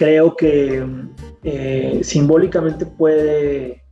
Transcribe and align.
creo 0.00 0.34
que 0.34 0.82
eh, 1.44 2.00
simbólicamente 2.02 2.86
puede, 2.86 3.84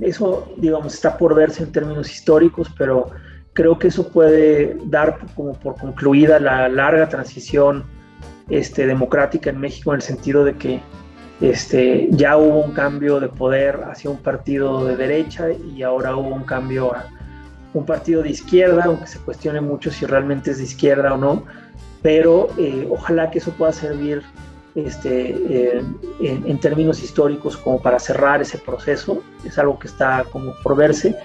eso 0.00 0.52
digamos 0.56 0.92
está 0.92 1.16
por 1.16 1.36
verse 1.36 1.62
en 1.62 1.70
términos 1.70 2.10
históricos, 2.10 2.68
pero 2.76 3.12
creo 3.52 3.78
que 3.78 3.86
eso 3.86 4.08
puede 4.08 4.76
dar 4.86 5.20
como 5.36 5.52
por 5.52 5.76
concluida 5.76 6.40
la 6.40 6.68
larga 6.68 7.08
transición 7.08 7.84
este, 8.50 8.88
democrática 8.88 9.50
en 9.50 9.60
México 9.60 9.92
en 9.92 9.96
el 9.98 10.02
sentido 10.02 10.44
de 10.44 10.54
que 10.56 10.80
este, 11.40 12.08
ya 12.10 12.36
hubo 12.36 12.64
un 12.64 12.72
cambio 12.72 13.20
de 13.20 13.28
poder 13.28 13.84
hacia 13.84 14.10
un 14.10 14.18
partido 14.18 14.84
de 14.84 14.96
derecha 14.96 15.46
y 15.52 15.84
ahora 15.84 16.16
hubo 16.16 16.34
un 16.34 16.42
cambio 16.42 16.92
a 16.92 17.06
un 17.72 17.86
partido 17.86 18.20
de 18.20 18.30
izquierda, 18.30 18.86
aunque 18.86 19.06
se 19.06 19.20
cuestione 19.20 19.60
mucho 19.60 19.92
si 19.92 20.06
realmente 20.06 20.50
es 20.50 20.58
de 20.58 20.64
izquierda 20.64 21.14
o 21.14 21.18
no, 21.18 21.44
pero 22.02 22.48
eh, 22.58 22.88
ojalá 22.90 23.30
que 23.30 23.38
eso 23.38 23.52
pueda 23.52 23.70
servir 23.70 24.24
este, 24.74 25.30
eh, 25.30 25.84
en, 26.20 26.60
términos 26.60 27.02
históricos 27.02 27.56
como 27.56 27.80
para 27.80 27.98
cerrar 27.98 28.42
ese 28.42 28.58
proceso, 28.58 29.22
es 29.44 29.58
algo 29.58 29.78
que 29.78 29.88
está 29.88 30.24
como 30.30 30.54
por 30.62 30.76
verse, 30.76 31.16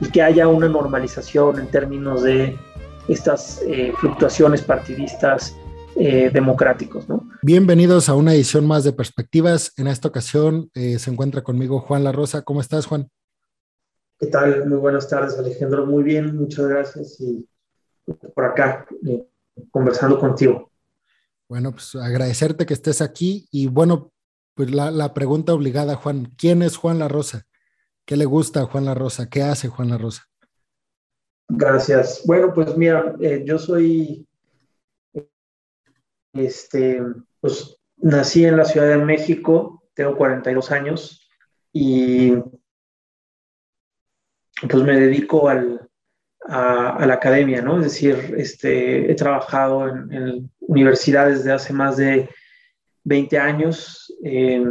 y 0.00 0.10
que 0.10 0.22
haya 0.22 0.48
una 0.48 0.68
normalización 0.68 1.60
en 1.60 1.68
términos 1.68 2.22
de 2.22 2.56
estas 3.08 3.62
eh, 3.66 3.92
fluctuaciones 4.00 4.62
partidistas 4.62 5.54
eh, 5.96 6.28
democráticos. 6.32 7.08
¿no? 7.08 7.28
Bienvenidos 7.42 8.08
a 8.08 8.16
una 8.16 8.34
edición 8.34 8.66
más 8.66 8.82
de 8.82 8.92
Perspectivas. 8.92 9.72
En 9.76 9.86
esta 9.86 10.08
ocasión 10.08 10.68
eh, 10.74 10.98
se 10.98 11.10
encuentra 11.10 11.42
conmigo 11.42 11.78
Juan 11.78 12.02
La 12.02 12.10
Rosa. 12.10 12.42
¿Cómo 12.42 12.60
estás, 12.60 12.86
Juan? 12.86 13.08
¿Qué 14.18 14.26
tal? 14.26 14.68
Muy 14.68 14.78
buenas 14.78 15.08
tardes, 15.08 15.38
Alejandro. 15.38 15.86
Muy 15.86 16.02
bien, 16.02 16.36
muchas 16.36 16.66
gracias. 16.66 17.20
Y 17.20 17.46
por 18.34 18.44
acá, 18.44 18.86
eh, 19.06 19.24
conversando 19.70 20.18
contigo. 20.18 20.68
Bueno, 21.48 21.72
pues 21.72 21.94
agradecerte 21.94 22.66
que 22.66 22.74
estés 22.74 23.00
aquí. 23.00 23.46
Y 23.50 23.66
bueno, 23.66 24.12
pues 24.54 24.70
la, 24.70 24.90
la, 24.90 25.14
pregunta 25.14 25.52
obligada, 25.54 25.96
Juan, 25.96 26.32
¿quién 26.36 26.62
es 26.62 26.76
Juan 26.76 26.98
La 26.98 27.08
Rosa? 27.08 27.46
¿Qué 28.06 28.16
le 28.16 28.24
gusta 28.24 28.60
a 28.60 28.66
Juan 28.66 28.84
La 28.84 28.94
Rosa? 28.94 29.28
¿Qué 29.28 29.42
hace 29.42 29.68
Juan 29.68 29.88
La 29.90 29.98
Rosa? 29.98 30.24
Gracias. 31.48 32.22
Bueno, 32.24 32.52
pues 32.54 32.76
mira, 32.76 33.14
yo 33.44 33.58
soy 33.58 34.26
este, 36.34 37.00
pues 37.40 37.76
nací 37.96 38.44
en 38.44 38.56
la 38.56 38.64
Ciudad 38.64 38.88
de 38.88 39.04
México, 39.04 39.84
tengo 39.94 40.16
42 40.16 40.70
años 40.72 41.28
y 41.72 42.32
pues 44.68 44.82
me 44.82 44.98
dedico 44.98 45.48
al, 45.48 45.88
a, 46.46 47.04
la 47.06 47.14
academia, 47.14 47.62
¿no? 47.62 47.78
Es 47.78 47.84
decir, 47.84 48.34
este, 48.36 49.10
he 49.10 49.14
trabajado 49.14 49.88
en, 49.88 50.50
universidades 50.66 51.38
desde 51.38 51.52
hace 51.52 51.72
más 51.72 51.96
de 51.96 52.28
20 53.04 53.38
años 53.38 54.12
eh, 54.24 54.64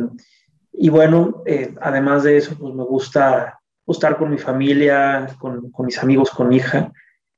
y 0.73 0.89
bueno, 0.89 1.43
eh, 1.45 1.73
además 1.81 2.23
de 2.23 2.37
eso, 2.37 2.55
pues 2.57 2.73
me 2.73 2.83
gusta 2.83 3.59
estar 3.85 4.17
con 4.17 4.31
mi 4.31 4.39
familia, 4.39 5.27
con, 5.39 5.69
con 5.71 5.85
mis 5.85 5.99
amigos, 5.99 6.31
con 6.31 6.49
mi 6.49 6.55
hija, 6.55 6.91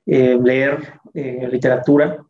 eh, 0.06 0.40
leer 0.42 1.00
literatura 1.52 2.24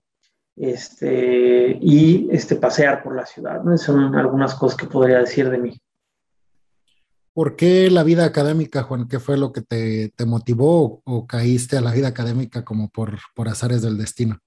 este, 0.55 1.77
y 1.81 2.27
este, 2.31 2.55
pasear 2.55 3.03
por 3.03 3.15
la 3.15 3.25
ciudad. 3.25 3.63
¿no? 3.63 3.77
Son 3.77 4.15
algunas 4.15 4.55
cosas 4.55 4.77
que 4.77 4.87
podría 4.87 5.19
decir 5.19 5.49
de 5.49 5.57
mí. 5.57 5.81
¿Por 7.33 7.55
qué 7.55 7.91
la 7.91 8.03
vida 8.03 8.25
académica, 8.25 8.83
Juan? 8.83 9.07
¿Qué 9.07 9.19
fue 9.19 9.37
lo 9.37 9.51
que 9.51 9.61
te, 9.61 10.13
te 10.15 10.25
motivó 10.25 11.01
o, 11.03 11.27
caíste 11.27 11.77
a 11.77 11.81
la 11.81 11.91
vida 11.91 12.07
académica 12.07 12.63
como 12.63 12.89
por, 12.89 13.17
por 13.35 13.49
azares 13.49 13.81
del 13.81 13.97
destino? 13.97 14.39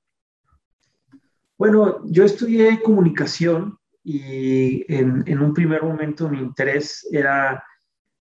Bueno, 1.58 2.00
yo 2.04 2.24
estudié 2.24 2.80
comunicación 2.82 3.78
y 4.02 4.90
en, 4.92 5.24
en, 5.26 5.40
un 5.40 5.52
primer 5.52 5.82
momento 5.82 6.30
mi 6.30 6.38
interés 6.38 7.06
era 7.12 7.62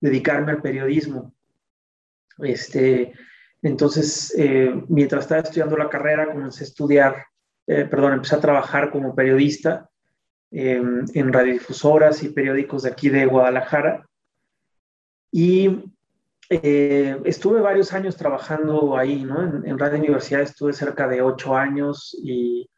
dedicarme 0.01 0.51
al 0.51 0.61
periodismo. 0.61 1.33
Este, 2.39 3.13
entonces, 3.61 4.33
eh, 4.37 4.83
mientras 4.89 5.23
estaba 5.23 5.41
estudiando 5.41 5.77
la 5.77 5.89
carrera, 5.89 6.31
comencé 6.31 6.63
a 6.63 6.67
estudiar 6.67 7.27
eh, 7.67 7.83
perdón, 7.83 8.13
empecé 8.13 8.35
a 8.35 8.39
trabajar 8.39 8.89
como 8.91 9.13
periodista 9.13 9.89
em, 10.51 11.05
en 11.13 11.33
radiodifusoras 11.33 12.23
y 12.23 12.29
periódicos 12.29 12.83
de 12.83 12.89
aquí 12.89 13.09
de 13.09 13.25
Guadalajara. 13.25 14.07
Y 15.31 15.83
eh, 16.49 17.19
estuve 17.25 17.59
varios 17.59 17.91
años 17.91 18.15
trabajando 18.15 18.97
ahí, 18.97 19.25
¿no? 19.25 19.61
En, 19.65 19.77
Radio 19.77 19.99
Universidad 19.99 20.41
estuve 20.41 20.71
cerca 20.71 21.09
de 21.09 21.21
ocho 21.21 21.57
años 21.57 22.17
y 22.23 22.69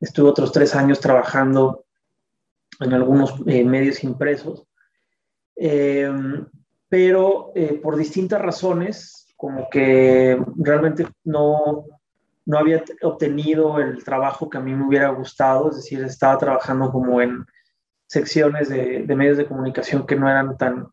estuve 0.00 0.28
otros 0.28 0.52
tres 0.52 0.74
años 0.74 1.00
trabajando 1.00 1.84
en 2.80 2.92
algunos 2.92 3.34
eh, 3.46 3.64
medios 3.64 4.02
impresos. 4.04 4.64
Em, 5.56 6.46
pero 6.88 7.52
por 7.82 7.96
distintas 7.96 8.40
razones, 8.40 9.26
como 9.36 9.68
que 9.68 10.42
realmente 10.56 11.06
no, 11.24 11.84
no 12.48 12.58
había 12.58 12.82
obtenido 13.02 13.78
el 13.78 14.02
trabajo 14.02 14.48
que 14.48 14.56
a 14.56 14.60
mí 14.62 14.74
me 14.74 14.86
hubiera 14.86 15.10
gustado, 15.10 15.68
es 15.68 15.76
decir, 15.76 16.02
estaba 16.02 16.38
trabajando 16.38 16.90
como 16.90 17.20
en 17.20 17.44
secciones 18.06 18.70
de, 18.70 19.04
medios 19.14 19.36
de 19.36 19.46
comunicación 19.46 20.06
que 20.06 20.16
no 20.16 20.30
eran 20.30 20.56
tan 20.56 20.88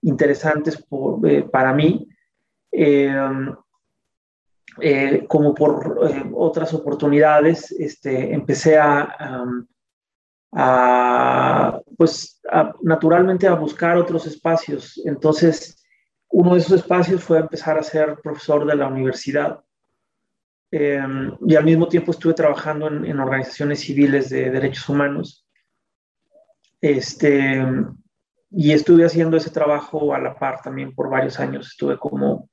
interesantes 0.00 0.86
eh, 1.26 1.42
para 1.50 1.74
mí, 1.74 2.08
em, 2.70 3.52
eh, 4.80 5.24
como 5.28 5.54
por 5.54 6.00
eh, 6.08 6.30
otras 6.34 6.72
oportunidades, 6.72 7.70
este, 7.72 8.32
empecé 8.32 8.78
a, 8.78 9.52
pues, 11.96 12.40
naturalmente 12.82 13.46
a 13.46 13.54
buscar 13.54 13.96
otros 13.96 14.26
espacios. 14.26 15.00
Entonces, 15.04 15.82
uno 16.28 16.54
de 16.54 16.60
esos 16.60 16.80
espacios 16.80 17.22
fue 17.22 17.38
empezar 17.38 17.78
a 17.78 17.82
ser 17.82 18.18
profesor 18.22 18.66
de 18.66 18.76
la 18.76 18.86
universidad. 18.86 19.60
Em, 20.70 21.36
y 21.46 21.54
al 21.54 21.64
mismo 21.64 21.86
tiempo 21.86 22.12
estuve 22.12 22.32
trabajando 22.32 22.88
en, 22.88 23.20
organizaciones 23.20 23.80
civiles 23.80 24.30
de 24.30 24.50
derechos 24.50 24.88
humanos. 24.88 25.46
Este, 26.80 27.62
y 28.50 28.72
estuve 28.72 29.04
haciendo 29.04 29.36
ese 29.36 29.50
trabajo 29.50 30.14
a 30.14 30.18
la 30.18 30.34
par 30.34 30.62
también 30.62 30.94
por 30.94 31.10
varios 31.10 31.38
años. 31.38 31.68
Estuve 31.68 31.98
como 31.98 32.48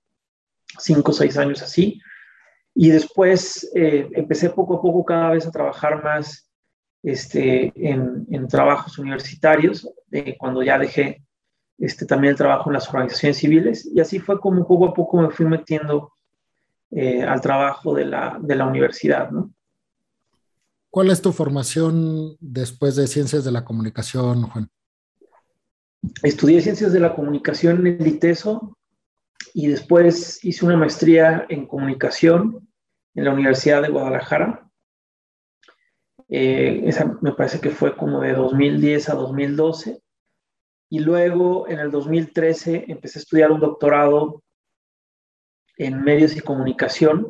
cinco 0.78 1.12
o 1.12 1.14
seis 1.14 1.38
años 1.38 1.62
así. 1.62 2.02
Y 2.76 2.90
después 2.90 3.70
eh, 3.76 4.08
empecé 4.14 4.50
poco 4.50 4.76
a 4.76 4.82
poco 4.82 5.04
cada 5.04 5.32
vez 5.32 5.46
a 5.46 5.52
trabajar 5.52 6.04
más 6.04 6.50
este, 7.04 7.72
en, 7.76 8.26
en 8.30 8.48
trabajos 8.48 8.98
universitarios, 8.98 9.90
de 10.08 10.38
cuando 10.38 10.64
ya 10.64 10.78
dejé 10.78 11.24
este, 11.78 12.06
también 12.06 12.32
el 12.32 12.38
trabajo 12.38 12.70
en 12.70 12.74
las 12.74 12.88
organizaciones 12.90 13.38
civiles. 13.38 13.86
Y 13.86 14.00
así 14.00 14.20
fue 14.20 14.40
como 14.40 14.68
poco 14.68 14.88
a 14.88 14.94
poco 14.94 15.22
me 15.22 15.30
fui 15.30 15.46
metiendo 15.46 16.14
eh, 16.92 17.24
al 17.24 17.42
trabajo 17.42 17.94
de 17.94 18.06
la, 18.06 18.38
de 18.42 18.56
la 18.56 18.66
universidad. 18.66 19.30
¿no? 19.32 19.54
¿Cuál 20.90 21.10
es 21.10 21.22
tu 21.22 21.32
formación 21.32 22.36
después 22.40 22.96
de 22.96 23.08
Ciencias 23.08 23.44
de 23.44 23.52
la 23.52 23.64
Comunicación, 23.64 24.44
Juan? 24.44 24.70
Estudié 26.24 26.62
Ciencias 26.62 26.92
de 26.92 27.00
la 27.00 27.14
Comunicación 27.14 27.86
en 27.86 28.02
el 28.02 28.08
ITESO 28.08 28.78
y 29.54 29.68
después 29.68 30.44
hice 30.44 30.66
una 30.66 30.78
maestría 30.78 31.46
en 31.50 31.66
Comunicación 31.66 32.68
en 33.16 33.26
la 33.26 33.34
Universidad 33.34 33.82
de 33.82 33.90
Guadalajara. 33.90 34.70
Eh, 36.28 36.84
esa 36.86 37.18
me 37.22 37.34
parece 37.34 37.60
que 37.60 37.72
fue 37.72 37.96
como 37.96 38.22
de 38.22 38.34
2010 38.34 39.10
a 39.10 39.16
2012. 39.16 40.02
Y 40.92 41.00
luego 41.00 41.68
en 41.68 41.80
el 41.80 41.92
2013 41.92 42.86
empecé 42.88 43.20
a 43.20 43.22
estudiar 43.22 43.52
un 43.52 43.60
doctorado 43.60 44.44
en 45.78 46.02
medios 46.02 46.36
y 46.36 46.42
comunicación 46.42 47.28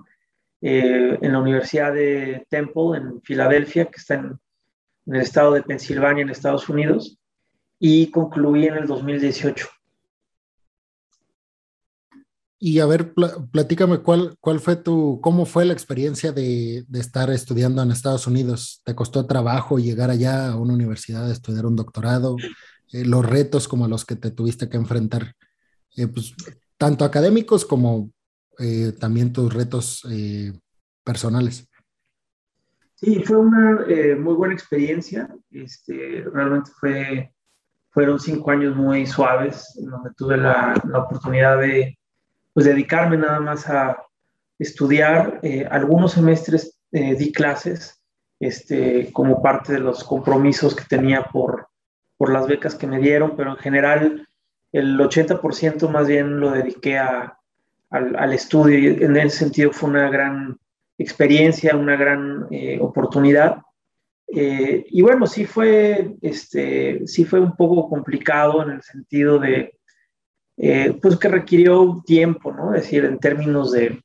eh, 0.62 1.18
en 1.22 1.32
la 1.32 1.40
Universidad 1.40 1.94
de 1.94 2.46
Temple 2.50 2.98
en 2.98 3.22
Filadelfia, 3.22 3.86
que 3.86 3.98
está 3.98 4.16
en, 4.16 4.40
el 5.06 5.22
estado 5.22 5.54
de 5.54 5.64
Pensilvania, 5.64 6.22
en 6.22 6.30
Estados 6.30 6.68
Unidos, 6.70 7.18
y 7.80 8.12
concluí 8.12 8.68
en 8.68 8.76
el 8.76 8.88
2018. 8.88 9.68
Y 12.62 12.80
a 12.80 12.86
ver, 12.86 13.14
platícame 13.52 14.00
cuál, 14.00 14.36
cuál 14.42 14.60
fue 14.60 14.76
tu, 14.76 15.22
cómo 15.22 15.46
fue 15.46 15.64
la 15.64 15.72
experiencia 15.72 16.34
de, 16.34 16.84
de, 16.90 17.00
estar 17.00 17.30
estudiando 17.30 17.82
en 17.82 17.92
Estados 17.92 18.28
Unidos. 18.28 18.82
¿Te 18.84 18.96
costó 18.96 19.26
trabajo 19.26 19.80
llegar 19.80 20.10
allá 20.10 20.52
a 20.52 20.58
una 20.58 20.74
universidad 20.74 21.26
a 21.26 21.32
estudiar 21.32 21.66
un 21.66 21.78
doctorado? 21.78 22.36
Eh, 22.92 23.06
los 23.06 23.26
retos 23.26 23.68
como 23.68 23.88
los 23.88 24.06
que 24.06 24.16
te 24.16 24.32
tuviste 24.32 24.68
que 24.68 24.78
enfrentar, 24.78 25.36
eh, 25.96 26.08
pues, 26.08 26.34
tanto 26.78 27.06
académicos 27.06 27.64
como 27.64 28.12
eh, 28.58 28.94
también 29.00 29.32
tus 29.32 29.54
retos 29.54 30.04
personales. 31.04 31.68
Sí, 32.96 33.24
fue 33.24 33.38
una 33.38 33.86
muy 34.18 34.34
buena 34.34 34.54
experiencia. 34.54 35.30
Este, 35.52 36.26
realmente 36.34 36.72
fue, 36.78 37.34
fueron 37.92 38.20
cinco 38.20 38.52
años 38.52 38.76
muy 38.76 39.06
suaves, 39.06 39.78
en 39.78 39.90
donde 39.90 40.10
tuve 40.18 40.38
la, 40.38 40.74
la 40.92 41.00
oportunidad 41.00 41.60
de 41.60 41.99
pues, 42.60 42.76
dedicarme 42.76 43.18
nada 43.18 43.40
más 43.40 43.70
a 43.70 44.04
estudiar. 44.58 45.40
algunos 45.72 46.12
semestres 46.14 46.78
di 46.92 47.32
clases 47.32 48.02
este, 48.40 49.12
como 49.14 49.42
parte 49.42 49.74
de 49.74 49.80
los 49.80 50.04
compromisos 50.04 50.76
que 50.76 50.84
tenía 50.84 51.24
por, 51.24 51.70
por 52.18 52.32
las 52.32 52.48
becas 52.48 52.76
que 52.76 52.88
me 52.88 53.00
dieron, 53.00 53.36
pero 53.38 53.52
en 53.52 53.58
general 53.58 54.28
el 54.72 55.00
80% 55.00 55.90
más 55.90 56.08
bien 56.08 56.40
lo 56.40 56.52
dediqué 56.52 56.98
a, 56.98 57.38
al, 57.90 58.34
estudio 58.34 58.78
y 58.78 59.04
en 59.04 59.16
ese 59.18 59.38
sentido 59.38 59.72
fue 59.72 59.90
una 59.90 60.10
gran 60.10 60.58
experiencia, 60.98 61.76
una 61.76 61.96
gran 61.96 62.48
eh, 62.52 62.78
oportunidad. 62.82 63.62
Eh, 64.28 64.86
y 64.90 65.02
bueno, 65.02 65.26
sí 65.26 65.46
fue, 65.46 66.16
este, 66.22 67.08
sí 67.08 67.26
fue 67.26 67.40
un 67.40 67.56
poco 67.56 67.90
complicado 67.90 68.62
en 68.64 68.72
el 68.72 68.82
sentido 68.84 69.40
de, 69.40 69.79
eh, 70.60 70.96
pues 71.02 71.18
que 71.18 71.28
requirió 71.28 72.04
tiempo, 72.06 72.52
¿no? 72.52 72.76
Es 72.76 72.84
decir, 72.84 73.06
en 73.06 73.18
términos 73.18 73.72
de 73.72 74.04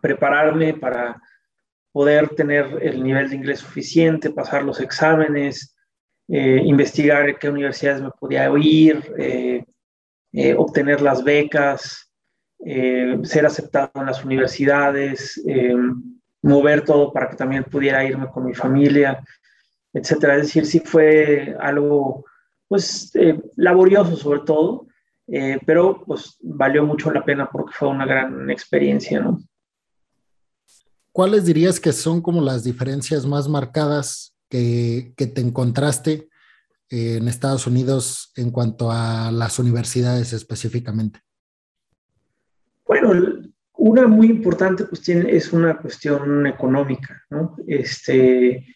prepararme 0.00 0.74
para 0.74 1.20
poder 1.92 2.28
tener 2.30 2.78
el 2.82 3.02
nivel 3.02 3.28
de 3.28 3.36
inglés 3.36 3.58
suficiente, 3.58 4.30
pasar 4.30 4.62
los 4.62 4.80
exámenes, 4.80 5.74
investigar 6.28 7.36
qué 7.40 7.48
universidades 7.48 8.00
me 8.00 8.12
podía 8.12 8.48
ir, 8.56 9.02
obtener 10.56 11.00
las 11.00 11.24
becas, 11.24 12.10
eh, 12.62 13.18
ser 13.22 13.46
aceptado 13.46 13.90
en 13.94 14.06
las 14.06 14.22
universidades, 14.22 15.40
eh, 15.46 15.74
mover 16.42 16.84
todo 16.84 17.10
para 17.10 17.30
que 17.30 17.36
también 17.36 17.64
pudiera 17.64 18.04
irme 18.04 18.28
con 18.28 18.44
mi 18.44 18.54
familia, 18.54 19.18
etcétera. 19.94 20.36
Es 20.36 20.42
decir, 20.42 20.66
sí 20.66 20.80
fue 20.80 21.56
algo, 21.58 22.26
pues, 22.68 23.14
eh, 23.14 23.40
laborioso 23.56 24.14
sobre 24.14 24.40
todo, 24.40 24.86
pero 25.64 26.02
pues 26.04 26.36
valió 26.40 26.84
mucho 26.84 27.10
la 27.12 27.24
pena 27.24 27.48
porque 27.50 27.72
fue 27.72 27.88
una 27.88 28.06
gran 28.06 28.50
experiencia, 28.50 29.20
¿no? 29.20 29.40
¿Cuáles 31.12 31.44
dirías 31.44 31.80
que 31.80 31.92
son 31.92 32.20
como 32.20 32.40
las 32.40 32.64
diferencias 32.64 33.26
más 33.26 33.48
marcadas 33.48 34.34
que, 34.48 35.12
que 35.16 35.26
te 35.26 35.40
encontraste 35.40 36.28
en 36.90 37.28
Estados 37.28 37.66
Unidos 37.66 38.32
en 38.36 38.50
cuanto 38.50 38.90
a 38.90 39.30
las 39.30 39.58
universidades 39.58 40.32
específicamente? 40.32 41.20
Bueno, 42.84 43.12
una 43.74 44.06
muy 44.08 44.26
importante 44.26 44.84
cuestión 44.84 45.26
es 45.28 45.52
una 45.52 45.78
cuestión 45.78 46.46
económica, 46.46 47.22
¿no? 47.30 47.56
Este, 47.66 48.66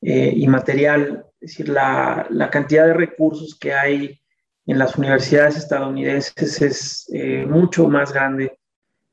eh, 0.00 0.32
y 0.36 0.46
material, 0.46 1.24
es 1.40 1.50
decir, 1.50 1.68
la, 1.68 2.26
la, 2.30 2.50
cantidad 2.50 2.86
de 2.86 2.94
recursos 2.94 3.58
que 3.58 3.72
hay 3.72 4.21
en 4.66 4.78
las 4.78 4.96
universidades 4.96 5.56
estadounidenses 5.56 6.62
es 6.62 7.10
eh, 7.12 7.44
mucho 7.46 7.88
más 7.88 8.12
grande 8.12 8.58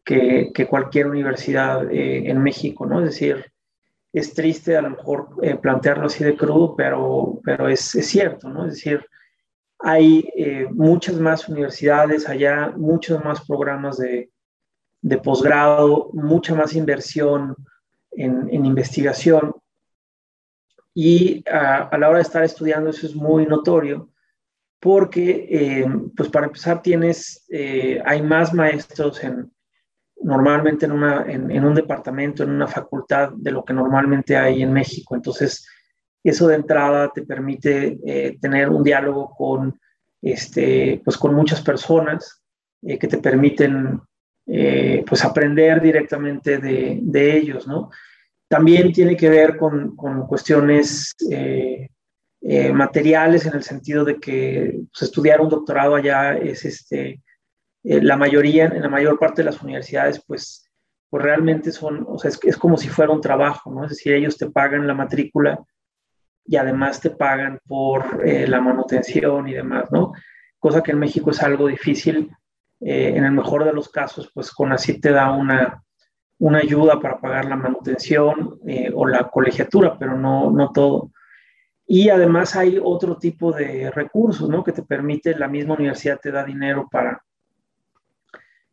que, 0.03 0.51
que 0.53 0.67
cualquier 0.67 1.07
universidad 1.07 1.91
eh, 1.91 2.29
en 2.29 2.41
México, 2.41 2.85
¿no? 2.85 2.99
Es 2.99 3.05
decir, 3.05 3.45
es 4.11 4.33
triste 4.33 4.75
a 4.75 4.81
lo 4.81 4.91
mejor 4.91 5.29
plantearlo 5.61 6.07
así 6.07 6.23
de 6.23 6.35
crudo, 6.35 6.75
pero, 6.75 7.39
pero 7.43 7.67
es, 7.67 7.93
es 7.93 8.07
cierto, 8.07 8.49
¿no? 8.49 8.65
Es 8.65 8.73
decir, 8.73 9.05
hay 9.77 10.27
muchas 10.71 11.15
más 11.19 11.47
universidades 11.47 12.27
allá, 12.27 12.73
muchos 12.75 13.23
más 13.23 13.45
programas 13.45 13.97
de, 13.97 14.31
de 15.01 15.17
posgrado, 15.17 16.09
mucha 16.13 16.55
más 16.55 16.73
inversión 16.73 17.55
en, 18.11 18.65
investigación. 18.65 19.53
Y 20.93 21.43
a, 21.49 21.89
la 21.97 22.09
hora 22.09 22.17
de 22.17 22.23
estar 22.23 22.43
estudiando 22.43 22.89
eso 22.89 23.05
es 23.05 23.15
muy 23.15 23.45
notorio 23.45 24.08
porque, 24.79 25.47
eh, 25.49 25.85
pues 26.15 26.29
para 26.29 26.47
empezar, 26.47 26.81
tienes, 26.81 27.45
eh, 27.49 28.01
hay 28.05 28.21
más 28.21 28.53
maestros 28.53 29.21
en, 29.23 29.51
normalmente 30.21 30.85
en, 30.85 30.93
una, 30.93 31.25
en, 31.27 31.63
un 31.63 31.75
departamento, 31.75 32.43
en 32.43 32.51
una 32.51 32.67
facultad, 32.67 33.31
de 33.35 33.51
lo 33.51 33.63
que 33.63 33.73
normalmente 33.73 34.37
hay 34.37 34.63
en 34.63 34.71
México. 34.71 35.15
Entonces, 35.15 35.67
eso 36.23 36.47
de 36.47 36.55
entrada 36.55 37.11
te 37.13 37.23
permite 37.23 37.99
eh, 38.05 38.37
tener 38.39 38.69
un 38.69 38.83
diálogo 38.83 39.33
con, 39.35 39.79
este, 40.21 41.01
pues 41.03 41.17
con 41.17 41.33
muchas 41.33 41.61
personas 41.61 42.41
que 42.81 43.07
te 43.07 43.17
permiten 43.17 43.99
pues 44.45 45.25
aprender 45.25 45.81
directamente 45.81 46.59
de, 46.59 46.99
de, 47.01 47.37
ellos, 47.37 47.67
¿no? 47.67 47.91
También 48.47 48.93
tiene 48.93 49.17
que 49.17 49.29
ver 49.29 49.57
con, 49.57 49.97
con 49.97 50.25
cuestiones 50.27 51.13
eh, 52.41 52.71
materiales 52.71 53.45
en 53.45 53.53
el 53.53 53.63
sentido 53.63 54.05
de 54.05 54.19
que 54.19 54.79
pues, 54.91 55.03
estudiar 55.03 55.41
un 55.41 55.49
doctorado 55.49 55.95
allá 55.95 56.37
es 56.37 56.65
este, 56.65 57.21
la 57.83 58.17
mayoría, 58.17 58.65
en 58.65 58.81
la 58.81 58.89
mayor 58.89 59.17
parte 59.17 59.41
de 59.41 59.45
las 59.45 59.61
universidades, 59.61 60.23
pues, 60.25 60.69
pues 61.09 61.23
realmente 61.23 61.71
son, 61.71 62.05
o 62.07 62.17
sea, 62.17 62.29
es, 62.29 62.39
es 62.43 62.57
como 62.57 62.77
si 62.77 62.87
fuera 62.87 63.11
un 63.11 63.21
trabajo, 63.21 63.71
¿no? 63.71 63.83
Es 63.83 63.91
decir, 63.91 64.13
ellos 64.13 64.37
te 64.37 64.49
pagan 64.49 64.85
la 64.85 64.93
matrícula 64.93 65.59
y 66.45 66.55
además 66.55 66.99
te 66.99 67.09
pagan 67.09 67.59
por 67.67 68.25
la 68.25 68.59
manutención 68.59 69.47
y 69.47 69.53
demás, 69.53 69.91
¿no? 69.91 70.13
Cosa 70.59 70.81
que 70.83 70.91
en 70.91 70.99
México 70.99 71.31
es 71.31 71.41
algo 71.41 71.67
difícil 71.67 72.31
eh, 72.81 73.13
en 73.15 73.25
el 73.25 73.31
mejor 73.33 73.65
de 73.65 73.73
los 73.73 73.89
casos, 73.89 74.31
pues 74.33 74.51
con 74.51 74.71
así 74.71 75.01
te 75.01 75.11
da 75.11 75.31
una, 75.31 75.83
una 76.37 76.59
ayuda 76.59 76.99
para 76.99 77.19
pagar 77.19 77.45
la 77.45 77.57
manutención 77.57 78.57
eh, 78.65 78.89
o 78.93 79.05
la 79.05 79.29
colegiatura, 79.29 79.97
pero 79.99 80.17
no, 80.17 80.49
no 80.51 80.71
todo. 80.71 81.11
Y 81.91 82.09
además 82.09 82.55
hay 82.55 82.79
otro 82.79 83.17
tipo 83.17 83.51
de 83.51 83.89
recursos, 83.89 84.47
¿no? 84.47 84.63
Que 84.63 84.73
te 84.73 84.83
permite, 84.83 85.35
la 85.35 85.47
misma 85.47 85.73
universidad 85.73 86.19
te 86.19 86.31
da 86.31 86.43
dinero 86.43 86.87
para 86.87 87.19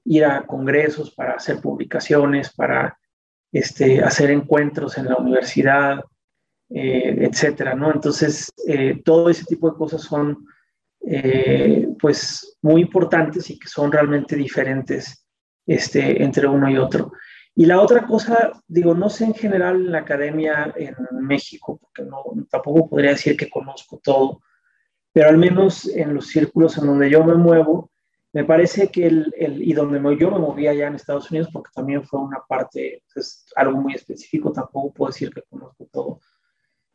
ir 0.05 0.23
a 0.27 0.45
congresos, 0.45 1.13
para 1.13 1.33
hacer 1.33 1.63
publicaciones, 1.63 2.53
para 2.53 2.99
este, 3.51 4.03
hacer 4.03 4.31
encuentros 4.31 4.99
en 4.99 5.07
la 5.07 5.17
universidad, 5.17 6.05
eh, 6.69 7.17
etcétera, 7.31 7.75
¿no? 7.75 7.91
Entonces, 7.91 8.53
todo 9.03 9.31
ese 9.31 9.47
tipo 9.47 9.71
de 9.71 9.79
cosas 9.79 10.03
son 10.03 10.45
eh, 11.01 11.89
pues 11.99 12.59
muy 12.61 12.83
importantes 12.83 13.49
y 13.49 13.59
que 13.59 13.69
son 13.69 13.91
realmente 13.91 14.37
diferentes 14.37 15.27
este, 15.65 16.23
entre 16.23 16.47
uno 16.49 16.69
y 16.69 16.77
otro. 16.77 17.13
Y 17.59 17.65
la 17.65 17.81
otra 17.81 18.07
cosa, 18.07 18.53
digo, 18.69 18.95
no 18.95 19.09
sé 19.09 19.25
en 19.25 19.35
general 19.35 19.77
en 19.77 19.93
la 19.93 20.01
academia 20.01 20.75
en 20.77 20.95
México, 21.23 21.79
porque 21.81 22.03
no, 22.03 22.23
tampoco 22.51 22.91
podría 22.91 23.13
decir 23.13 23.35
que 23.35 23.49
conozco 23.49 23.99
todo, 24.05 24.43
pero 25.11 25.31
al 25.31 25.39
menos 25.39 25.89
en 25.89 26.15
los 26.15 26.27
círculos 26.27 26.77
en 26.77 26.87
donde 26.87 27.09
yo 27.09 27.25
me 27.25 27.35
muevo, 27.35 27.91
me 28.35 28.45
parece 28.45 28.89
que 28.89 29.07
el, 29.07 29.33
el 29.39 29.63
y 29.63 29.73
donde 29.73 29.99
yo 30.19 30.31
me 30.31 30.39
movía 30.39 30.73
allá 30.73 30.89
en 30.89 30.97
Estados 30.97 31.31
Unidos, 31.31 31.49
porque 31.51 31.71
también 31.75 32.05
fue 32.05 32.21
una 32.21 32.41
parte, 32.47 32.97
es 32.97 33.03
pues, 33.15 33.47
algo 33.57 33.81
muy 33.81 33.95
específico, 33.95 34.53
tampoco 34.53 34.93
puedo 34.93 35.13
decir 35.13 35.31
que 35.33 35.41
conozco 35.49 35.89
todo, 35.91 36.21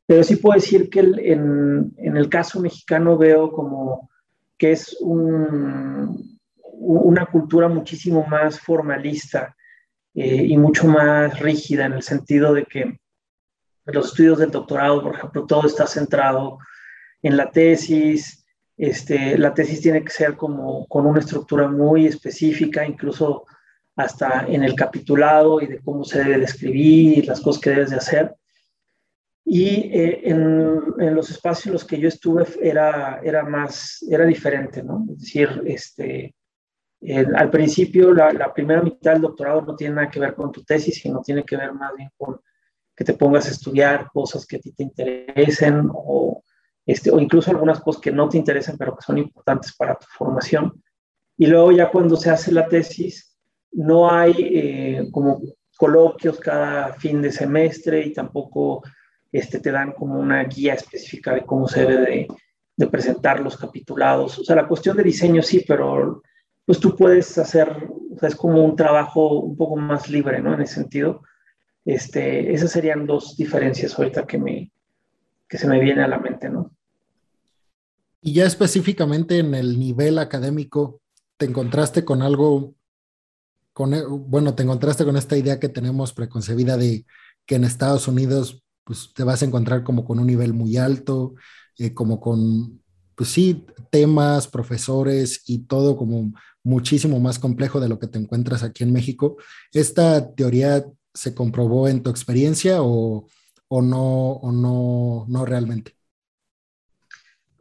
pero 0.06 0.24
sí 0.24 0.36
puedo 0.36 0.60
decir 0.60 0.92
que 0.92 1.00
en, 1.00 1.92
en, 1.98 2.18
el 2.18 2.30
caso 2.30 2.60
mexicano 2.60 3.18
veo 3.18 3.52
como 3.52 4.12
que 4.60 4.74
es 4.74 4.96
un, 5.02 6.40
una 6.64 7.26
cultura 7.26 7.68
muchísimo 7.68 8.24
más 8.28 8.60
formalista 8.60 9.56
eh, 10.14 10.44
y 10.48 10.58
mucho 10.58 10.88
más 10.88 11.40
rígida 11.40 11.86
en 11.86 11.94
el 11.94 12.04
sentido 12.04 12.54
de 12.54 12.66
que 12.66 13.00
los 13.86 14.08
estudios 14.08 14.40
del 14.40 14.52
doctorado, 14.52 15.02
por 15.02 15.16
ejemplo, 15.16 15.46
todo 15.46 15.68
está 15.68 15.88
centrado 15.88 16.60
en 17.22 17.38
la 17.38 17.50
tesis. 17.52 18.46
Este, 18.78 19.38
la 19.38 19.54
tesis 19.54 19.82
tiene 19.82 20.04
que 20.04 20.12
ser 20.12 20.36
como 20.36 20.86
con 20.88 21.06
una 21.06 21.20
estructura 21.20 21.68
muy 21.68 22.08
específica, 22.08 22.86
incluso 22.86 23.46
hasta 23.96 24.46
en 24.48 24.64
el 24.64 24.76
capitulado 24.76 25.62
y 25.62 25.68
de 25.68 25.80
cómo 25.80 26.04
se 26.04 26.24
debe 26.24 26.40
describir, 26.40 27.28
las 27.28 27.42
cosas 27.42 27.62
que 27.62 27.70
debes 27.70 27.90
de 27.92 27.98
hacer. 27.98 28.36
Y 29.44 29.92
eh, 29.94 30.22
en, 30.30 31.16
los 31.16 31.30
espacios 31.30 31.66
en 31.68 31.74
los 31.74 31.86
que 31.86 32.00
yo 32.00 32.08
estuve 32.08 32.46
era, 32.62 33.20
era 33.24 33.44
más, 33.44 34.04
era 34.10 34.26
diferente, 34.26 34.84
¿no? 34.84 35.06
Es 35.12 35.20
decir, 35.20 35.62
este, 35.66 36.34
al 37.36 37.50
principio, 37.50 38.14
la, 38.14 38.54
primera 38.54 38.82
mitad 38.82 39.14
del 39.14 39.24
doctorado 39.24 39.62
no 39.62 39.76
tiene 39.76 39.96
nada 39.96 40.10
que 40.10 40.20
ver 40.20 40.36
con 40.36 40.52
tu 40.52 40.64
tesis, 40.64 40.96
sino 40.96 41.22
tiene 41.22 41.44
que 41.44 41.58
ver 41.58 41.74
más 41.74 41.92
bien 41.96 42.10
con 42.18 42.40
que 42.96 43.04
te 43.04 43.14
pongas 43.14 43.48
a 43.48 43.52
estudiar 43.52 44.10
cosas 44.14 44.46
que 44.46 44.58
a 44.58 44.60
ti 44.60 44.72
te 44.74 44.84
interesen 44.84 45.90
o, 45.92 46.44
este, 46.86 47.10
o 47.10 47.20
incluso 47.20 47.50
algunas 47.50 47.80
cosas 47.80 48.02
que 48.02 48.12
no 48.12 48.30
te 48.30 48.38
interesen, 48.38 48.78
pero 48.78 48.96
que 48.96 49.02
son 49.02 49.18
importantes 49.18 49.74
para 49.76 49.96
tu 49.96 50.06
formación. 50.08 50.84
Y 51.38 51.48
luego 51.48 51.72
ya 51.72 51.90
cuando 51.90 52.16
se 52.16 52.30
hace 52.30 52.52
la 52.52 52.68
tesis, 52.68 53.36
no 53.72 54.12
hay 54.12 54.36
eh, 54.38 55.08
como 55.12 55.42
coloquios 55.78 56.40
cada 56.40 56.94
fin 56.94 57.22
de 57.22 57.32
semestre 57.32 58.06
y 58.06 58.14
tampoco 58.14 58.84
este, 59.32 59.60
te 59.60 59.72
dan 59.72 59.94
como 59.94 60.20
una 60.20 60.44
guía 60.44 60.76
específica 60.76 61.34
de 61.34 61.46
cómo 61.46 61.68
se 61.68 61.86
debe 61.86 62.28
de, 62.78 62.88
presentar 62.88 63.40
los 63.40 63.58
capitulados. 63.58 64.40
O 64.40 64.44
sea, 64.44 64.56
la 64.56 64.68
cuestión 64.68 64.98
de 64.98 65.04
diseño 65.04 65.42
sí, 65.44 65.64
pero 65.68 66.22
pues 66.66 66.80
tú 66.80 66.96
puedes 66.96 67.38
hacer, 67.38 67.90
o 68.14 68.18
sea, 68.20 68.30
es 68.30 68.36
como 68.36 68.64
un 68.64 68.76
trabajo 68.76 69.40
un 69.40 69.58
poco 69.58 69.76
más 69.76 70.10
libre, 70.10 70.42
¿no? 70.42 70.54
En 70.54 70.62
ese 70.62 70.76
sentido. 70.76 71.24
Este, 71.84 72.54
esas 72.54 72.72
serían 72.72 73.08
dos 73.08 73.36
diferencias 73.36 73.98
ahorita 73.98 74.26
que, 74.28 74.38
me, 74.38 74.72
que 75.48 75.58
se 75.58 75.68
me 75.68 75.80
viene 75.80 76.04
a 76.04 76.08
la 76.08 76.20
mente, 76.20 76.50
¿no? 76.50 76.72
Y 78.22 78.34
ya 78.34 78.46
específicamente 78.46 79.40
en 79.40 79.56
el 79.56 79.80
nivel 79.80 80.20
académico, 80.20 81.02
¿te 81.38 81.48
encontraste 81.48 82.06
con 82.06 82.22
algo, 82.22 82.76
con, 83.74 83.94
bueno, 84.30 84.54
te 84.54 84.62
encontraste 84.62 85.04
con 85.06 85.18
esta 85.18 85.36
idea 85.36 85.60
que 85.60 85.70
tenemos 85.70 86.14
preconcebida 86.14 86.78
de 86.78 87.06
que 87.48 87.56
en 87.56 87.64
Estados 87.64 88.08
Unidos 88.08 88.64
pues 88.84 89.12
te 89.16 89.24
vas 89.24 89.42
a 89.42 89.46
encontrar 89.46 89.84
como 89.84 90.06
con 90.06 90.20
un 90.20 90.28
nivel 90.28 90.54
muy 90.54 90.78
alto, 90.78 91.34
eh, 91.78 91.94
como 91.94 92.20
con 92.20 92.82
pues 93.16 93.30
sí, 93.30 93.66
temas, 93.90 94.48
profesores 94.48 95.44
y 95.46 95.60
todo 95.60 95.96
como 95.96 96.32
muchísimo 96.64 97.20
más 97.20 97.40
complejo 97.40 97.80
de 97.80 97.90
lo 97.90 98.00
que 98.00 98.08
te 98.08 98.20
encuentras 98.20 98.64
aquí 98.64 98.84
en 98.84 98.94
México. 98.94 99.38
¿Esta 99.72 100.34
teoría 100.34 100.86
se 101.14 101.34
comprobó 101.34 101.88
en 101.88 102.04
tu 102.04 102.10
experiencia 102.10 102.82
o, 102.82 103.28
o 103.68 103.82
no, 103.82 104.32
o 104.34 104.52
no, 104.52 105.26
no 105.28 105.46
realmente? 105.46 105.96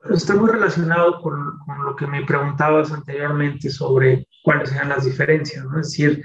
Está 0.08 0.34
muy 0.34 0.50
relacionado 0.50 1.20
con, 1.20 1.58
lo 1.84 1.94
que 1.94 2.06
me 2.06 2.24
preguntabas 2.24 2.90
anteriormente 2.90 3.68
sobre 3.68 4.26
cuáles 4.42 4.70
sean 4.70 4.88
las 4.88 5.04
diferencias, 5.04 5.64
¿no? 5.64 5.78
Es 5.78 5.88
decir, 5.88 6.22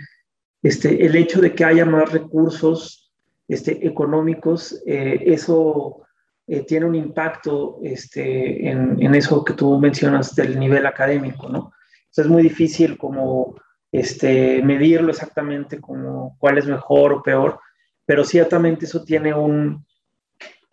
este, 0.64 1.06
el 1.06 1.16
hecho 1.16 1.42
de 1.42 1.54
que 1.54 1.66
haya 1.66 1.86
más 1.86 2.12
recursos 2.12 3.14
este, 3.48 3.86
económicos, 3.86 4.82
eh, 4.86 5.22
eso 5.26 6.04
eh, 6.48 6.66
tiene 6.66 6.86
un 6.86 6.96
impacto 6.96 7.80
este, 7.84 8.70
en, 8.70 9.02
en, 9.02 9.14
eso 9.14 9.44
que 9.44 9.54
tú 9.54 9.78
mencionas 9.78 10.34
del 10.36 10.58
nivel 10.58 10.86
académico, 10.86 11.50
¿no? 11.50 11.74
Es 12.22 12.28
muy 12.28 12.44
difícil 12.44 12.98
como 12.98 13.56
este, 13.92 14.62
medirlo 14.64 15.12
exactamente 15.12 15.80
como 15.80 16.36
cuál 16.40 16.58
es 16.58 16.66
mejor 16.66 17.14
o 17.14 17.24
peor, 17.24 17.60
pero 18.06 18.24
ciertamente 18.24 18.86
eso 18.86 19.04
tiene 19.04 19.34
un, 19.34 19.86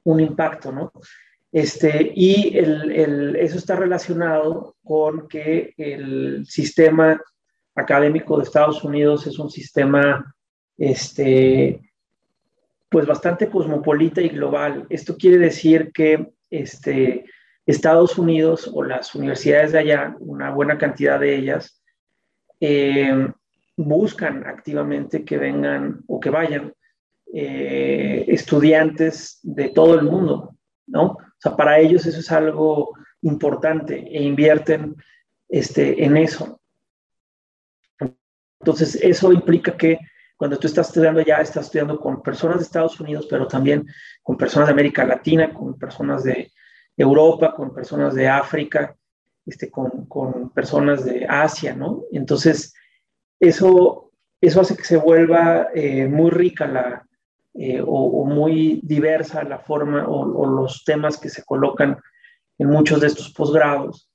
un 0.05 0.21
impacto, 0.21 0.73
¿no? 0.73 0.93
Este, 1.51 2.13
y 2.15 2.57
el, 2.57 2.91
el, 2.93 3.37
eso 3.37 3.59
está 3.59 3.77
relacionado 3.77 4.77
con 4.83 5.29
que 5.29 5.75
el 5.77 6.47
sistema 6.47 7.21
académico 7.75 8.37
de 8.37 8.45
Estados 8.45 8.83
Unidos 8.85 9.27
es 9.27 9.39
un 9.39 9.51
sistema 9.51 10.35
este, 10.79 11.81
pues 12.89 13.07
bastante 13.07 13.49
cosmopolita 13.49 14.21
y 14.21 14.31
global. 14.31 14.87
Esto 14.89 15.17
quiere 15.17 15.39
decir 15.39 15.93
que 15.93 16.33
este, 16.51 17.25
Estados 17.67 18.19
Unidos 18.19 18.71
o 18.73 18.83
las 18.83 19.15
universidades 19.15 19.73
de 19.73 19.79
allá, 19.79 20.17
una 20.21 20.51
buena 20.51 20.79
cantidad 20.79 21.21
de 21.21 21.37
ellas, 21.37 21.83
eh, 22.61 23.29
buscan 23.77 24.47
activamente 24.47 25.25
que 25.25 25.39
vengan 25.39 26.03
o 26.07 26.21
que 26.21 26.31
vayan 26.31 26.75
eh, 27.33 28.25
estudiantes 28.29 29.39
de 29.43 29.71
todo 29.71 29.95
el 29.95 30.03
mundo, 30.03 30.57
¿no? 30.87 31.05
O 31.05 31.19
sea, 31.39 31.57
para 31.57 31.79
ellos 31.79 32.05
eso 32.07 32.21
es 32.21 32.31
algo 32.31 32.97
importante 33.23 33.97
e 33.97 34.23
invierten 34.23 34.97
este, 35.49 36.05
en 36.05 36.17
eso. 36.17 36.61
Entonces, 38.61 38.97
eso 38.97 39.33
implica 39.33 39.77
que 39.77 39.99
cuando 40.37 40.59
tú 40.59 40.67
estás 40.67 40.89
estudiando 40.89 41.21
ya, 41.21 41.37
estás 41.37 41.67
estudiando 41.67 41.99
con 41.99 42.23
personas 42.23 42.59
de 42.59 42.65
Estados 42.65 42.99
Unidos, 43.01 43.27
pero 43.29 43.47
también 43.47 43.87
con 44.23 44.37
personas 44.37 44.69
de 44.69 44.73
América 44.73 45.05
Latina, 45.05 45.53
con 45.53 45.79
personas 45.79 46.25
de, 46.25 46.53
Europa, 46.97 47.55
con 47.55 47.75
personas 47.75 48.15
de 48.15 48.29
África, 48.29 48.97
este, 49.47 49.71
con, 49.71 50.07
con, 50.07 50.51
personas 50.51 51.05
de 51.05 51.27
Asia, 51.29 51.75
¿no? 51.75 52.05
Entonces, 52.13 52.75
eso, 53.41 54.13
eso 54.41 54.61
hace 54.61 54.77
que 54.77 54.85
se 54.85 54.97
vuelva 54.97 55.69
eh, 55.75 56.07
muy 56.07 56.31
rica 56.31 56.67
la, 56.67 57.07
eh, 57.55 57.83
o, 57.85 58.25
muy 58.25 58.81
diversa 58.83 59.45
la 59.45 59.59
forma 59.59 60.09
o, 60.09 60.47
los 60.47 60.85
temas 60.85 61.19
que 61.19 61.29
se 61.29 61.45
colocan 61.45 61.99
en 62.57 62.69
muchos 62.69 63.01
de 63.01 63.09
estos 63.09 63.31
posgrados. 63.31 64.09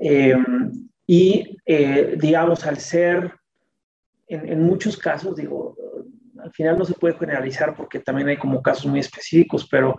Eh, 0.00 0.36
y, 1.06 1.56
eh, 1.64 2.16
digamos, 2.20 2.66
al 2.66 2.78
ser, 2.78 3.32
en, 4.26 4.48
en 4.48 4.62
muchos 4.62 4.98
casos, 4.98 5.34
digo, 5.36 5.76
al 6.38 6.52
final 6.52 6.76
no 6.76 6.84
se 6.84 6.92
puede 6.92 7.14
generalizar 7.14 7.74
porque 7.74 8.00
también 8.00 8.28
hay 8.28 8.36
como 8.36 8.60
casos 8.60 8.84
muy 8.84 9.00
específicos, 9.00 9.66
pero 9.66 9.98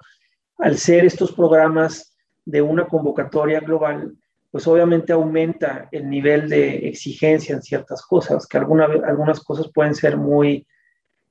al 0.59 0.77
ser 0.77 1.05
estos 1.05 1.31
programas 1.31 2.14
de 2.45 2.61
una 2.61 2.87
convocatoria 2.87 3.59
global, 3.59 4.15
pues 4.51 4.67
obviamente 4.67 5.11
aumenta 5.11 5.89
el 5.91 6.09
nivel 6.09 6.47
de 6.47 6.87
exigencia 6.87 7.55
en 7.55 7.61
ciertas 7.61 8.01
cosas, 8.03 8.47
que 8.47 8.57
alguna, 8.57 8.85
algunas 8.85 9.41
cosas 9.41 9.69
pueden 9.73 9.95
ser 9.95 10.15
muy 10.15 10.65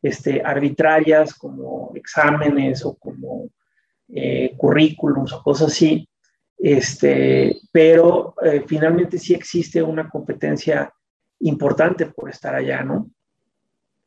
este, 0.03 0.43
arbitrarias, 0.45 1.33
como 1.33 1.93
exámenes 1.95 2.85
o 2.85 2.95
como 2.97 3.49
eh, 4.09 4.55
currículums 4.59 5.33
o 5.33 5.43
cosas 5.43 5.69
así, 5.69 6.07
este, 6.59 7.57
pero 7.73 8.35
eh, 8.43 8.65
finalmente 8.67 9.19
sí 9.19 9.33
existe 9.35 9.83
una 9.83 10.09
competencia 10.09 10.93
importante 11.41 12.07
por 12.07 12.29
estar 12.29 12.55
allá, 12.55 12.83
¿no? 12.83 13.11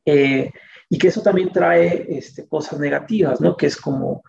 Eh, 0.05 0.51
y 0.89 0.97
que 0.97 1.07
eso 1.07 1.21
también 1.21 1.51
trae 1.51 2.05
este, 2.09 2.47
cosas 2.47 2.79
negativas, 2.79 3.41
¿no? 3.41 3.57
Que 3.57 3.65
es 3.65 3.77
como 3.77 4.23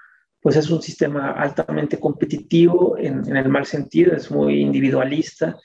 pues 0.48 0.64
es 0.64 0.70
un 0.70 0.80
sistema 0.80 1.32
altamente 1.32 2.00
competitivo 2.00 2.96
en, 2.96 3.36
el 3.36 3.50
mal 3.50 3.66
sentido, 3.66 4.16
es 4.16 4.30
muy 4.30 4.62
individualista, 4.62 5.58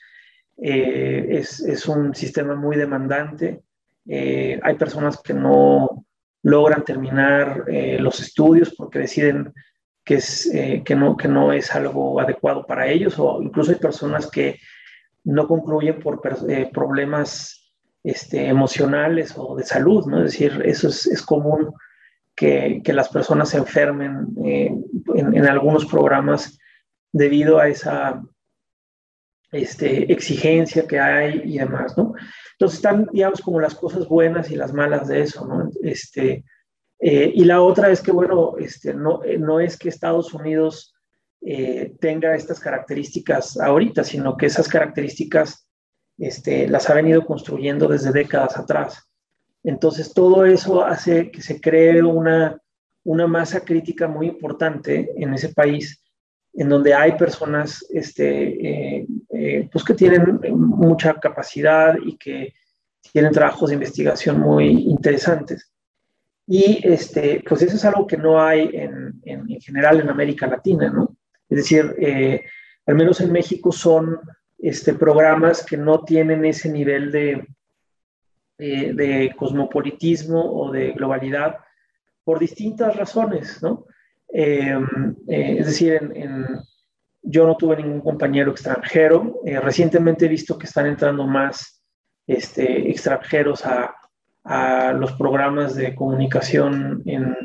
eh, 0.58 1.26
es, 1.30 1.60
es, 1.60 1.88
un 1.88 2.14
sistema 2.14 2.54
muy 2.54 2.76
demandante. 2.76 3.62
Eh, 4.06 4.60
hay 4.62 4.74
personas 4.74 5.22
que 5.22 5.32
no 5.32 6.04
logran 6.42 6.84
terminar 6.84 7.64
eh, 7.66 7.96
los 7.98 8.20
estudios 8.20 8.74
porque 8.76 8.98
deciden 8.98 9.54
que, 10.04 10.16
es, 10.16 10.52
que, 10.52 10.94
no, 10.94 11.16
que 11.16 11.28
no 11.28 11.54
es 11.54 11.74
algo 11.74 12.20
adecuado 12.20 12.66
para 12.66 12.86
ellos, 12.86 13.18
o 13.18 13.40
incluso 13.40 13.72
hay 13.72 13.78
personas 13.78 14.30
que 14.30 14.60
no 15.24 15.48
concluyen 15.48 15.98
por 15.98 16.20
problemas 16.74 17.72
este, 18.02 18.48
emocionales 18.48 19.32
o 19.34 19.56
de 19.56 19.64
salud, 19.64 20.04
¿no? 20.04 20.18
Es 20.18 20.32
decir, 20.32 20.60
eso 20.62 20.88
es, 20.88 21.06
es 21.06 21.22
común 21.22 21.72
que, 22.34 22.82
las 22.86 23.08
personas 23.08 23.50
se 23.50 23.58
enfermen 23.58 24.26
eh, 24.44 24.74
en, 25.14 25.46
algunos 25.46 25.86
programas 25.86 26.58
debido 27.12 27.58
a 27.58 27.68
esa 27.68 28.22
este, 29.52 30.12
exigencia 30.12 30.86
que 30.86 30.98
hay 30.98 31.42
y 31.44 31.58
demás, 31.58 31.96
¿no? 31.96 32.14
Entonces 32.52 32.78
están, 32.78 33.06
digamos, 33.12 33.40
como 33.40 33.60
las 33.60 33.74
cosas 33.74 34.08
buenas 34.08 34.50
y 34.50 34.56
las 34.56 34.72
malas 34.72 35.08
de 35.08 35.22
eso, 35.22 35.46
¿no? 35.46 35.70
Este, 35.82 36.44
eh, 37.00 37.32
y 37.34 37.44
la 37.44 37.62
otra 37.62 37.90
es 37.90 38.00
que, 38.00 38.12
bueno, 38.12 38.54
este, 38.58 38.94
no, 38.94 39.20
no 39.38 39.60
es 39.60 39.76
que 39.76 39.88
Estados 39.88 40.32
Unidos 40.34 40.94
eh, 41.46 41.94
tenga 42.00 42.34
estas 42.34 42.58
características 42.58 43.58
ahorita, 43.58 44.02
sino 44.02 44.36
que 44.36 44.46
esas 44.46 44.66
características 44.66 45.68
este, 46.16 46.66
las 46.68 46.88
ha 46.88 46.94
venido 46.94 47.26
construyendo 47.26 47.86
desde 47.86 48.12
décadas 48.12 48.56
atrás. 48.56 49.03
Entonces, 49.64 50.12
todo 50.12 50.44
eso 50.44 50.84
hace 50.84 51.30
que 51.30 51.42
se 51.42 51.60
cree 51.60 52.02
una, 52.02 52.60
una 53.02 53.26
masa 53.26 53.60
crítica 53.60 54.06
muy 54.06 54.28
importante 54.28 55.10
en 55.16 55.32
ese 55.32 55.48
país, 55.48 56.02
en 56.52 56.68
donde 56.68 56.94
hay 56.94 57.12
personas 57.12 57.84
este, 57.90 58.98
eh, 59.00 59.06
eh, 59.30 59.68
pues 59.72 59.84
que 59.84 59.94
tienen 59.94 60.38
mucha 60.54 61.14
capacidad 61.14 61.96
y 62.04 62.16
que 62.16 62.52
tienen 63.12 63.32
trabajos 63.32 63.70
de 63.70 63.74
investigación 63.74 64.38
muy 64.38 64.66
interesantes. 64.66 65.72
Y 66.46 66.86
este, 66.86 67.42
pues 67.48 67.62
eso 67.62 67.76
es 67.76 67.84
algo 67.86 68.06
que 68.06 68.18
no 68.18 68.40
hay 68.40 68.68
en, 68.74 69.20
en, 69.24 69.50
en 69.50 69.60
general 69.60 70.00
en 70.00 70.10
América 70.10 70.46
Latina, 70.46 70.90
¿no? 70.90 71.16
Es 71.48 71.56
decir, 71.56 71.94
eh, 71.98 72.44
al 72.86 72.94
menos 72.96 73.20
en 73.20 73.32
México 73.32 73.72
son 73.72 74.20
este, 74.58 74.94
programas 74.94 75.64
que 75.64 75.76
no 75.76 76.04
tienen 76.04 76.44
ese 76.44 76.68
nivel 76.70 77.10
de, 77.10 77.46
eh, 78.58 78.92
de 78.94 79.34
cosmopolitismo 79.36 80.40
o 80.40 80.70
de 80.70 80.92
globalidad 80.92 81.56
por 82.24 82.38
distintas 82.38 82.96
razones, 82.96 83.62
¿no? 83.62 83.86
Eh, 84.32 84.76
eh, 85.28 85.56
es 85.60 85.66
decir, 85.66 85.92
en, 86.14 86.46
yo 87.22 87.46
no 87.46 87.56
tuve 87.56 87.76
ningún 87.76 88.00
compañero 88.00 88.50
extranjero. 88.50 89.40
Eh, 89.44 89.60
recientemente 89.60 90.26
he 90.26 90.28
visto 90.28 90.58
que 90.58 90.66
están 90.66 90.86
entrando 90.86 91.24
más 91.26 91.82
este, 92.26 92.90
extranjeros 92.90 93.64
a, 93.64 93.94
a, 94.44 94.92
los 94.92 95.12
programas 95.12 95.74
de 95.74 95.94
comunicación 95.94 97.02
en, 97.06 97.36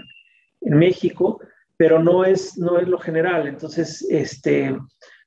en, 0.62 0.78
México, 0.78 1.40
pero 1.78 2.02
no 2.02 2.26
es, 2.26 2.58
no 2.58 2.80
es 2.80 2.88
lo 2.88 2.98
general. 2.98 3.48
Entonces, 3.48 4.06
este, 4.10 4.76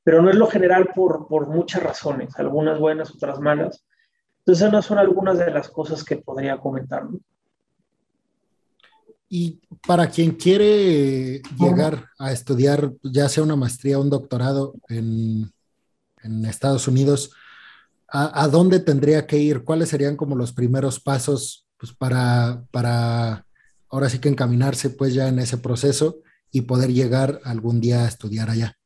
pero 0.02 0.20
no 0.20 0.30
es 0.30 0.36
lo 0.36 0.46
general 0.46 0.90
por, 0.94 1.28
por 1.28 1.48
muchas 1.48 1.82
razones, 1.82 2.38
algunas 2.38 2.78
buenas, 2.78 3.14
otras 3.14 3.40
malas. 3.40 3.86
Entonces, 4.44 4.68
esas 4.68 4.84
son 4.84 4.98
algunas 4.98 5.38
de 5.38 5.50
las 5.50 5.68
cosas 5.68 6.02
que 6.02 6.16
podría 6.16 6.58
comentar. 6.58 7.06
Y 9.28 9.60
para 9.86 10.08
quien 10.08 10.32
quiere 10.32 11.40
llegar 11.58 12.08
a 12.18 12.32
estudiar, 12.32 12.92
ya 13.02 13.28
sea 13.28 13.44
una 13.44 13.56
maestría 13.56 13.98
o 13.98 14.02
un 14.02 14.10
doctorado 14.10 14.74
en, 14.88 15.50
en 16.22 16.44
Estados 16.44 16.88
Unidos, 16.88 17.32
¿a, 18.08 18.42
¿a, 18.42 18.48
dónde 18.48 18.80
tendría 18.80 19.26
que 19.26 19.38
ir? 19.38 19.64
¿Cuáles 19.64 19.88
serían 19.88 20.16
como 20.16 20.36
los 20.36 20.52
primeros 20.52 21.00
pasos 21.00 21.66
pues, 21.78 21.92
para, 21.92 22.64
para 22.72 23.46
ahora 23.88 24.10
sí 24.10 24.18
que 24.18 24.28
encaminarse 24.28 24.90
pues 24.90 25.14
ya 25.14 25.28
en 25.28 25.38
ese 25.38 25.56
proceso 25.56 26.18
y 26.50 26.62
poder 26.62 26.92
llegar 26.92 27.40
algún 27.44 27.80
día 27.80 28.04
a 28.04 28.08
estudiar 28.08 28.50
allá? 28.50 28.76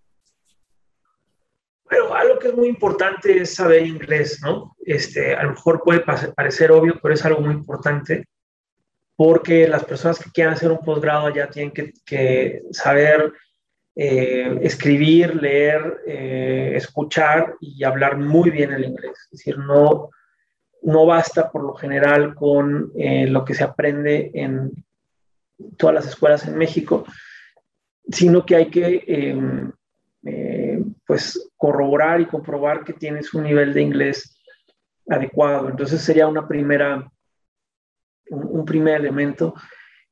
Es 2.44 2.54
muy 2.54 2.68
importante 2.68 3.40
es 3.40 3.54
saber 3.54 3.86
inglés, 3.86 4.40
¿no? 4.42 4.76
Este, 4.84 5.34
a 5.34 5.42
lo 5.44 5.50
mejor 5.50 5.82
puede 5.82 6.00
parecer 6.00 6.70
obvio, 6.72 6.98
pero 7.02 7.14
es 7.14 7.24
algo 7.24 7.40
muy 7.40 7.54
importante 7.54 8.26
porque 9.16 9.66
las 9.66 9.84
personas 9.84 10.18
que 10.18 10.30
quieran 10.30 10.54
hacer 10.54 10.70
un 10.70 10.84
posgrado 10.84 11.26
allá 11.26 11.48
tienen 11.48 11.72
que, 11.72 11.92
que 12.04 12.62
saber 12.70 13.32
eh, 13.98 14.58
escribir, 14.60 15.36
leer, 15.36 16.02
eh, 16.06 16.72
escuchar 16.76 17.54
y 17.60 17.82
hablar 17.82 18.18
muy 18.18 18.50
bien 18.50 18.72
el 18.72 18.84
inglés. 18.84 19.18
Es 19.24 19.38
decir, 19.38 19.58
no, 19.58 20.10
no 20.82 21.06
basta 21.06 21.50
por 21.50 21.64
lo 21.64 21.74
general 21.74 22.34
con 22.34 22.92
eh, 22.94 23.26
lo 23.26 23.42
que 23.42 23.54
se 23.54 23.64
aprende 23.64 24.30
en 24.34 24.70
todas 25.78 25.94
las 25.94 26.06
escuelas 26.06 26.46
en 26.46 26.58
México, 26.58 27.06
sino 28.10 28.44
que 28.44 28.56
hay 28.56 28.66
que 28.66 29.72
em, 30.26 30.94
pues 31.06 31.50
corroborar 31.56 32.20
y 32.20 32.26
comprobar 32.26 32.84
que 32.84 32.92
tienes 32.92 33.32
un 33.34 33.44
nivel 33.44 33.72
de 33.72 33.82
inglés 33.82 34.38
adecuado. 35.08 35.68
Entonces 35.68 36.00
sería 36.02 36.26
una 36.26 36.46
primera, 36.46 37.10
un 38.30 38.64
primer 38.64 39.00
elemento 39.00 39.54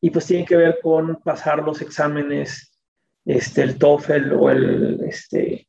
y 0.00 0.10
pues 0.10 0.26
tiene 0.26 0.44
que 0.44 0.56
ver 0.56 0.78
con 0.82 1.16
pasar 1.16 1.62
los 1.62 1.80
exámenes 1.80 2.74
este, 3.24 3.62
el 3.62 3.78
TOEFL 3.78 4.32
o 4.34 4.50
el, 4.50 5.00
este, 5.08 5.66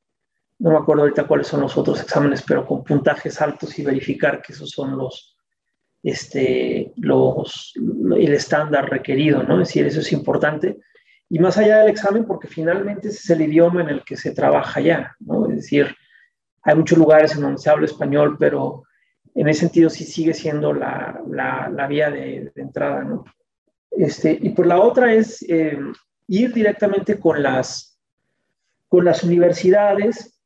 no 0.59 0.71
me 0.71 0.77
acuerdo 0.77 1.03
ahorita 1.03 1.27
cuáles 1.27 1.47
son 1.47 1.61
los 1.61 1.77
otros 1.77 2.01
exámenes, 2.01 2.41
pero 2.41 2.65
con 2.65 2.83
puntajes 2.83 3.41
altos 3.41 3.77
y 3.79 3.83
verificar 3.83 4.41
que 4.41 4.53
esos 4.53 4.69
son 4.69 4.97
los, 4.97 5.37
este, 6.03 6.93
los, 6.97 7.73
el 7.75 8.33
estándar 8.33 8.89
requerido, 8.89 9.43
¿no? 9.43 9.61
Es 9.61 9.69
decir, 9.69 9.85
eso 9.85 9.99
es 9.99 10.11
importante. 10.11 10.79
Y 11.29 11.39
más 11.39 11.58
allá 11.58 11.79
del 11.79 11.89
examen, 11.89 12.25
porque 12.25 12.48
finalmente 12.48 13.08
es 13.08 13.29
el 13.29 13.41
idioma 13.41 13.82
en 13.82 13.89
el 13.89 14.03
que 14.03 14.15
se 14.15 14.32
trabaja 14.32 14.79
ya, 14.79 15.15
¿no? 15.20 15.50
Es 15.50 15.55
decir, 15.55 15.96
hay 16.62 16.75
muchos 16.75 16.98
lugares 16.98 17.36
en 17.36 17.41
donde 17.41 17.62
se 17.62 17.70
habla 17.70 17.86
español, 17.86 18.38
pero 18.39 18.84
en 19.34 19.50
ese 19.50 19.62
sentido 19.62 19.89
sí 19.89 20.03
sigue 20.03 20.34
siendo 20.34 20.74
la, 20.74 21.22
la, 21.27 21.88
vía 21.88 22.10
de, 22.10 22.51
entrada, 22.55 23.03
¿no? 23.03 23.25
Este, 23.91 24.38
y 24.39 24.50
pues 24.50 24.67
la 24.67 24.79
otra 24.79 25.13
es 25.13 25.44
eh, 25.48 25.77
ir 26.27 26.53
directamente 26.53 27.20
con 27.20 27.41
las, 27.41 28.00
con 28.88 29.03
las 29.05 29.24
universidades, 29.24 30.41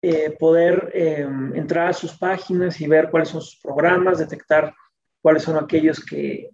eh, 0.00 0.34
poder 0.38 0.90
eh, 0.94 1.26
entrar 1.54 1.88
a 1.88 1.92
sus 1.92 2.16
páginas 2.16 2.80
y 2.80 2.86
ver 2.86 3.10
cuáles 3.10 3.28
son 3.28 3.40
sus 3.40 3.60
programas, 3.60 4.18
detectar 4.18 4.74
cuáles 5.20 5.42
son 5.42 5.56
aquellos 5.56 6.04
que, 6.04 6.50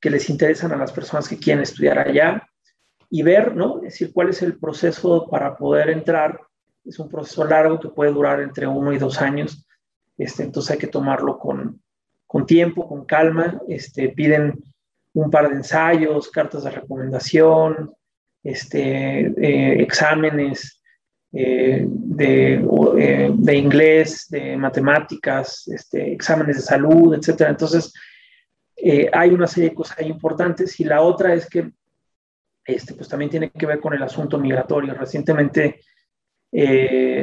que 0.00 0.10
les 0.10 0.30
interesan 0.30 0.72
a 0.72 0.76
las 0.76 0.92
personas 0.92 1.28
que 1.28 1.38
quieren 1.38 1.62
estudiar 1.62 1.98
allá 1.98 2.42
y 3.10 3.22
ver, 3.22 3.54
¿no? 3.54 3.78
Es 3.78 3.94
decir, 3.94 4.12
cuál 4.12 4.30
es 4.30 4.42
el 4.42 4.58
proceso 4.58 5.28
para 5.28 5.56
poder 5.56 5.90
entrar. 5.90 6.40
Es 6.84 6.98
un 6.98 7.08
proceso 7.08 7.44
largo 7.44 7.80
que 7.80 7.88
puede 7.88 8.12
durar 8.12 8.40
entre 8.40 8.66
uno 8.66 8.92
y 8.92 8.98
dos 8.98 9.20
años. 9.20 9.66
Este, 10.18 10.42
entonces 10.42 10.72
hay 10.72 10.78
que 10.78 10.86
tomarlo 10.86 11.38
con, 11.38 11.82
con 12.26 12.46
tiempo, 12.46 12.88
con 12.88 13.04
calma. 13.04 13.60
Este, 13.68 14.08
piden 14.08 14.62
un 15.14 15.30
par 15.30 15.48
de 15.48 15.56
ensayos, 15.56 16.30
cartas 16.30 16.64
de 16.64 16.70
recomendación, 16.70 17.94
este, 18.46 19.26
eh, 19.26 19.82
exámenes 19.82 20.82
eh, 21.32 21.84
de, 21.88 22.54
eh, 22.98 23.30
de, 23.34 23.56
inglés, 23.56 24.26
de 24.30 24.56
matemáticas, 24.56 25.66
este, 25.68 26.12
exámenes 26.12 26.56
de 26.56 26.62
salud, 26.62 27.14
etc. 27.14 27.46
Entonces, 27.48 27.92
hay 29.12 29.30
una 29.30 29.46
serie 29.46 29.70
de 29.70 29.74
cosas 29.74 30.00
importantes 30.02 30.78
y 30.78 30.84
la 30.84 31.00
otra 31.00 31.34
es 31.34 31.48
que 31.48 31.72
este, 32.66 32.94
pues 32.94 33.08
también 33.08 33.30
tiene 33.30 33.50
que 33.50 33.66
ver 33.66 33.80
con 33.80 33.94
el 33.94 34.02
asunto 34.02 34.38
migratorio. 34.38 34.94
Recientemente 34.94 35.80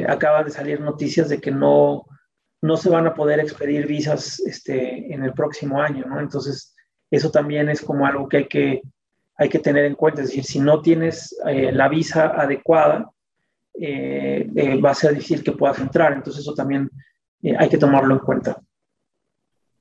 acaban 0.06 0.44
de 0.44 0.50
salir 0.50 0.80
noticias 0.80 1.28
de 1.28 1.40
que 1.40 1.50
no, 1.50 2.06
no 2.62 2.76
se 2.76 2.88
van 2.88 3.06
a 3.06 3.14
poder 3.14 3.40
expedir 3.40 3.86
visas 3.86 4.40
este, 4.40 5.12
en 5.12 5.24
el 5.24 5.32
próximo 5.32 5.80
año, 5.80 6.04
¿no? 6.06 6.20
Entonces, 6.20 6.74
eso 7.10 7.30
también 7.30 7.68
es 7.68 7.80
como 7.80 8.06
algo 8.06 8.28
que 8.28 8.36
hay 8.36 8.48
que 8.48 8.82
hay 9.36 9.48
que 9.48 9.58
tener 9.58 9.84
en 9.84 9.94
cuenta. 9.94 10.22
Es 10.22 10.28
decir, 10.28 10.44
si 10.44 10.60
no 10.60 10.80
tienes 10.80 11.36
eh, 11.46 11.72
la 11.72 11.88
visa 11.88 12.26
adecuada, 12.26 13.10
eh, 13.74 14.48
eh, 14.54 14.80
va 14.80 14.90
a 14.90 14.94
ser 14.94 15.14
difícil 15.14 15.42
que 15.42 15.52
puedas 15.52 15.78
entrar. 15.78 16.12
Entonces 16.12 16.42
eso 16.42 16.54
también 16.54 16.90
hay 17.58 17.68
que 17.68 17.78
tomarlo 17.78 18.14
en 18.14 18.20
cuenta. 18.20 18.60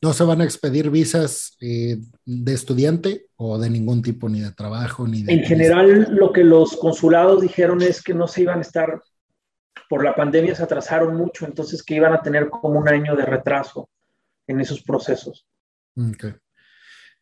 ¿No 0.04 0.12
se 0.12 0.26
van 0.26 0.42
a 0.42 0.44
expedir 0.44 0.90
visas 0.90 1.56
de 1.60 2.54
estudiante 2.54 3.28
o 3.38 3.58
de 3.58 3.70
ningún 3.70 4.02
tipo, 4.02 4.28
ni 4.28 4.42
de 4.42 4.52
trabajo, 4.52 5.08
ni 5.08 5.24
de... 5.24 5.32
En 5.32 5.44
general, 5.44 6.10
lo 6.12 6.34
que 6.34 6.44
los 6.44 6.76
consulados 6.76 7.42
dijeron 7.42 7.82
es 7.82 8.04
que 8.04 8.14
no 8.14 8.28
se 8.28 8.42
iban 8.42 8.60
a 8.60 8.62
estar, 8.62 9.02
por 9.90 10.04
la 10.04 10.14
pandemia 10.14 10.56
se 10.56 10.64
atrasaron 10.64 11.16
mucho, 11.16 11.46
entonces 11.46 11.82
que 11.82 11.96
iban 11.96 12.14
a 12.14 12.22
tener 12.22 12.50
como 12.50 12.80
un 12.80 12.90
año 12.90 13.16
de 13.16 13.26
retraso 13.26 13.90
en 14.46 14.60
esos 14.60 14.84
procesos. 14.84 15.48
Okay. 15.96 16.34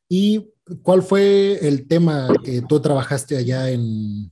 ¿Y 0.09 0.49
cuál 0.81 1.03
fue 1.03 1.59
el 1.67 1.87
tema 1.87 2.29
que 2.43 2.63
tú 2.63 2.79
trabajaste 2.79 3.37
allá 3.37 3.69
en, 3.69 4.31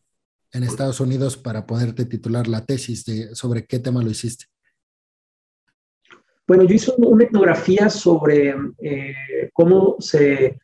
en 0.52 0.64
Estados 0.64 1.00
Unidos 1.00 1.38
para 1.38 1.68
poderte 1.68 2.06
titular 2.06 2.48
la 2.48 2.66
tesis? 2.66 3.06
De, 3.06 3.36
¿Sobre 3.36 3.66
qué 3.66 3.78
tema 3.78 4.02
lo 4.02 4.10
hiciste? 4.10 4.46
Bueno, 6.50 6.64
yo 6.64 6.74
hice 6.74 6.92
una 6.98 7.26
etnografía 7.26 7.92
sobre 7.92 8.56
eh, 8.82 9.14
cómo 9.54 9.98
se, 10.00 10.60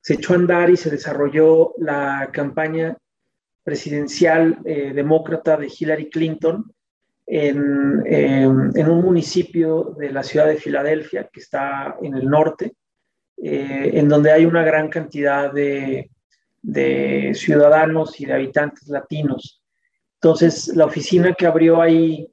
se, 0.00 0.14
echó 0.14 0.32
a 0.32 0.36
andar 0.36 0.68
y 0.68 0.76
se 0.76 0.90
desarrolló 0.90 1.74
la 1.78 2.28
campaña 2.32 2.96
presidencial 3.62 4.58
eh, 4.64 4.92
demócrata 4.92 5.56
de 5.56 5.68
Hillary 5.68 6.10
Clinton 6.10 6.72
en, 7.24 8.02
eh, 8.04 8.42
en, 8.42 8.90
un 8.90 9.00
municipio 9.00 9.94
de 9.96 10.10
la 10.10 10.24
ciudad 10.24 10.48
de 10.48 10.56
Filadelfia, 10.56 11.30
que 11.32 11.38
está 11.38 11.94
en 12.02 12.16
el 12.16 12.28
norte, 12.28 12.74
eh, 13.36 13.90
en 13.94 14.08
donde 14.08 14.32
hay 14.32 14.44
una 14.44 14.64
gran 14.64 14.88
cantidad 14.88 15.52
de, 15.52 16.10
ciudadanos 17.34 18.20
y 18.20 18.26
de 18.26 18.32
habitantes 18.32 18.88
latinos. 18.88 19.62
Entonces, 20.14 20.74
la 20.74 20.86
oficina 20.86 21.32
que 21.32 21.46
abrió 21.46 21.80
ahí 21.80 22.28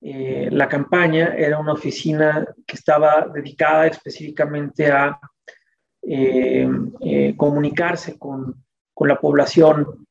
eh, 0.00 0.48
la 0.50 0.68
campaña 0.68 1.34
era 1.36 1.58
una 1.58 1.74
oficina 1.74 2.46
que 2.66 2.76
estaba 2.76 3.28
dedicada 3.32 3.86
específicamente 3.86 4.90
a 4.90 5.18
eh, 6.02 7.34
comunicarse 7.36 8.18
con, 8.18 8.64
la 9.02 9.18
población 9.18 10.06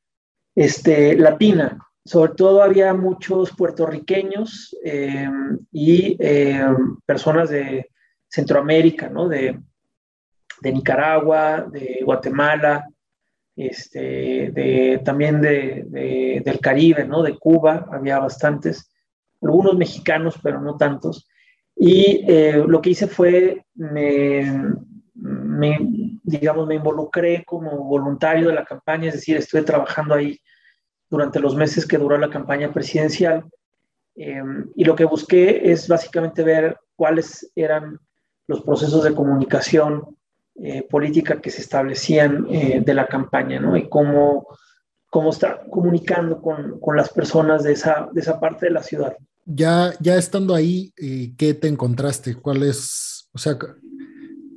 este, 0.56 1.16
latina. 1.16 1.78
Sobre 2.04 2.34
todo 2.34 2.64
había 2.64 2.92
muchos 2.96 3.52
puertorriqueños 3.56 4.76
y 5.72 6.18
personas 7.06 7.52
de 7.52 7.92
Centroamérica, 8.28 9.10
¿no? 9.10 9.28
de, 9.28 9.60
de 10.62 10.72
Nicaragua, 10.72 11.68
de 11.72 12.02
Guatemala, 12.04 12.88
este, 13.56 14.52
de, 14.52 15.02
también 15.04 15.42
de, 15.42 16.42
del 16.44 16.60
Caribe, 16.60 17.06
¿no? 17.06 17.24
de 17.24 17.38
Cuba, 17.38 17.88
había 17.92 18.20
bastantes, 18.20 18.90
algunos 19.42 19.78
mexicanos, 19.78 20.40
pero 20.42 20.62
no 20.62 20.78
tantos. 20.78 21.28
Y 21.76 22.26
eh, 22.28 22.64
lo 22.68 22.82
que 22.82 22.92
hice 22.92 23.08
fue, 23.08 23.66
me, 23.74 24.44
digamos, 26.24 26.68
me 26.68 26.76
involucré 26.76 27.44
como 27.46 27.84
voluntario 27.86 28.48
de 28.48 28.56
la 28.56 28.66
campaña, 28.66 29.08
es 29.08 29.16
decir, 29.16 29.38
estuve 29.38 29.64
trabajando 29.64 30.16
ahí 30.16 30.40
durante 31.10 31.40
los 31.40 31.56
meses 31.56 31.86
que 31.86 31.98
duró 31.98 32.18
la 32.18 32.30
campaña 32.30 32.72
presidencial. 32.72 33.46
Eh, 34.16 34.44
y 34.76 34.84
lo 34.84 34.96
que 34.96 35.06
busqué 35.06 35.72
es 35.72 35.88
básicamente 35.88 36.44
ver 36.44 36.78
cuáles 36.96 37.50
eran 37.56 38.00
los 38.48 38.62
procesos 38.62 39.04
de 39.04 39.16
comunicación 39.16 40.18
eh, 40.62 40.84
política 40.90 41.40
que 41.40 41.52
se 41.52 41.62
establecían 41.62 42.46
eh, 42.50 42.82
de 42.86 42.94
la 42.94 43.08
campaña, 43.08 43.62
¿no? 43.62 43.78
Y 43.78 43.88
cómo, 43.88 44.48
cómo 45.10 45.30
está 45.30 45.62
comunicando 45.70 46.42
con, 46.42 46.82
con, 46.82 46.98
las 46.98 47.14
personas 47.14 47.64
de 47.64 47.72
esa, 47.72 48.10
de 48.12 48.20
esa 48.20 48.42
parte 48.42 48.66
de 48.66 48.74
la 48.74 48.84
ciudad. 48.84 49.16
Ya, 49.52 49.94
ya 50.00 50.16
estando 50.16 50.54
ahí, 50.54 50.94
eh, 50.98 51.34
¿qué 51.36 51.56
te 51.56 51.68
encontraste? 51.68 52.36
¿Cuál 52.36 52.62
es, 52.62 53.30
o 53.34 53.40
sea, 53.40 53.58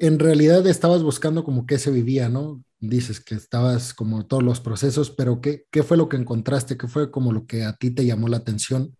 en 0.01 0.19
realidad 0.19 0.67
estabas 0.67 1.03
buscando 1.03 1.45
como 1.45 1.67
qué 1.67 1.79
se 1.79 1.91
vivía, 1.91 2.29
¿no? 2.29 2.63
Dices 2.79 3.19
que 3.19 3.35
estabas 3.35 3.95
como 3.95 4.27
todos 4.27 4.43
los 4.43 4.61
procesos, 4.61 5.11
pero 5.11 5.41
¿qué, 5.41 5.65
qué 5.71 5.83
fue 5.83 5.97
lo 5.97 6.11
que 6.11 6.19
encontraste? 6.19 6.77
¿Qué 6.77 6.89
fue 6.89 7.11
como 7.11 7.33
lo 7.33 7.47
que 7.47 7.65
a 7.65 7.75
ti 7.75 7.91
te 7.91 8.05
llamó 8.05 8.29
la 8.29 8.39
atención 8.39 8.97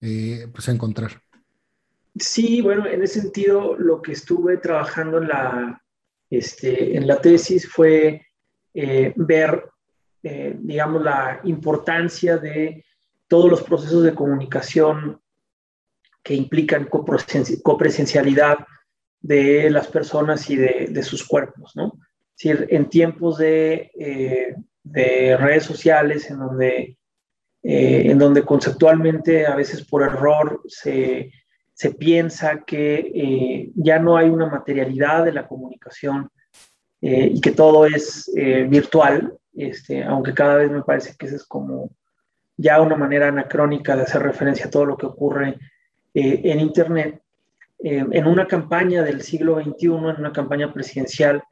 pues 0.00 0.68
a 0.68 0.72
encontrar? 0.72 1.22
Sí, 2.18 2.60
bueno, 2.60 2.86
en 2.86 3.02
ese 3.02 3.20
sentido, 3.20 3.76
lo 3.76 4.02
que 4.02 4.12
estuve 4.12 4.56
trabajando 4.56 5.18
en 5.18 5.28
la, 5.28 5.82
este, 6.28 6.96
en 6.96 7.06
la 7.06 7.20
tesis 7.20 7.68
fue 7.68 8.26
eh, 8.74 9.12
ver, 9.16 9.64
eh, 10.22 10.56
digamos, 10.58 11.02
la 11.02 11.40
importancia 11.44 12.38
de 12.38 12.84
todos 13.30 13.48
los 13.48 13.62
procesos 13.62 14.02
de 14.02 14.14
comunicación 14.14 15.20
que 16.22 16.34
implican 16.34 16.86
copresencialidad 17.62 18.58
de 19.22 19.70
las 19.70 19.86
personas 19.86 20.50
y 20.50 20.56
de, 20.56 21.02
sus 21.02 21.26
cuerpos, 21.26 21.72
¿no? 21.76 21.98
Es 22.36 22.44
decir, 22.44 22.66
en 22.70 22.90
tiempos 22.90 23.38
de, 23.38 23.90
eh, 23.98 24.54
de 24.82 25.36
redes 25.38 25.64
sociales 25.64 26.30
en 26.30 26.38
donde, 26.40 26.98
en 27.62 28.18
donde 28.18 28.42
conceptualmente 28.42 29.46
a 29.46 29.54
veces 29.54 29.84
por 29.84 30.02
error 30.02 30.62
se 30.66 31.30
se 31.80 31.94
piensa 31.94 32.62
que 32.66 33.10
eh, 33.14 33.70
ya 33.74 33.98
no 33.98 34.18
hay 34.18 34.28
una 34.28 34.44
materialidad 34.44 35.24
de 35.24 35.32
la 35.32 35.48
comunicación 35.48 36.28
eh, 37.00 37.30
y 37.32 37.40
que 37.40 37.52
todo 37.52 37.86
es 37.86 38.30
eh, 38.36 38.66
virtual, 38.68 39.38
este, 39.54 40.04
aunque 40.04 40.34
cada 40.34 40.56
vez 40.56 40.70
me 40.70 40.82
parece 40.82 41.16
que 41.16 41.24
esa 41.24 41.36
es 41.36 41.44
como 41.46 41.88
ya 42.60 42.80
una 42.80 42.96
manera 42.96 43.28
anacrónica 43.28 43.96
de 43.96 44.02
hacer 44.02 44.22
referencia 44.22 44.66
a 44.66 44.70
todo 44.70 44.84
lo 44.84 44.96
que 44.96 45.06
ocurre 45.06 45.58
eh, 46.14 46.40
en 46.44 46.60
Internet. 46.60 47.22
Eh, 47.82 48.04
en 48.10 48.26
una 48.26 48.46
campaña 48.46 49.02
del 49.02 49.22
siglo 49.22 49.62
XXI, 49.62 49.86
en 49.86 50.20
una 50.20 50.32
campaña 50.32 50.72
presidencial, 50.72 51.42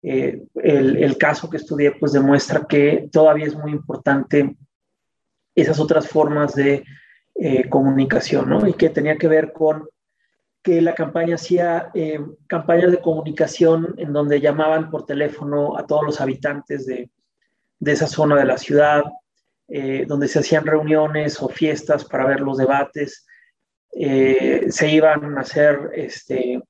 el, 0.00 0.46
el, 0.54 1.18
caso 1.18 1.50
que 1.50 1.56
estudié 1.56 1.90
pues 1.90 2.12
demuestra 2.12 2.66
que 2.68 3.08
todavía 3.10 3.46
es 3.46 3.56
muy 3.56 3.72
importante 3.72 4.56
esas 5.56 5.80
otras 5.80 6.06
formas 6.06 6.54
de 6.54 6.84
comunicación, 7.68 8.48
¿no? 8.48 8.66
Y 8.66 8.74
que 8.74 8.90
tenía 8.90 9.18
que 9.18 9.26
ver 9.26 9.52
con 9.52 9.88
que 10.68 10.82
la 10.82 10.94
campaña 10.94 11.36
hacía 11.36 11.90
eh, 11.94 12.20
campañas 12.46 12.90
de 12.90 13.00
comunicación 13.00 13.94
en 13.96 14.12
donde 14.12 14.38
llamaban 14.38 14.90
por 14.90 15.06
teléfono 15.06 15.78
a 15.78 15.86
todos 15.86 16.04
los 16.04 16.20
habitantes 16.20 16.84
de, 16.84 17.10
de 17.78 17.92
esa 17.92 18.06
zona 18.06 18.36
de 18.36 18.44
la 18.44 18.58
ciudad, 18.58 19.02
eh, 19.68 20.04
donde 20.06 20.28
se 20.28 20.40
hacían 20.40 20.66
reuniones 20.66 21.40
o 21.42 21.48
fiestas 21.48 22.04
para 22.04 22.26
ver 22.26 22.40
los 22.40 22.58
debates. 22.58 23.26
Eh, 23.92 24.66
se 24.70 24.90
iban 24.90 25.36
a 25.36 25.40
hacer, 25.42 25.90
este, 25.94 26.62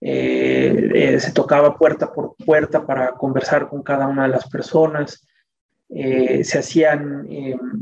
se 0.00 1.32
tocaba 1.34 1.76
puerta 1.76 2.12
por 2.12 2.36
puerta 2.36 2.86
para 2.86 3.12
conversar 3.12 3.68
con 3.68 3.82
cada 3.82 4.06
una 4.06 4.24
de 4.24 4.28
las 4.28 4.48
personas. 4.48 5.26
se 5.88 6.58
hacían 6.58 7.26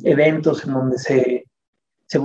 eventos 0.05 0.65
en 0.65 0.73
donde 0.73 0.99
se, 0.99 1.47
se 2.07 2.19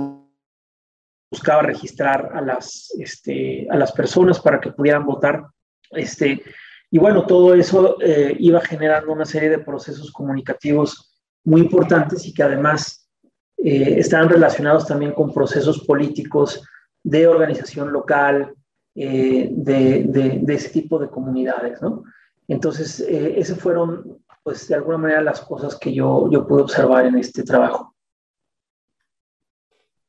buscaba 1.32 1.62
registrar 1.62 2.30
a 2.34 2.42
las, 2.42 2.92
este, 2.98 3.66
a 3.70 3.76
las 3.76 3.90
personas 3.92 4.38
para 4.38 4.60
que 4.60 4.70
pudieran 4.70 5.06
votar. 5.06 5.46
Este, 5.90 6.42
y 6.90 6.98
bueno, 6.98 7.24
todo 7.24 7.54
eso 7.54 7.96
eh, 8.02 8.36
iba 8.38 8.60
generando 8.60 9.12
una 9.12 9.24
serie 9.24 9.48
de 9.48 9.58
procesos 9.58 10.12
comunicativos 10.12 11.11
muy 11.44 11.60
importantes 11.60 12.26
y 12.26 12.34
que 12.34 12.42
además 12.42 13.08
eh, 13.56 13.98
estaban 13.98 14.28
relacionados 14.28 14.86
también 14.86 15.12
con 15.12 15.32
procesos 15.32 15.84
políticos 15.84 16.62
de 17.02 17.26
organización 17.26 17.92
local, 17.92 18.54
eh, 18.94 19.48
de, 19.50 20.04
de, 20.04 20.40
de, 20.42 20.54
ese 20.54 20.68
tipo 20.68 20.98
de 20.98 21.08
comunidades, 21.08 21.80
¿no? 21.80 22.04
Entonces, 22.48 23.00
esas 23.00 23.58
fueron, 23.58 24.18
pues, 24.42 24.68
de 24.68 24.74
alguna 24.74 24.98
manera 24.98 25.22
las 25.22 25.40
cosas 25.40 25.76
que 25.76 25.94
yo, 25.94 26.28
yo 26.30 26.46
pude 26.46 26.62
observar 26.62 27.06
en 27.06 27.16
este 27.16 27.42
trabajo. 27.42 27.92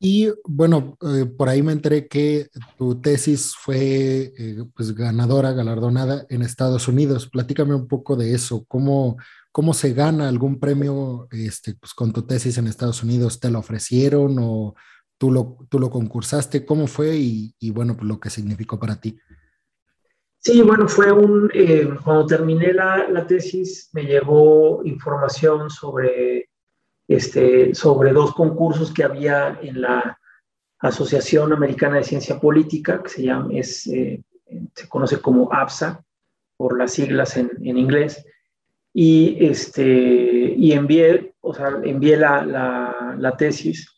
Y 0.06 0.28
bueno, 0.44 0.98
eh, 1.00 1.24
por 1.24 1.48
ahí 1.48 1.62
me 1.62 1.72
enteré 1.72 2.08
que 2.08 2.48
tu 2.76 3.00
tesis 3.00 3.54
fue 3.56 4.34
eh, 4.36 4.62
pues 4.74 4.94
ganadora, 4.94 5.52
galardonada 5.52 6.26
en 6.28 6.42
Estados 6.42 6.88
Unidos. 6.88 7.26
Platícame 7.30 7.74
un 7.74 7.88
poco 7.88 8.14
de 8.14 8.34
eso. 8.34 8.66
¿Cómo, 8.68 9.16
cómo 9.54 9.72
se 9.72 9.92
gana 9.92 10.28
algún 10.28 10.58
premio 10.58 11.28
este, 11.30 11.74
pues, 11.74 11.94
con 11.94 12.12
tu 12.12 12.26
tesis 12.26 12.58
en 12.58 12.66
Estados 12.66 13.04
Unidos? 13.04 13.38
¿Te 13.38 13.52
lo 13.52 13.60
ofrecieron 13.60 14.36
o 14.40 14.74
tú 15.16 15.30
lo, 15.30 15.58
tú 15.68 15.78
lo 15.78 15.90
concursaste? 15.90 16.66
¿Cómo 16.66 16.88
fue 16.88 17.14
y, 17.16 17.54
y 17.60 17.70
bueno, 17.70 17.94
pues, 17.96 18.08
lo 18.08 18.18
que 18.18 18.30
significó 18.30 18.80
para 18.80 19.00
ti? 19.00 19.16
Sí, 20.40 20.60
bueno, 20.60 20.88
fue 20.88 21.12
un, 21.12 21.52
eh, 21.54 21.88
cuando 22.02 22.26
terminé 22.26 22.72
la, 22.72 23.08
la, 23.08 23.28
tesis 23.28 23.90
me 23.92 24.02
llegó 24.02 24.84
información 24.84 25.70
sobre 25.70 26.50
este, 27.06 27.76
sobre 27.76 28.12
dos 28.12 28.34
concursos 28.34 28.92
que 28.92 29.04
había 29.04 29.56
en 29.62 29.82
la 29.82 30.18
Asociación 30.80 31.52
Americana 31.52 31.98
de 31.98 32.04
Ciencia 32.04 32.40
Política, 32.40 33.00
que 33.04 33.08
se, 33.08 33.22
llama, 33.22 33.50
es, 33.52 33.86
eh, 33.86 34.20
se 34.74 34.88
conoce 34.88 35.20
como 35.20 35.48
APSA, 35.52 36.04
por 36.56 36.76
las 36.76 36.92
siglas 36.92 37.36
en, 37.36 37.52
en, 37.62 37.78
inglés, 37.78 38.26
y, 38.96 39.44
este, 39.44 40.54
y 40.56 40.72
envié, 40.72 41.34
o 41.40 41.52
sea, 41.52 41.80
envié 41.82 42.16
la, 42.16 42.44
la, 43.18 43.36
tesis. 43.36 43.90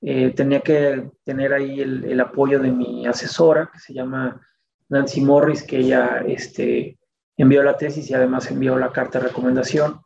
Eh, 0.00 0.32
tenía 0.36 0.60
que 0.60 1.10
tener 1.24 1.52
ahí 1.52 1.80
el, 1.80 2.20
apoyo 2.20 2.60
de 2.60 2.70
mi 2.70 3.04
asesora, 3.06 3.68
que 3.72 3.80
se 3.80 3.92
llama 3.92 4.40
Nancy 4.88 5.20
Morris, 5.20 5.64
que 5.64 5.78
ella 5.78 6.22
este, 6.24 6.96
envió 7.36 7.64
la 7.64 7.76
tesis 7.76 8.08
y 8.08 8.14
además 8.14 8.48
envió 8.48 8.78
la 8.78 8.92
carta 8.92 9.18
de 9.18 9.26
recomendación. 9.26 10.00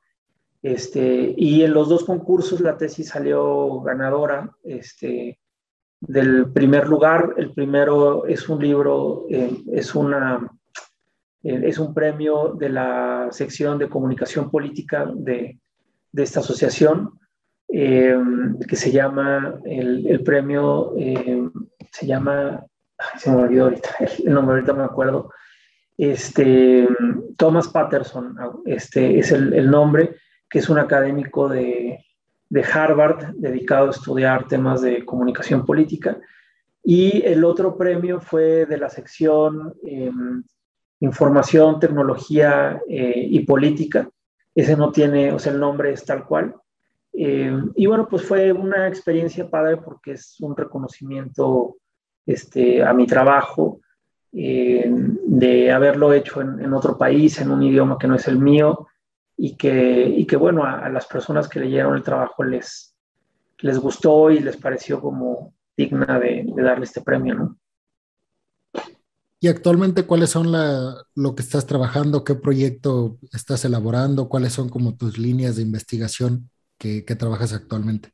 Este, 0.62 1.34
y 1.36 1.62
en 1.62 1.74
los 1.74 1.90
dos 1.90 2.04
concursos 2.04 2.60
la 2.60 2.78
tesis 2.78 3.08
salió 3.08 3.82
ganadora 3.82 4.50
este, 4.64 5.38
del 6.00 6.50
primer 6.50 6.88
lugar. 6.88 7.34
El 7.36 7.52
primero 7.52 8.24
es 8.24 8.48
un 8.48 8.62
libro, 8.62 9.26
eh, 9.28 9.54
es, 9.72 9.94
una, 9.94 10.50
es 11.42 11.78
un 11.78 11.94
premio 11.94 12.54
de 12.58 12.68
la 12.68 13.28
sección 13.30 13.78
de 13.78 13.88
comunicación 13.88 14.50
política 14.50 15.10
de, 15.14 15.58
de 16.12 16.22
esta 16.22 16.40
asociación, 16.40 17.18
eh, 17.68 18.18
que 18.68 18.76
se 18.76 18.90
llama, 18.90 19.60
el, 19.64 20.06
el 20.06 20.22
premio 20.22 20.94
se 21.92 22.06
llama, 22.06 22.64
se 23.16 23.30
me 23.30 23.36
olvidó 23.36 23.64
ahorita, 23.64 23.90
el 24.24 24.34
nombre 24.34 24.56
ahorita 24.56 24.72
me 24.74 24.84
acuerdo, 24.84 25.32
este, 25.96 26.88
Thomas 27.36 27.68
Patterson, 27.68 28.36
este 28.64 29.18
es 29.18 29.32
el, 29.32 29.52
el 29.52 29.70
nombre 29.70 30.16
que 30.48 30.58
es 30.58 30.68
un 30.68 30.78
académico 30.78 31.48
de, 31.48 32.04
de 32.48 32.64
Harvard 32.64 33.34
dedicado 33.36 33.86
a 33.86 33.90
estudiar 33.90 34.48
temas 34.48 34.82
de 34.82 35.04
comunicación 35.04 35.64
política. 35.64 36.18
Y 36.82 37.22
el 37.24 37.44
otro 37.44 37.76
premio 37.76 38.20
fue 38.20 38.66
de 38.66 38.76
la 38.78 38.88
sección 38.88 39.74
eh, 39.86 40.10
Información, 41.00 41.80
Tecnología 41.80 42.80
eh, 42.88 43.26
y 43.30 43.40
Política. 43.40 44.08
Ese 44.54 44.76
no 44.76 44.92
tiene, 44.92 45.32
o 45.32 45.38
sea, 45.38 45.52
el 45.52 45.60
nombre 45.60 45.92
es 45.92 46.04
tal 46.04 46.24
cual. 46.24 46.54
Eh, 47.12 47.52
y 47.74 47.86
bueno, 47.86 48.06
pues 48.08 48.22
fue 48.22 48.52
una 48.52 48.86
experiencia 48.86 49.48
padre 49.48 49.78
porque 49.78 50.12
es 50.12 50.36
un 50.40 50.56
reconocimiento 50.56 51.76
este, 52.26 52.82
a 52.82 52.92
mi 52.92 53.06
trabajo, 53.06 53.80
de 54.32 55.72
haberlo 55.72 56.12
hecho 56.12 56.40
en, 56.40 56.72
otro 56.72 56.96
país, 56.96 57.40
en 57.40 57.50
un 57.50 57.64
idioma 57.64 57.98
que 57.98 58.06
no 58.06 58.14
es 58.14 58.28
el 58.28 58.38
mío, 58.38 58.86
y 59.36 59.56
que, 59.56 60.04
y 60.06 60.24
que 60.24 60.36
bueno, 60.36 60.64
a, 60.64 60.84
a, 60.84 60.88
las 60.88 61.06
personas 61.06 61.48
que 61.48 61.58
leyeron 61.58 61.96
el 61.96 62.04
trabajo 62.04 62.44
les, 62.44 62.94
les 63.60 63.78
gustó 63.78 64.30
y 64.30 64.40
les 64.40 64.56
pareció 64.56 65.00
como 65.00 65.54
digna 65.76 66.18
de, 66.18 66.44
de 66.46 66.62
darle 66.62 66.84
este 66.84 67.00
premio, 67.00 67.34
¿no? 67.34 67.56
Y 69.42 69.48
actualmente, 69.48 70.04
¿cuáles 70.04 70.28
son 70.28 70.52
lo 70.52 71.34
que 71.34 71.42
estás 71.42 71.66
trabajando? 71.66 72.24
¿Qué 72.24 72.34
proyecto 72.34 73.16
estás 73.32 73.64
elaborando? 73.64 74.28
¿Cuáles 74.28 74.52
son 74.52 74.68
como 74.68 74.96
tus 74.96 75.16
líneas 75.16 75.56
de 75.56 75.62
investigación 75.62 76.50
que, 76.76 77.02
trabajas 77.18 77.54
actualmente? 77.54 78.12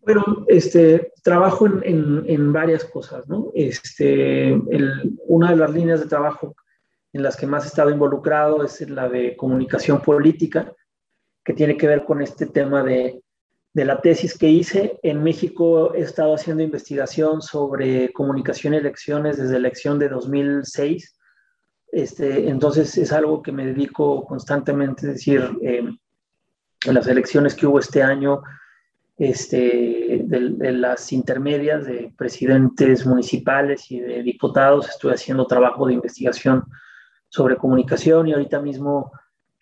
Bueno, 0.00 0.44
este, 0.48 1.12
trabajo 1.22 1.66
en, 1.66 2.24
en, 2.26 2.52
varias 2.52 2.84
cosas, 2.84 3.28
¿no? 3.28 3.52
Este, 3.54 4.60
una 5.28 5.50
de 5.50 5.56
las 5.56 5.72
líneas 5.72 6.00
de 6.00 6.08
trabajo 6.08 6.56
en 7.12 7.22
las 7.22 7.36
que 7.36 7.46
más 7.46 7.64
he 7.64 7.68
estado 7.68 7.90
involucrado 7.90 8.64
es 8.64 8.80
la 8.90 9.08
de 9.08 9.36
comunicación 9.36 10.02
política, 10.02 10.74
que 11.44 11.52
tiene 11.52 11.76
que 11.76 11.86
ver 11.86 12.04
con 12.04 12.20
este 12.20 12.46
tema 12.46 12.82
de, 12.82 13.22
de 13.74 13.84
la 13.84 14.00
tesis 14.00 14.36
que 14.36 14.48
hice. 14.48 14.98
En 15.02 15.22
México 15.22 15.94
he 15.94 16.00
estado 16.00 16.34
haciendo 16.34 16.62
investigación 16.62 17.40
sobre 17.40 18.12
comunicación 18.12 18.74
y 18.74 18.78
elecciones 18.78 19.38
desde 19.38 19.52
la 19.52 19.58
elección 19.58 19.98
de 19.98 20.08
2006. 20.08 21.18
Este, 21.90 22.48
entonces 22.48 22.96
es 22.96 23.12
algo 23.12 23.42
que 23.42 23.52
me 23.52 23.66
dedico 23.66 24.24
constantemente, 24.24 25.06
es 25.06 25.14
decir, 25.14 25.50
en 25.62 25.98
las 26.84 27.06
elecciones 27.06 27.54
que 27.54 27.66
hubo 27.66 27.78
este 27.78 28.02
año, 28.02 28.42
este, 29.18 30.22
de, 30.24 30.50
de, 30.56 30.72
las 30.72 31.12
intermedias 31.12 31.84
de 31.84 32.12
presidentes 32.16 33.06
municipales 33.06 33.90
y 33.90 34.00
de 34.00 34.22
diputados, 34.22 34.88
estuve 34.88 35.12
haciendo 35.12 35.46
trabajo 35.46 35.86
de 35.86 35.94
investigación 35.94 36.64
sobre 37.28 37.56
comunicación 37.56 38.28
y 38.28 38.32
ahorita 38.32 38.60
mismo 38.60 39.12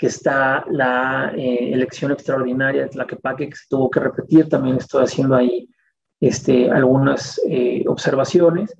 que 0.00 0.06
está 0.06 0.64
la 0.70 1.30
eh, 1.36 1.74
elección 1.74 2.10
extraordinaria 2.10 2.84
de 2.84 2.88
Tlaquepaque 2.88 3.50
que 3.50 3.54
se 3.54 3.66
tuvo 3.68 3.90
que 3.90 4.00
repetir, 4.00 4.48
también 4.48 4.78
estoy 4.78 5.04
haciendo 5.04 5.36
ahí 5.36 5.68
este, 6.18 6.70
algunas 6.70 7.38
eh, 7.46 7.84
observaciones. 7.86 8.74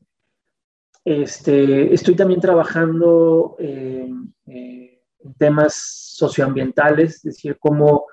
Este, 1.04 1.92
estoy 1.92 2.16
también 2.16 2.40
trabajando 2.40 3.54
eh, 3.58 4.10
en 4.46 5.34
temas 5.36 5.74
socioambientales, 5.74 7.16
es 7.16 7.22
decir, 7.22 7.58
cómo 7.60 8.06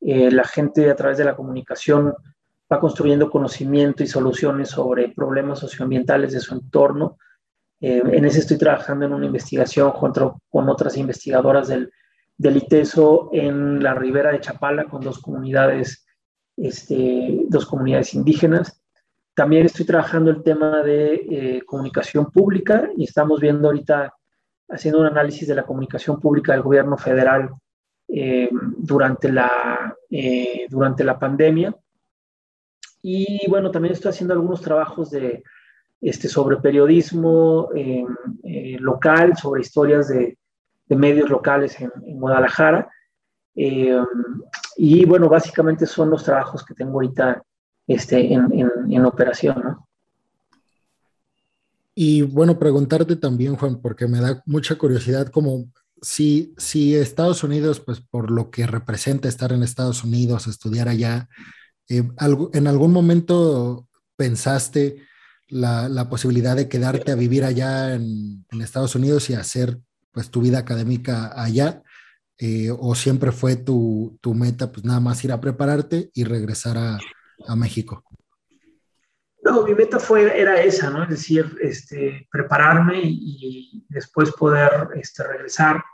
la 0.00 0.44
gente 0.44 0.88
a 0.88 0.96
través 0.96 1.18
de 1.18 1.24
la 1.24 1.36
comunicación 1.36 2.14
va 2.72 2.80
construyendo 2.80 3.30
conocimiento 3.30 4.02
y 4.02 4.06
soluciones 4.06 4.70
sobre 4.70 5.10
problemas 5.10 5.58
socioambientales 5.58 6.32
de 6.32 6.40
su 6.40 6.54
entorno 6.54 7.18
en 7.80 8.24
ese 8.24 8.38
estoy 8.38 8.56
trabajando 8.56 9.04
en 9.04 9.12
una 9.12 9.26
investigación 9.26 9.90
junto 9.90 10.40
con 10.48 10.68
otras 10.68 10.96
investigadoras 10.96 11.68
del, 11.68 11.90
del 12.38 12.58
ITESO 12.58 13.30
en 13.32 13.82
la 13.82 13.94
ribera 13.94 14.32
de 14.32 14.40
Chapala 14.40 14.84
con 14.84 15.02
dos 15.02 15.20
comunidades, 15.20 16.06
este, 16.56 17.44
dos 17.48 17.66
comunidades 17.66 18.14
indígenas. 18.14 18.82
También 19.34 19.66
estoy 19.66 19.86
trabajando 19.86 20.30
el 20.30 20.42
tema 20.42 20.82
de 20.82 21.14
eh, 21.14 21.62
comunicación 21.66 22.30
pública 22.30 22.90
y 22.96 23.04
estamos 23.04 23.40
viendo 23.40 23.68
ahorita, 23.68 24.14
haciendo 24.68 25.00
un 25.00 25.06
análisis 25.06 25.48
de 25.48 25.54
la 25.54 25.64
comunicación 25.64 26.20
pública 26.20 26.52
del 26.52 26.62
gobierno 26.62 26.96
federal 26.96 27.50
eh, 28.08 28.48
durante, 28.78 29.32
la, 29.32 29.94
eh, 30.10 30.66
durante 30.68 31.04
la 31.04 31.18
pandemia 31.18 31.74
y 33.02 33.48
bueno, 33.48 33.70
también 33.70 33.92
estoy 33.92 34.10
haciendo 34.10 34.34
algunos 34.34 34.60
trabajos 34.60 35.10
de, 35.10 35.42
este, 36.00 36.28
sobre 36.28 36.56
periodismo 36.56 37.68
local, 38.80 39.36
sobre 39.36 39.60
historias 39.60 40.08
de, 40.08 40.36
de 40.86 40.96
medios 40.96 41.28
locales 41.28 41.80
en, 41.80 41.90
Guadalajara. 42.18 42.88
Em, 43.54 44.04
y 44.76 45.04
bueno, 45.04 45.28
básicamente 45.28 45.86
son 45.86 46.10
los 46.10 46.24
trabajos 46.24 46.64
que 46.64 46.74
tengo 46.74 46.94
ahorita 46.94 47.42
este, 47.86 48.32
en, 48.32 48.52
en, 48.52 48.70
en 48.90 49.04
operación, 49.04 49.62
¿no? 49.62 49.88
Y 51.98 52.20
bueno, 52.20 52.58
preguntarte 52.58 53.16
también, 53.16 53.56
Juan, 53.56 53.80
porque 53.80 54.06
me 54.06 54.20
da 54.20 54.42
mucha 54.44 54.76
curiosidad, 54.76 55.28
como 55.28 55.64
si, 56.02 56.54
si 56.58 56.94
Estados 56.94 57.42
Unidos, 57.42 57.80
pues 57.80 58.00
por 58.00 58.30
lo 58.30 58.50
que 58.50 58.66
representa 58.66 59.28
estar 59.28 59.50
en 59.52 59.62
Estados 59.62 60.04
Unidos, 60.04 60.46
estudiar 60.46 60.88
allá, 60.88 61.28
eh, 61.88 62.02
¿en 62.52 62.66
algún 62.66 62.92
momento 62.92 63.88
pensaste 64.16 65.02
la, 65.48 66.08
posibilidad 66.10 66.56
de 66.56 66.68
quedarte 66.68 67.12
a 67.12 67.16
vivir 67.16 67.44
allá 67.44 67.94
en, 67.94 68.44
Estados 68.60 68.94
Unidos 68.94 69.30
y 69.30 69.34
hacer 69.34 69.80
pues 70.16 70.30
tu 70.30 70.40
vida 70.40 70.60
académica 70.60 71.30
allá? 71.38 71.82
Eh, 72.38 72.70
¿O 72.70 72.94
siempre 72.94 73.32
fue 73.32 73.56
tu, 73.56 74.16
tu, 74.22 74.32
meta, 74.32 74.72
pues 74.72 74.82
nada 74.82 74.98
más 74.98 75.22
ir 75.24 75.30
a 75.30 75.42
prepararte 75.42 76.08
y 76.14 76.24
regresar 76.24 76.78
a, 76.78 76.98
a 77.46 77.54
México? 77.54 78.02
No, 79.42 79.62
mi 79.62 79.74
meta 79.74 79.98
fue, 79.98 80.40
era 80.40 80.62
esa, 80.62 80.88
¿no? 80.88 81.02
Es 81.02 81.10
decir, 81.10 81.54
este, 81.60 82.26
prepararme 82.32 82.98
y, 83.02 83.84
después 83.90 84.32
poder 84.32 84.88
este, 84.94 85.22
regresar. 85.22 85.84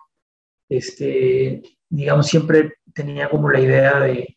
Este, 0.68 1.60
digamos, 1.88 2.28
siempre 2.28 2.74
tenía 2.94 3.28
como 3.28 3.50
la 3.50 3.58
idea 3.58 3.98
de, 3.98 4.36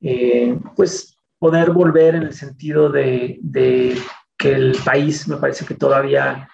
eh, 0.00 0.58
pues, 0.74 1.14
poder 1.38 1.72
volver 1.72 2.14
en 2.14 2.22
el 2.22 2.32
sentido 2.32 2.88
de, 2.88 3.38
de, 3.42 3.98
que 4.38 4.52
el 4.52 4.74
país 4.82 5.28
me 5.28 5.36
parece 5.36 5.66
que 5.66 5.74
todavía, 5.74 6.48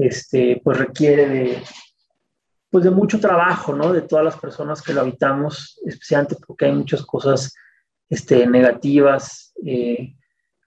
este, 0.00 0.60
pues, 0.62 0.78
requiere 0.78 1.28
de, 1.28 1.62
pues, 2.70 2.84
de 2.84 2.90
mucho 2.90 3.20
trabajo, 3.20 3.74
¿no? 3.74 3.92
De 3.92 4.02
todas 4.02 4.24
las 4.24 4.36
personas 4.38 4.82
que 4.82 4.92
lo 4.92 5.02
habitamos, 5.02 5.80
especialmente 5.86 6.36
porque 6.46 6.66
hay 6.66 6.72
muchas 6.72 7.04
cosas 7.04 7.54
este, 8.08 8.46
negativas. 8.46 9.52
Eh, 9.64 10.16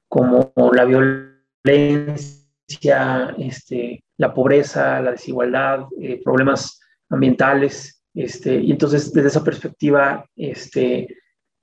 como 0.10 0.52
la 0.74 0.86
violencia, 0.86 2.26
este, 3.38 4.04
la 4.18 4.34
pobreza, 4.34 5.00
la 5.02 5.12
desigualdad, 5.12 5.86
eh, 6.02 6.20
problemas 6.22 6.82
ambientales. 7.10 8.04
Este, 8.14 8.56
y 8.56 8.72
entonces, 8.72 9.14
desde 9.14 9.30
esa 9.30 9.44
perspectiva, 9.44 10.26
este, 10.36 11.16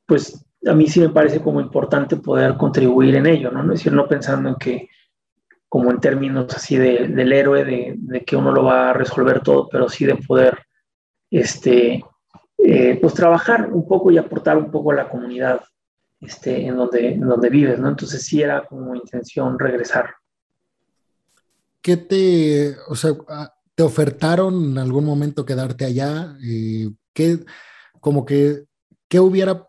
pues 0.06 0.42
a 0.64 0.72
mí 0.72 0.86
sí 0.86 1.00
me 1.00 1.10
parece 1.10 1.40
como 1.40 1.60
importante 1.60 2.16
poder 2.16 2.56
contribuir 2.56 3.16
en 3.16 3.26
ello, 3.26 3.50
¿no? 3.50 3.62
Es 3.64 3.80
decir, 3.80 3.92
no 3.92 4.08
pensando 4.08 4.48
en 4.48 4.54
que, 4.54 4.88
como 5.76 5.90
en 5.90 6.00
términos 6.00 6.46
así 6.56 6.78
de, 6.78 7.06
del 7.06 7.34
héroe, 7.34 7.62
de, 7.62 7.96
de, 7.98 8.24
que 8.24 8.34
uno 8.34 8.50
lo 8.50 8.64
va 8.64 8.88
a 8.88 8.92
resolver 8.94 9.42
todo, 9.42 9.68
pero 9.68 9.90
sí 9.90 10.06
de 10.06 10.16
poder, 10.16 10.56
este, 11.30 12.02
eh, 12.56 12.98
pues 12.98 13.12
trabajar 13.12 13.70
un 13.70 13.86
poco 13.86 14.10
y 14.10 14.16
aportar 14.16 14.56
un 14.56 14.70
poco 14.70 14.92
a 14.92 14.94
la 14.94 15.10
comunidad 15.10 15.60
este, 16.18 16.66
en, 16.66 16.78
donde, 16.78 17.08
en 17.08 17.20
donde 17.20 17.50
vives, 17.50 17.78
¿no? 17.78 17.90
Entonces 17.90 18.24
sí 18.24 18.40
era 18.40 18.64
como 18.64 18.94
intención 18.94 19.58
regresar. 19.58 20.14
¿Qué 21.82 21.98
te, 21.98 22.74
o 22.88 22.94
sea, 22.94 23.10
ah, 23.28 23.52
te 23.74 23.82
ofertaron 23.82 24.70
en 24.70 24.78
algún 24.78 25.04
momento 25.04 25.44
quedarte 25.44 25.84
allá? 25.84 26.38
¿Qué, 27.12 27.44
como 28.00 28.24
que, 28.24 28.64
qué 29.08 29.20
hubiera, 29.20 29.68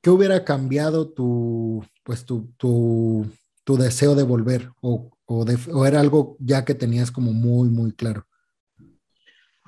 qué 0.00 0.10
hubiera 0.10 0.44
cambiado 0.44 1.10
tu, 1.10 1.80
pues 2.02 2.24
tu, 2.26 2.52
tu, 2.56 3.24
tu 3.70 3.76
deseo 3.76 4.16
de 4.16 4.24
volver? 4.24 4.68
O, 4.80 5.12
o, 5.26 5.44
de, 5.44 5.56
¿O 5.72 5.86
era 5.86 6.00
algo 6.00 6.36
ya 6.40 6.64
que 6.64 6.74
tenías 6.74 7.12
como 7.12 7.32
muy, 7.32 7.68
muy 7.68 7.92
claro? 7.92 8.26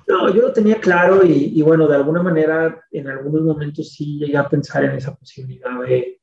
No, 0.09 0.29
yo 0.35 0.43
lo 0.43 0.53
tenía 0.53 0.81
claro 0.81 1.25
y, 1.25 1.63
bueno, 1.63 1.87
de 1.87 1.95
alguna 1.95 2.21
manera 2.21 2.83
en 2.91 3.07
algunos 3.07 3.43
momentos 3.43 3.93
sí 3.93 4.19
llegué 4.19 4.37
a 4.37 4.49
pensar 4.49 4.83
en 4.83 4.97
esa 4.97 5.15
posibilidad 5.15 5.81
de, 5.83 6.21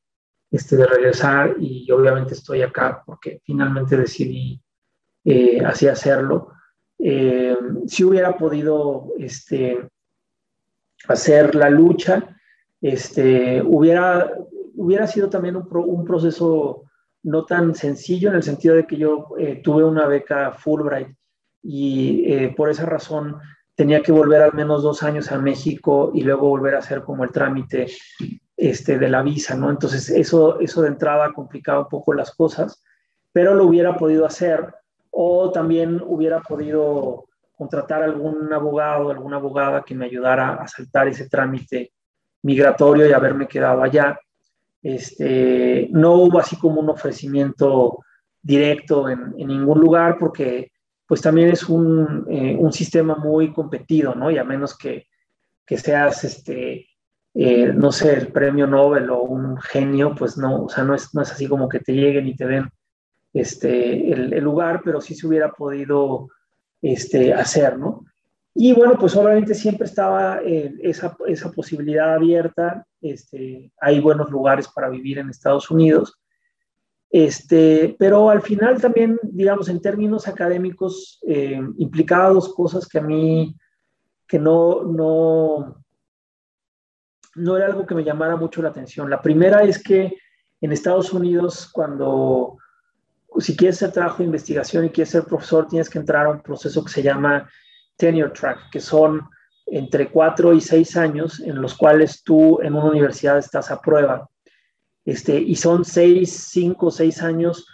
este, 0.50 0.76
de 0.76 0.86
regresar 0.86 1.56
y 1.58 1.90
obviamente 1.90 2.34
estoy 2.34 2.60
acá 2.60 3.02
porque 3.06 3.40
finalmente 3.42 3.96
decidí 3.96 4.62
eh, 5.24 5.62
así 5.64 5.88
hacerlo. 5.88 6.52
Eh, 6.98 7.56
si 7.86 8.04
hubiera 8.04 8.36
podido 8.36 9.06
este, 9.18 9.88
hacer 11.08 11.54
la 11.54 11.70
lucha, 11.70 12.36
este, 12.82 13.62
hubiera, 13.62 14.30
hubiera 14.74 15.06
sido 15.06 15.30
también 15.30 15.56
un, 15.56 15.66
un 15.72 16.04
proceso 16.04 16.84
no 17.22 17.44
tan 17.44 17.74
sencillo 17.74 18.30
en 18.30 18.36
el 18.36 18.42
sentido 18.42 18.74
de 18.74 18.86
que 18.86 18.96
yo 18.96 19.28
eh, 19.38 19.60
tuve 19.62 19.84
una 19.84 20.06
beca 20.06 20.52
Fulbright 20.52 21.08
y 21.62 22.48
por 22.56 22.70
esa 22.70 22.86
razón 22.86 23.36
tenía 23.74 24.02
que 24.02 24.12
volver 24.12 24.42
al 24.42 24.54
menos 24.54 24.82
dos 24.82 25.02
años 25.02 25.32
a 25.32 25.38
México 25.38 26.10
y 26.14 26.22
luego 26.22 26.48
volver 26.48 26.74
a 26.74 26.78
hacer 26.78 27.02
como 27.02 27.24
el 27.24 27.32
trámite 27.32 27.86
este, 28.56 28.98
de 28.98 29.08
la 29.08 29.22
visa, 29.22 29.56
¿no? 29.56 29.70
Entonces 29.70 30.10
eso, 30.10 30.60
eso 30.60 30.82
de 30.82 30.88
entrada 30.88 31.32
complicaba 31.32 31.80
un 31.80 31.88
poco 31.88 32.12
las 32.12 32.34
cosas, 32.34 32.82
pero 33.32 33.54
lo 33.54 33.64
hubiera 33.64 33.96
podido 33.96 34.26
hacer 34.26 34.74
o 35.10 35.50
también 35.50 35.98
hubiera 36.04 36.42
podido 36.42 37.24
contratar 37.56 38.02
algún 38.02 38.52
abogado, 38.52 39.10
alguna 39.10 39.36
abogada 39.36 39.82
que 39.82 39.94
me 39.94 40.04
ayudara 40.04 40.54
a 40.54 40.68
saltar 40.68 41.08
ese 41.08 41.28
trámite 41.30 41.92
migratorio 42.42 43.08
y 43.08 43.12
haberme 43.12 43.48
quedado 43.48 43.82
allá. 43.82 44.18
Este, 44.82 45.88
no 45.90 46.14
hubo 46.14 46.38
así 46.38 46.56
como 46.56 46.80
un 46.80 46.88
ofrecimiento 46.88 48.00
directo 48.42 49.08
en, 49.08 49.32
ningún 49.36 49.78
lugar 49.78 50.16
porque 50.18 50.72
pues 51.06 51.20
también 51.20 51.50
es 51.50 51.68
un, 51.68 52.24
eh, 52.30 52.56
un 52.58 52.72
sistema 52.72 53.16
muy 53.16 53.52
competido, 53.52 54.14
¿no? 54.14 54.30
Y 54.30 54.38
a 54.38 54.44
menos 54.44 54.76
que, 54.76 55.08
que 55.66 55.76
seas, 55.76 56.24
este, 56.24 56.86
eh, 57.34 57.72
no 57.74 57.92
sé, 57.92 58.14
el 58.14 58.28
premio 58.28 58.66
Nobel 58.66 59.10
o 59.10 59.22
un 59.22 59.56
genio, 59.58 60.14
pues 60.14 60.38
no, 60.38 60.64
o 60.64 60.68
sea, 60.68 60.84
no 60.84 60.94
es, 60.94 61.12
no 61.14 61.22
es 61.22 61.32
así 61.32 61.48
como 61.48 61.68
que 61.68 61.80
te 61.80 61.92
lleguen 61.92 62.28
y 62.28 62.36
te 62.36 62.46
den 62.46 62.70
este, 63.32 64.12
el, 64.12 64.32
el 64.32 64.44
lugar, 64.44 64.82
pero 64.84 65.00
sí 65.00 65.14
se 65.14 65.26
hubiera 65.26 65.50
podido 65.52 66.28
este, 66.80 67.34
hacer, 67.34 67.78
¿no? 67.78 68.04
Y 68.54 68.72
bueno, 68.72 68.96
pues 68.98 69.14
obviamente 69.16 69.54
siempre 69.54 69.86
estaba 69.86 70.40
eh, 70.42 70.74
esa, 70.80 71.16
esa, 71.26 71.52
posibilidad 71.52 72.14
abierta. 72.14 72.84
Este, 73.00 73.72
hay 73.80 74.00
buenos 74.00 74.30
lugares 74.30 74.68
para 74.68 74.88
vivir 74.88 75.18
en 75.18 75.30
Estados 75.30 75.70
Unidos. 75.70 76.20
Este, 77.10 77.96
pero 77.98 78.30
al 78.30 78.42
final 78.42 78.80
también, 78.80 79.18
digamos, 79.22 79.68
en 79.68 79.80
términos 79.80 80.28
académicos, 80.28 81.18
eh, 81.26 81.60
implicados 81.78 82.54
cosas 82.54 82.88
que 82.88 82.98
a 82.98 83.02
mí, 83.02 83.56
que 84.26 84.38
no, 84.38 84.84
no, 84.84 85.84
no 87.34 87.56
era 87.56 87.66
algo 87.66 87.86
que 87.86 87.96
me 87.96 88.04
llamara 88.04 88.36
mucho 88.36 88.62
la 88.62 88.68
atención. 88.68 89.10
La 89.10 89.22
primera 89.22 89.62
es 89.64 89.82
que 89.82 90.16
en 90.60 90.72
Estados 90.72 91.12
Unidos, 91.12 91.68
cuando, 91.72 92.58
si 93.38 93.56
quieres 93.56 93.76
hacer 93.76 93.92
trabajo 93.92 94.18
de 94.18 94.24
investigación 94.24 94.84
y 94.84 94.90
quieres 94.90 95.10
ser 95.10 95.24
profesor, 95.24 95.66
tienes 95.66 95.90
que 95.90 95.98
entrar 95.98 96.26
a 96.26 96.30
un 96.30 96.42
proceso 96.42 96.84
que 96.84 96.92
se 96.92 97.02
llama 97.02 97.48
tenure 98.00 98.32
track, 98.32 98.70
que 98.72 98.80
son 98.80 99.20
entre 99.66 100.10
cuatro 100.10 100.52
y 100.52 100.60
seis 100.60 100.96
años 100.96 101.38
en 101.40 101.60
los 101.60 101.76
cuales 101.76 102.22
tú 102.24 102.60
en 102.62 102.74
una 102.74 102.90
universidad 102.90 103.38
estás 103.38 103.70
a 103.70 103.80
prueba 103.80 104.28
este, 105.04 105.38
y 105.38 105.54
son 105.56 105.84
seis, 105.84 106.48
cinco, 106.50 106.90
seis 106.90 107.22
años 107.22 107.66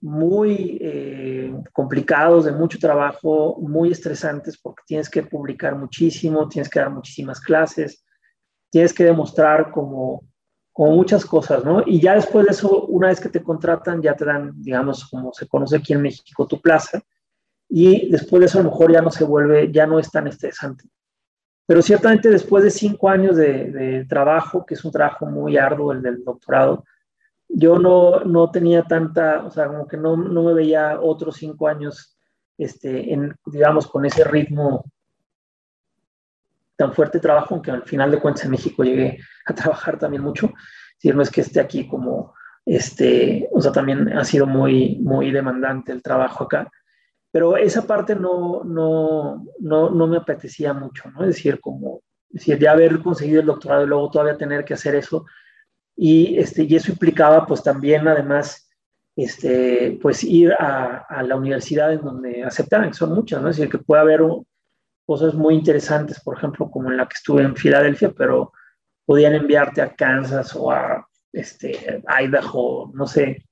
muy 0.00 0.78
eh, 0.82 1.54
complicados, 1.72 2.44
de 2.44 2.52
mucho 2.52 2.78
trabajo, 2.78 3.56
muy 3.60 3.90
estresantes, 3.90 4.58
porque 4.58 4.82
tienes 4.86 5.08
que 5.08 5.22
publicar 5.22 5.76
muchísimo, 5.76 6.48
tienes 6.48 6.68
que 6.68 6.80
dar 6.80 6.90
muchísimas 6.90 7.40
clases, 7.40 8.04
tienes 8.70 8.92
que 8.92 9.04
demostrar 9.04 9.70
como, 9.70 10.24
como 10.72 10.92
muchas 10.94 11.24
cosas, 11.24 11.64
¿no? 11.64 11.82
Y 11.86 12.00
ya 12.00 12.16
después 12.16 12.44
de 12.44 12.52
eso, 12.52 12.84
una 12.86 13.08
vez 13.08 13.18
que 13.18 13.30
te 13.30 13.42
contratan, 13.42 14.02
ya 14.02 14.14
te 14.14 14.26
dan, 14.26 14.52
digamos, 14.56 15.08
como 15.08 15.32
se 15.32 15.48
conoce 15.48 15.76
aquí 15.76 15.94
en 15.94 16.02
México, 16.02 16.46
tu 16.46 16.60
plaza, 16.60 17.02
y 17.68 18.10
después 18.10 18.40
de 18.40 18.46
eso 18.46 18.58
a 18.58 18.62
lo 18.62 18.70
mejor 18.70 18.92
ya 18.92 19.02
no 19.02 19.10
se 19.10 19.24
vuelve, 19.24 19.72
ya 19.72 19.86
no 19.86 19.98
es 19.98 20.10
tan 20.10 20.26
estresante. 20.26 20.84
Pero 21.66 21.80
ciertamente 21.82 22.28
después 22.30 22.62
de 22.62 22.70
cinco 22.70 23.08
años 23.08 23.36
de, 23.36 24.04
trabajo, 24.08 24.66
que 24.66 24.74
es 24.74 24.84
un 24.84 24.92
trabajo 24.92 25.26
muy 25.26 25.56
arduo, 25.56 25.92
el 25.92 26.02
del 26.02 26.22
doctorado, 26.22 26.84
yo 27.48 27.78
no, 27.78 28.20
no 28.20 28.50
tenía 28.50 28.82
tanta, 28.82 29.44
o 29.44 29.50
sea, 29.50 29.68
como 29.68 29.86
que 29.86 29.96
no, 29.96 30.16
no, 30.16 30.42
me 30.42 30.54
veía 30.54 31.00
otros 31.00 31.36
cinco 31.36 31.68
años, 31.68 32.18
este, 32.58 33.12
en, 33.12 33.34
digamos, 33.46 33.86
con 33.86 34.04
ese 34.04 34.24
ritmo 34.24 34.84
tan 36.76 36.92
fuerte 36.92 37.18
de 37.18 37.22
trabajo, 37.22 37.54
aunque 37.54 37.70
al 37.70 37.84
final 37.84 38.10
de 38.10 38.20
cuentas 38.20 38.44
en 38.44 38.50
México 38.50 38.82
llegué 38.82 39.18
a 39.46 39.54
trabajar 39.54 39.98
también 39.98 40.22
mucho. 40.22 40.52
Si 40.98 41.10
no 41.10 41.22
es 41.22 41.30
que 41.30 41.42
esté 41.42 41.60
aquí 41.60 41.86
como, 41.86 42.34
este, 42.66 43.48
o 43.52 43.60
sea, 43.60 43.72
también 43.72 44.16
ha 44.16 44.24
sido 44.24 44.46
muy, 44.46 44.98
muy 45.00 45.30
demandante 45.30 45.92
el 45.92 46.02
trabajo 46.02 46.44
acá. 46.44 46.70
Pero 47.34 47.56
esa 47.56 47.84
parte 47.84 48.14
no, 48.14 48.62
no, 48.62 49.44
no, 49.58 49.90
no 49.90 50.06
me 50.06 50.18
apetecía 50.18 50.72
mucho, 50.72 51.10
¿no? 51.10 51.22
Es 51.22 51.34
decir, 51.34 51.60
como, 51.60 52.00
decir, 52.28 52.56
ya 52.60 52.70
haber 52.70 53.00
conseguido 53.00 53.40
el 53.40 53.46
doctorado 53.48 53.82
y 53.82 53.88
luego 53.88 54.08
todavía 54.08 54.38
tener 54.38 54.64
que 54.64 54.74
hacer 54.74 54.94
eso, 54.94 55.26
y, 55.96 56.38
este, 56.38 56.62
y 56.62 56.76
eso 56.76 56.92
implicaba 56.92 57.44
pues 57.44 57.60
también 57.60 58.06
además 58.06 58.70
este, 59.16 59.98
pues 60.00 60.22
ir 60.22 60.52
a, 60.52 61.06
a 61.08 61.24
la 61.24 61.34
universidad 61.34 61.92
en 61.92 62.02
donde 62.02 62.44
aceptaran, 62.44 62.90
que 62.90 62.94
son 62.96 63.12
muchas, 63.12 63.42
¿no? 63.42 63.48
Es 63.48 63.56
decir, 63.56 63.68
que 63.68 63.78
puede 63.78 64.02
haber 64.02 64.20
cosas 65.04 65.34
muy 65.34 65.56
interesantes, 65.56 66.20
por 66.20 66.36
ejemplo, 66.36 66.70
como 66.70 66.88
en 66.92 66.98
la 66.98 67.08
que 67.08 67.14
estuve 67.14 67.42
en 67.42 67.56
Filadelfia, 67.56 68.12
pero 68.16 68.52
podían 69.04 69.34
enviarte 69.34 69.82
a 69.82 69.92
Kansas 69.92 70.54
o 70.54 70.70
a 70.70 71.04
este, 71.32 72.00
Idaho, 72.22 72.92
no 72.94 73.08
sé, 73.08 73.44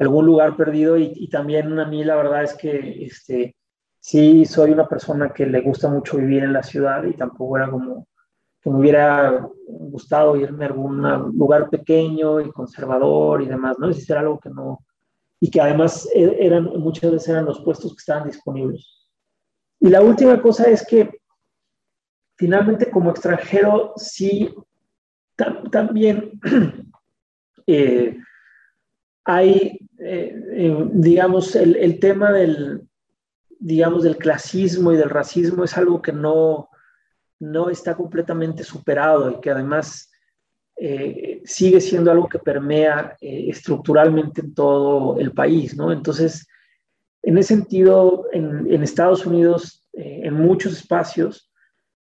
algún 0.00 0.26
lugar 0.26 0.56
perdido 0.56 0.96
y, 0.96 1.28
también 1.28 1.78
a 1.78 1.86
mí 1.86 2.02
la 2.04 2.16
verdad 2.16 2.42
es 2.42 2.54
que 2.54 3.04
este, 3.04 3.54
sí 3.98 4.44
soy 4.46 4.70
una 4.70 4.88
persona 4.88 5.30
que 5.32 5.46
le 5.46 5.60
gusta 5.60 5.88
mucho 5.88 6.16
vivir 6.16 6.42
en 6.42 6.54
la 6.54 6.62
ciudad 6.62 7.04
y 7.04 7.12
tampoco 7.12 7.58
era 7.58 7.70
como 7.70 8.06
que 8.62 8.70
me 8.70 8.78
hubiera 8.78 9.46
gustado 9.66 10.36
irme 10.36 10.64
a 10.64 10.68
algún 10.68 11.00
lugar 11.36 11.70
pequeño 11.70 12.40
y 12.40 12.50
conservador 12.50 13.42
y 13.42 13.46
demás, 13.46 13.78
¿no? 13.78 13.88
Es 13.88 14.08
era 14.08 14.20
algo 14.20 14.38
que 14.38 14.50
no, 14.50 14.84
y 15.38 15.50
que 15.50 15.60
además 15.60 16.08
e, 16.14 16.36
eran, 16.46 16.64
muchas 16.64 17.10
veces 17.10 17.28
eran 17.28 17.46
los 17.46 17.60
puestos 17.60 17.92
que 17.92 18.00
estaban 18.00 18.26
disponibles. 18.26 19.08
Y 19.80 19.88
la 19.88 20.02
última 20.02 20.40
cosa 20.42 20.64
es 20.64 20.86
que 20.86 21.20
finalmente 22.36 22.90
como 22.90 23.10
extranjero 23.10 23.92
sí 23.96 24.54
también 25.70 26.38
eh, 27.66 28.16
hay, 29.24 29.78
eh, 29.98 30.34
eh, 30.52 30.88
digamos, 30.92 31.54
el, 31.54 31.76
el, 31.76 31.98
tema 31.98 32.32
del, 32.32 32.82
digamos, 33.58 34.02
del 34.02 34.16
clasismo 34.16 34.92
y 34.92 34.96
del 34.96 35.10
racismo 35.10 35.64
es 35.64 35.76
algo 35.76 36.00
que 36.00 36.12
no, 36.12 36.68
no 37.38 37.70
está 37.70 37.94
completamente 37.94 38.64
superado 38.64 39.30
y 39.30 39.40
que 39.40 39.50
además 39.50 40.10
eh, 40.76 41.42
sigue 41.44 41.80
siendo 41.80 42.10
algo 42.10 42.28
que 42.28 42.38
permea 42.38 43.16
estructuralmente 43.20 44.40
en 44.40 44.54
todo 44.54 45.18
el 45.18 45.32
país, 45.32 45.76
¿no? 45.76 45.92
Entonces, 45.92 46.46
en 47.22 47.36
ese 47.36 47.54
sentido, 47.54 48.26
en, 48.32 48.72
en 48.72 48.82
Estados 48.82 49.26
Unidos, 49.26 49.86
en 49.92 50.32
muchos 50.32 50.72
espacios, 50.72 51.50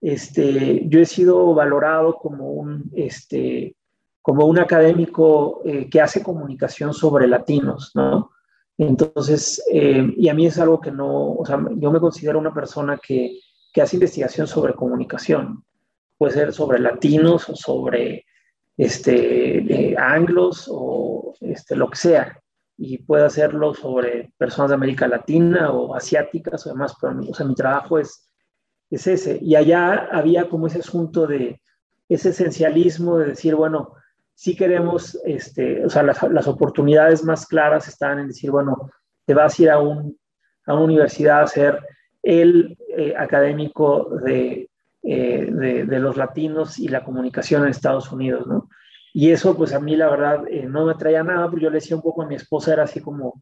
este, 0.01 0.88
yo 0.88 1.01
he 1.01 1.07
sido 1.07 1.55
valorado 1.55 2.14
como 2.14 2.51
un, 2.53 2.90
este, 2.94 3.77
como 4.23 4.47
un 4.47 4.59
académico 4.59 5.61
que 5.91 6.01
hace 6.01 6.23
comunicación 6.23 6.95
sobre 6.95 7.27
latinos, 7.27 7.91
¿no? 7.95 8.31
Entonces, 8.79 9.63
y 9.71 10.29
a 10.29 10.35
mí 10.35 10.47
es 10.47 10.59
algo 10.59 10.81
que 10.81 10.93
no, 10.93 11.33
o 11.33 11.45
sea, 11.45 11.61
yo 11.77 11.91
me 11.91 12.01
considero 12.01 12.39
una 12.39 12.55
persona 12.55 12.99
que 12.99 13.41
que 13.73 13.83
hace 13.83 13.97
investigación 13.97 14.47
sobre 14.47 14.75
comunicación. 14.75 15.65
Puede 16.19 16.35
ser 16.35 16.53
sobre 16.53 16.79
latinos 16.79 17.49
o 17.49 17.57
sobre 17.57 18.27
este, 18.77 19.93
eh, 19.93 19.97
anglos 19.99 20.69
o 20.71 21.35
este, 21.41 21.75
lo 21.75 21.89
que 21.89 21.97
sea. 21.97 22.39
Y 22.77 22.99
puede 22.99 23.25
hacerlo 23.25 23.75
sobre 23.75 24.33
personas 24.37 24.71
de 24.71 24.75
América 24.75 25.09
Latina 25.09 25.73
o 25.73 25.95
asiáticas 25.95 26.67
o 26.67 26.71
demás. 26.71 26.95
Pero 27.01 27.21
o 27.29 27.35
sea, 27.35 27.47
mi 27.47 27.55
trabajo 27.55 27.99
es, 27.99 28.31
es 28.91 29.07
ese. 29.07 29.39
Y 29.41 29.57
allá 29.57 30.09
había 30.13 30.49
como 30.49 30.67
ese 30.67 30.81
asunto 30.81 31.27
de 31.27 31.61
ese 32.09 32.31
esencialismo 32.31 33.19
de 33.19 33.29
decir, 33.29 33.55
bueno, 33.55 33.95
si 34.42 34.57
queremos, 34.57 35.16
este, 35.24 35.87
o 35.87 35.88
sea, 35.88 36.02
las, 36.02 36.20
las, 36.24 36.48
oportunidades 36.48 37.22
más 37.22 37.46
claras 37.46 37.87
están 37.87 38.18
en 38.18 38.26
decir, 38.26 38.50
bueno, 38.50 38.90
te 39.24 39.35
vas 39.35 39.57
a 39.57 39.62
ir 39.62 39.70
a, 39.70 39.78
un, 39.78 40.18
a 40.66 40.74
una 40.74 40.83
universidad 40.83 41.38
a 41.38 41.44
hacer 41.44 41.78
el 42.24 42.76
eh, 42.88 43.14
académico 43.16 44.18
de, 44.24 44.68
eh, 45.05 45.48
de, 45.48 45.85
de, 45.85 45.98
los 46.00 46.16
latinos 46.16 46.81
y 46.81 46.88
la 46.88 47.05
comunicación 47.05 47.62
en 47.62 47.68
Estados 47.68 48.11
Unidos, 48.11 48.48
¿no? 48.48 48.68
Y 49.12 49.31
eso, 49.31 49.57
pues 49.57 49.72
a 49.74 49.78
mí 49.78 49.94
la 49.94 50.11
verdad 50.11 50.42
eh, 50.48 50.66
no 50.68 50.87
me 50.87 50.96
traía 50.96 51.22
nada, 51.22 51.48
porque 51.48 51.62
yo 51.62 51.70
le 51.70 51.76
decía 51.76 51.94
un 51.94 52.02
poco 52.02 52.22
a 52.22 52.26
mi 52.26 52.35
esposa, 52.35 52.72
era 52.72 52.83
así 52.83 53.00
como, 53.00 53.40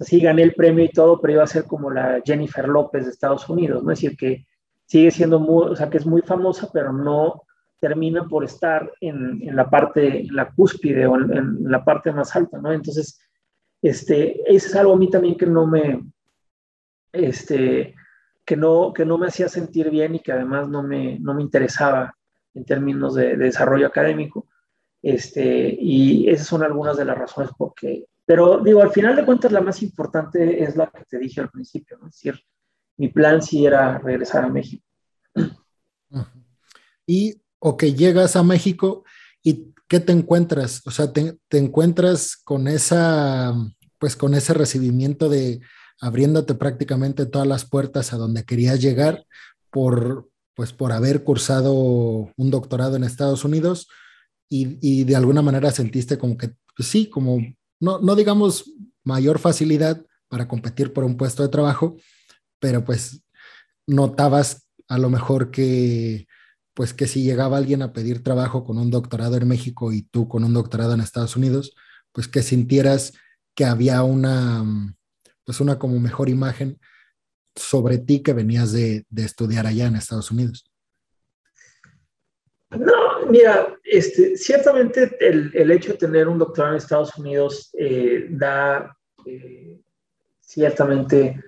así 0.00 0.18
gané 0.18 0.42
el 0.42 0.54
premio 0.54 0.84
y 0.84 0.90
todo, 0.90 1.20
pero 1.20 1.34
iba 1.34 1.44
a 1.44 1.46
ser 1.46 1.62
como 1.62 1.92
la 1.92 2.20
Jennifer 2.24 2.66
López 2.66 3.04
de 3.04 3.12
Estados 3.12 3.48
Unidos, 3.48 3.84
¿no? 3.84 3.92
Es 3.92 4.00
decir, 4.00 4.16
que 4.16 4.48
sigue 4.84 5.12
siendo 5.12 5.38
muy, 5.38 5.68
o 5.70 5.76
sea, 5.76 5.88
que 5.88 5.98
es 5.98 6.06
muy 6.06 6.22
famosa, 6.22 6.70
pero 6.72 6.92
no 6.92 7.44
termina 7.80 8.26
por 8.26 8.44
estar 8.44 8.92
en, 9.00 9.42
en 9.42 9.56
la 9.56 9.68
parte, 9.68 10.20
en 10.20 10.34
la 10.34 10.50
cúspide 10.50 11.06
o 11.06 11.16
en, 11.16 11.36
en, 11.36 11.70
la 11.70 11.84
parte 11.84 12.12
más 12.12 12.34
alta, 12.34 12.58
¿no? 12.58 12.72
Entonces, 12.72 13.20
este, 13.82 14.40
es 14.52 14.74
algo 14.74 14.94
a 14.94 14.96
mí 14.96 15.10
también 15.10 15.36
que 15.36 15.46
no 15.46 15.66
me, 15.66 16.04
este, 17.12 17.94
que 18.44 18.56
no, 18.56 18.92
que 18.92 19.04
no 19.04 19.18
me 19.18 19.26
hacía 19.26 19.48
sentir 19.48 19.90
bien 19.90 20.14
y 20.14 20.20
que 20.20 20.32
además 20.32 20.68
no 20.68 20.82
me, 20.82 21.18
no 21.18 21.34
me 21.34 21.42
interesaba 21.42 22.14
en 22.54 22.64
términos 22.64 23.14
de, 23.14 23.36
de 23.36 23.44
desarrollo 23.44 23.86
académico. 23.86 24.48
Este, 25.02 25.76
y 25.78 26.30
esas 26.30 26.46
son 26.46 26.62
algunas 26.62 26.96
de 26.96 27.04
las 27.04 27.18
razones 27.18 27.50
por 27.58 27.74
qué. 27.74 28.06
Pero 28.24 28.58
digo, 28.60 28.80
al 28.80 28.90
final 28.90 29.14
de 29.14 29.24
cuentas 29.24 29.52
la 29.52 29.60
más 29.60 29.82
importante 29.82 30.62
es 30.62 30.76
la 30.76 30.86
que 30.86 31.04
te 31.04 31.18
dije 31.18 31.42
al 31.42 31.50
principio, 31.50 31.98
¿no? 31.98 32.08
es 32.08 32.14
decir, 32.14 32.42
mi 32.96 33.08
plan 33.08 33.42
sí 33.42 33.66
era 33.66 33.98
regresar 33.98 34.44
a 34.44 34.48
México. 34.48 34.86
Y, 37.06 37.34
o 37.66 37.78
que 37.78 37.94
llegas 37.94 38.36
a 38.36 38.42
México 38.42 39.04
y 39.42 39.72
¿qué 39.88 39.98
te 39.98 40.12
encuentras? 40.12 40.82
O 40.84 40.90
sea, 40.90 41.14
te, 41.14 41.38
te 41.48 41.56
encuentras 41.56 42.36
con 42.36 42.68
esa, 42.68 43.54
pues 43.98 44.16
con 44.16 44.34
ese 44.34 44.52
recibimiento 44.52 45.30
de, 45.30 45.62
abriéndote 45.98 46.52
prácticamente 46.54 47.24
todas 47.24 47.48
las 47.48 47.64
puertas 47.64 48.12
a 48.12 48.18
donde 48.18 48.44
querías 48.44 48.82
llegar 48.82 49.24
por, 49.70 50.28
pues, 50.54 50.74
por 50.74 50.92
haber 50.92 51.24
cursado 51.24 51.72
un 51.72 52.50
doctorado 52.50 52.96
en 52.96 53.04
Estados 53.04 53.46
Unidos 53.46 53.88
y, 54.50 54.76
y 54.82 55.04
de 55.04 55.16
alguna 55.16 55.40
manera 55.40 55.70
sentiste 55.70 56.18
como 56.18 56.36
que, 56.36 56.50
pues 56.76 56.86
sí, 56.86 57.08
como, 57.08 57.38
no, 57.80 57.98
no 57.98 58.14
digamos 58.14 58.72
mayor 59.04 59.38
facilidad 59.38 60.04
para 60.28 60.48
competir 60.48 60.92
por 60.92 61.02
un 61.04 61.16
puesto 61.16 61.42
de 61.42 61.48
trabajo, 61.48 61.96
pero 62.58 62.84
pues 62.84 63.24
notabas 63.86 64.68
a 64.86 64.98
lo 64.98 65.08
mejor 65.08 65.50
que, 65.50 66.26
pues 66.74 66.92
que 66.92 67.06
si 67.06 67.22
llegaba 67.22 67.56
alguien 67.56 67.82
a 67.82 67.92
pedir 67.92 68.22
trabajo 68.22 68.64
con 68.64 68.78
un 68.78 68.90
doctorado 68.90 69.36
en 69.36 69.48
México 69.48 69.92
y 69.92 70.02
tú 70.02 70.28
con 70.28 70.44
un 70.44 70.52
doctorado 70.52 70.92
en 70.92 71.00
Estados 71.00 71.36
Unidos, 71.36 71.74
pues 72.12 72.28
que 72.28 72.42
sintieras 72.42 73.14
que 73.54 73.64
había 73.64 74.02
una, 74.02 74.64
pues 75.44 75.60
una 75.60 75.78
como 75.78 75.98
mejor 76.00 76.28
imagen 76.28 76.78
sobre 77.54 77.98
ti 77.98 78.22
que 78.22 78.32
venías 78.32 78.72
de, 78.72 79.04
de 79.08 79.24
estudiar 79.24 79.66
allá 79.66 79.86
en 79.86 79.96
Estados 79.96 80.30
Unidos. 80.30 80.70
No, 82.70 83.26
mira, 83.30 83.78
este, 83.84 84.36
ciertamente 84.36 85.16
el, 85.20 85.52
el, 85.54 85.70
hecho 85.70 85.92
de 85.92 85.98
tener 85.98 86.26
un 86.26 86.38
doctorado 86.38 86.74
en 86.74 86.78
Estados 86.78 87.16
Unidos 87.16 87.70
eh, 87.78 88.26
da 88.30 88.96
eh, 89.24 89.80
ciertamente 90.40 91.40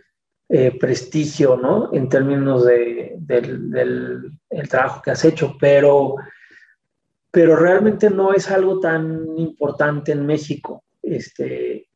eh, 0.48 0.76
prestigio, 0.78 1.56
¿no? 1.56 1.90
En 1.92 2.08
términos 2.08 2.64
de, 2.64 3.16
del, 3.18 3.70
del 3.70 4.32
el 4.50 4.68
trabajo 4.68 5.02
que 5.02 5.10
has 5.10 5.24
hecho, 5.24 5.56
pero, 5.58 6.16
pero 7.30 7.56
realmente 7.56 8.10
no 8.10 8.32
es 8.32 8.50
algo 8.50 8.80
tan 8.80 9.26
importante 9.38 10.12
en 10.12 10.24
México. 10.24 10.84
Este, 11.02 11.88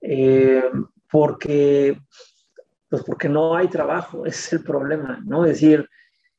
eh, 0.00 0.64
porque, 1.10 1.98
pues 2.88 3.02
porque 3.04 3.28
no 3.28 3.56
hay 3.56 3.68
trabajo, 3.68 4.26
ese 4.26 4.38
es 4.38 4.52
el 4.54 4.62
problema, 4.62 5.20
¿no? 5.24 5.44
Es 5.44 5.52
decir, 5.52 5.88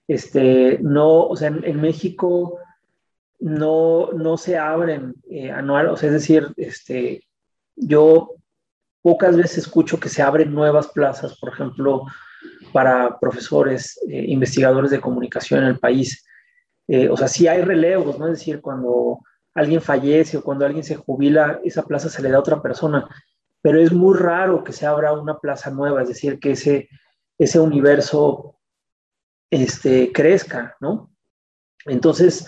este, 0.08 0.80
no, 0.82 1.28
o 1.28 1.36
sea, 1.36 1.50
en, 1.50 1.82
México 1.82 2.58
no, 3.40 4.12
no 4.14 4.38
se 4.38 4.58
abren 4.58 5.14
eh, 5.30 5.52
anual, 5.52 5.90
o 5.90 5.98
sea, 5.98 6.08
es 6.08 6.14
decir, 6.14 6.48
este, 6.58 7.24
yo 7.76 8.39
pocas 9.02 9.36
veces 9.36 9.60
escucho 9.60 10.00
que 10.00 10.10
se 10.10 10.22
abren 10.22 10.54
nuevas 10.54 10.88
plazas, 10.88 11.38
por 11.40 11.54
ejemplo, 11.54 12.06
para 12.74 13.18
profesores, 13.20 14.00
eh, 14.10 14.26
investigadores 14.28 14.92
de 14.92 15.02
comunicación 15.02 15.62
en 15.62 15.68
el 15.68 15.80
país. 15.80 16.26
Eh, 16.88 17.10
o 17.10 17.18
sea, 17.18 17.28
sí 17.28 17.48
hay 17.48 17.62
relevos, 17.62 18.18
¿no? 18.18 18.28
Es 18.28 18.40
decir, 18.40 18.62
cuando 18.62 19.20
alguien 19.54 19.82
fallece 19.82 20.38
o 20.38 20.44
cuando 20.44 20.66
alguien 20.66 20.84
se 20.84 20.96
jubila, 20.96 21.60
esa 21.64 21.84
plaza 21.84 22.10
se 22.10 22.22
le 22.22 22.30
da 22.30 22.38
a 22.38 22.42
otra 22.42 22.62
persona, 22.62 23.08
pero 23.62 23.80
es 23.82 23.92
muy 23.92 24.18
raro 24.18 24.64
que 24.64 24.74
se 24.74 24.86
abra 24.86 25.14
una 25.14 25.38
plaza 25.38 25.70
nueva, 25.70 26.02
es 26.02 26.10
decir, 26.10 26.40
que 26.40 26.52
ese, 26.52 26.90
ese 27.38 27.60
universo 27.60 28.56
este, 29.50 30.12
crezca, 30.12 30.76
¿no? 30.80 31.12
Entonces, 31.86 32.46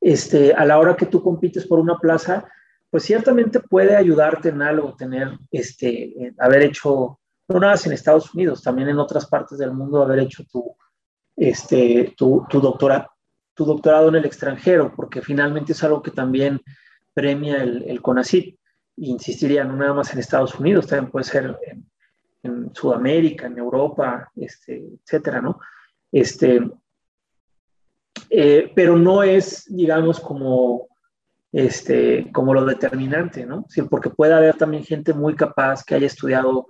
este, 0.00 0.52
a 0.54 0.64
la 0.64 0.78
hora 0.78 0.96
que 0.96 1.06
tú 1.06 1.22
compites 1.22 1.66
por 1.66 1.78
una 1.78 1.98
plaza, 1.98 2.48
pues 2.90 3.04
ciertamente 3.04 3.60
puede 3.60 3.96
ayudarte 3.96 4.48
en 4.48 4.62
algo, 4.62 4.94
tener, 4.94 5.38
este, 5.50 6.34
haber 6.38 6.62
hecho, 6.62 7.18
no 7.48 7.60
nada 7.60 7.74
más 7.74 7.86
en 7.86 7.92
Estados 7.92 8.34
Unidos, 8.34 8.62
también 8.62 8.88
en 8.88 8.98
otras 8.98 9.26
partes 9.26 9.58
del 9.58 9.72
mundo, 9.72 10.02
haber 10.02 10.20
hecho 10.20 10.44
tu, 10.50 10.74
este, 11.36 12.14
tu, 12.16 12.46
tu, 12.48 12.60
doctora, 12.60 13.10
tu 13.54 13.64
doctorado 13.64 14.08
en 14.08 14.16
el 14.16 14.24
extranjero, 14.24 14.92
porque 14.94 15.20
finalmente 15.20 15.72
es 15.72 15.84
algo 15.84 16.02
que 16.02 16.10
también 16.10 16.60
premia 17.14 17.62
el, 17.62 17.82
el 17.82 18.00
CONACYT 18.00 18.58
insistiría 19.00 19.64
no 19.64 19.76
nada 19.76 19.94
más 19.94 20.12
en 20.12 20.18
Estados 20.18 20.54
Unidos, 20.58 20.86
también 20.86 21.10
puede 21.10 21.24
ser 21.24 21.56
en, 21.66 21.88
en 22.42 22.74
Sudamérica, 22.74 23.46
en 23.46 23.58
Europa, 23.58 24.30
este, 24.36 24.82
etcétera, 25.04 25.40
¿no? 25.40 25.60
Este, 26.10 26.60
eh, 28.30 28.72
pero 28.74 28.96
no 28.96 29.22
es, 29.22 29.64
digamos, 29.68 30.20
como, 30.20 30.87
este, 31.58 32.30
como 32.30 32.54
lo 32.54 32.64
determinante, 32.64 33.44
¿no? 33.44 33.66
Sí, 33.68 33.82
porque 33.82 34.10
puede 34.10 34.32
haber 34.32 34.56
también 34.56 34.84
gente 34.84 35.12
muy 35.12 35.34
capaz 35.34 35.82
que 35.82 35.96
haya 35.96 36.06
estudiado 36.06 36.68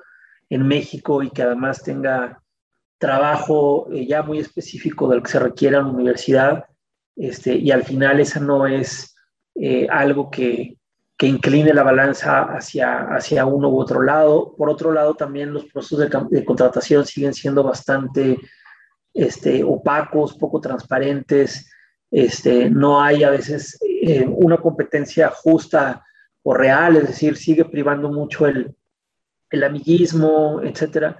en 0.48 0.66
México 0.66 1.22
y 1.22 1.28
que 1.28 1.42
además 1.42 1.82
tenga 1.82 2.42
trabajo 2.96 3.92
eh, 3.92 4.06
ya 4.06 4.22
muy 4.22 4.38
específico 4.38 5.06
del 5.06 5.22
que 5.22 5.32
se 5.32 5.40
requiere 5.40 5.76
en 5.76 5.82
la 5.82 5.90
universidad, 5.90 6.64
este, 7.16 7.54
y 7.54 7.70
al 7.70 7.84
final 7.84 8.18
esa 8.18 8.40
no 8.40 8.66
es 8.66 9.14
eh, 9.56 9.86
algo 9.90 10.30
que, 10.30 10.78
que, 11.18 11.26
incline 11.26 11.74
la 11.74 11.82
balanza 11.82 12.44
hacia, 12.44 13.14
hacia 13.14 13.44
uno 13.44 13.68
u 13.68 13.78
otro 13.78 14.02
lado. 14.02 14.54
Por 14.56 14.70
otro 14.70 14.90
lado, 14.90 15.14
también 15.14 15.52
los 15.52 15.66
procesos 15.66 15.98
de, 15.98 16.08
de 16.30 16.44
contratación 16.46 17.04
siguen 17.04 17.34
siendo 17.34 17.62
bastante 17.62 18.38
este, 19.12 19.62
opacos, 19.62 20.34
poco 20.38 20.62
transparentes, 20.62 21.68
este, 22.10 22.70
no 22.70 23.02
hay 23.02 23.22
a 23.22 23.30
veces 23.30 23.78
eh, 24.02 24.26
una 24.26 24.58
competencia 24.58 25.30
justa 25.30 26.04
o 26.42 26.54
real, 26.54 26.96
es 26.96 27.08
decir, 27.08 27.36
sigue 27.36 27.64
privando 27.64 28.10
mucho 28.10 28.46
el, 28.46 28.74
el 29.50 29.64
amiguismo, 29.64 30.60
etcétera. 30.62 31.18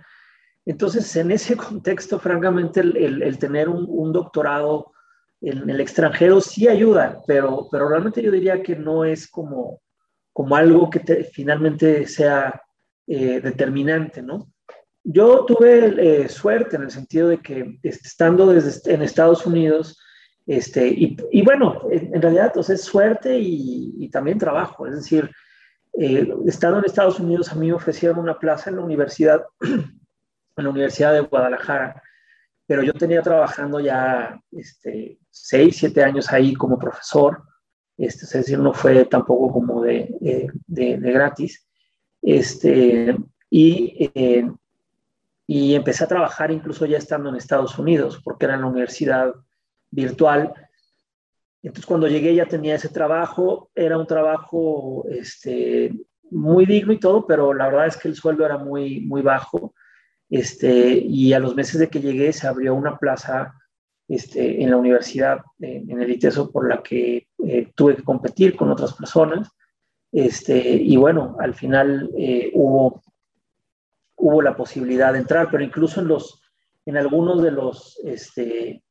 Entonces, 0.64 1.16
en 1.16 1.30
ese 1.30 1.56
contexto, 1.56 2.18
francamente, 2.18 2.80
el, 2.80 3.38
tener 3.38 3.68
un, 3.68 4.12
doctorado 4.12 4.92
en 5.40 5.70
el 5.70 5.80
extranjero 5.80 6.40
sí 6.40 6.68
ayuda, 6.68 7.22
pero, 7.26 7.68
pero 7.70 7.88
realmente 7.88 8.22
yo 8.22 8.30
diría 8.30 8.62
que 8.62 8.76
no 8.76 9.04
es 9.04 9.28
como, 9.28 9.80
como 10.32 10.56
algo 10.56 10.90
que 10.90 11.00
te, 11.00 11.24
finalmente 11.24 12.06
sea 12.06 12.60
eh, 13.06 13.40
determinante, 13.40 14.20
¿no? 14.20 14.48
Yo 15.02 15.46
tuve 15.46 16.24
eh, 16.24 16.28
suerte 16.28 16.76
en 16.76 16.82
el 16.82 16.90
sentido 16.90 17.28
de 17.28 17.38
que 17.38 17.78
estando 17.82 18.52
en 18.52 19.02
Estados 19.02 19.46
Unidos, 19.46 19.98
este, 20.48 20.88
y, 20.88 21.16
y 21.30 21.42
bueno, 21.42 21.82
en, 21.90 22.22
realidad 22.22 22.46
entonces, 22.46 22.80
es 22.80 22.86
suerte 22.86 23.38
y, 23.38 23.94
y, 23.98 24.08
también 24.08 24.38
trabajo, 24.38 24.86
es 24.86 24.94
decir, 24.94 25.30
eh, 25.92 26.26
estando 26.46 26.78
en 26.78 26.86
Estados 26.86 27.20
Unidos 27.20 27.52
a 27.52 27.54
mí 27.54 27.66
me 27.66 27.74
ofrecieron 27.74 28.18
una 28.18 28.38
plaza 28.38 28.70
en 28.70 28.76
la 28.76 28.82
universidad, 28.82 29.44
en 29.60 30.64
la 30.64 30.70
Universidad 30.70 31.12
de 31.12 31.20
Guadalajara, 31.20 32.02
pero 32.66 32.82
yo 32.82 32.94
tenía 32.94 33.20
trabajando 33.20 33.78
ya 33.78 34.40
este, 34.50 35.18
seis, 35.30 35.76
siete 35.76 36.02
años 36.02 36.32
ahí 36.32 36.54
como 36.54 36.78
profesor, 36.78 37.42
este, 37.98 38.24
es 38.24 38.32
decir, 38.32 38.58
no 38.58 38.72
fue 38.72 39.04
tampoco 39.04 39.52
como 39.52 39.82
de, 39.82 40.08
de, 40.18 40.50
de, 40.66 40.96
de 40.96 41.12
gratis, 41.12 41.68
este, 42.22 43.14
y 43.50 44.10
eh, 44.14 44.50
y 45.50 45.74
empecé 45.74 46.04
a 46.04 46.08
trabajar 46.08 46.50
incluso 46.50 46.84
ya 46.84 46.98
estando 46.98 47.30
en 47.30 47.36
Estados 47.36 47.78
Unidos, 47.78 48.20
porque 48.22 48.44
era 48.44 48.54
en 48.54 48.60
la 48.60 48.66
universidad 48.66 49.32
virtual. 49.90 50.52
Entonces 51.62 51.86
cuando 51.86 52.08
llegué 52.08 52.34
ya 52.34 52.46
tenía 52.46 52.76
ese 52.76 52.88
trabajo, 52.88 53.70
era 53.74 53.98
un 53.98 54.06
trabajo 54.06 55.04
este, 55.10 55.92
muy 56.30 56.66
digno 56.66 56.92
y 56.92 57.00
todo, 57.00 57.26
pero 57.26 57.52
la 57.54 57.66
verdad 57.66 57.86
es 57.86 57.96
que 57.96 58.08
el 58.08 58.14
sueldo 58.14 58.44
era 58.44 58.58
muy, 58.58 59.00
muy 59.00 59.22
bajo. 59.22 59.74
Este, 60.30 60.98
y 60.98 61.32
a 61.32 61.38
los 61.38 61.54
meses 61.56 61.80
de 61.80 61.88
que 61.88 62.00
llegué 62.00 62.32
se 62.32 62.46
abrió 62.46 62.74
una 62.74 62.98
plaza 62.98 63.54
este, 64.06 64.62
en 64.62 64.70
la 64.70 64.76
universidad, 64.76 65.40
en 65.58 66.00
el 66.00 66.10
ITESO, 66.10 66.50
por 66.50 66.68
la 66.68 66.82
que 66.82 67.28
eh, 67.44 67.72
tuve 67.74 67.96
que 67.96 68.04
competir 68.04 68.56
con 68.56 68.70
otras 68.70 68.94
personas. 68.94 69.50
Este, 70.12 70.58
y 70.58 70.96
bueno, 70.96 71.36
al 71.38 71.54
final 71.54 72.10
eh, 72.16 72.50
hubo 72.54 73.02
hubo 74.18 74.42
la 74.42 74.56
posibilidad 74.56 75.12
de 75.12 75.20
entrar, 75.20 75.48
pero 75.50 75.62
incluso 75.62 76.00
en, 76.00 76.08
los, 76.08 76.42
en 76.84 76.96
algunos 76.96 77.40
de 77.42 77.50
los, 77.52 77.98
este, 78.04 78.82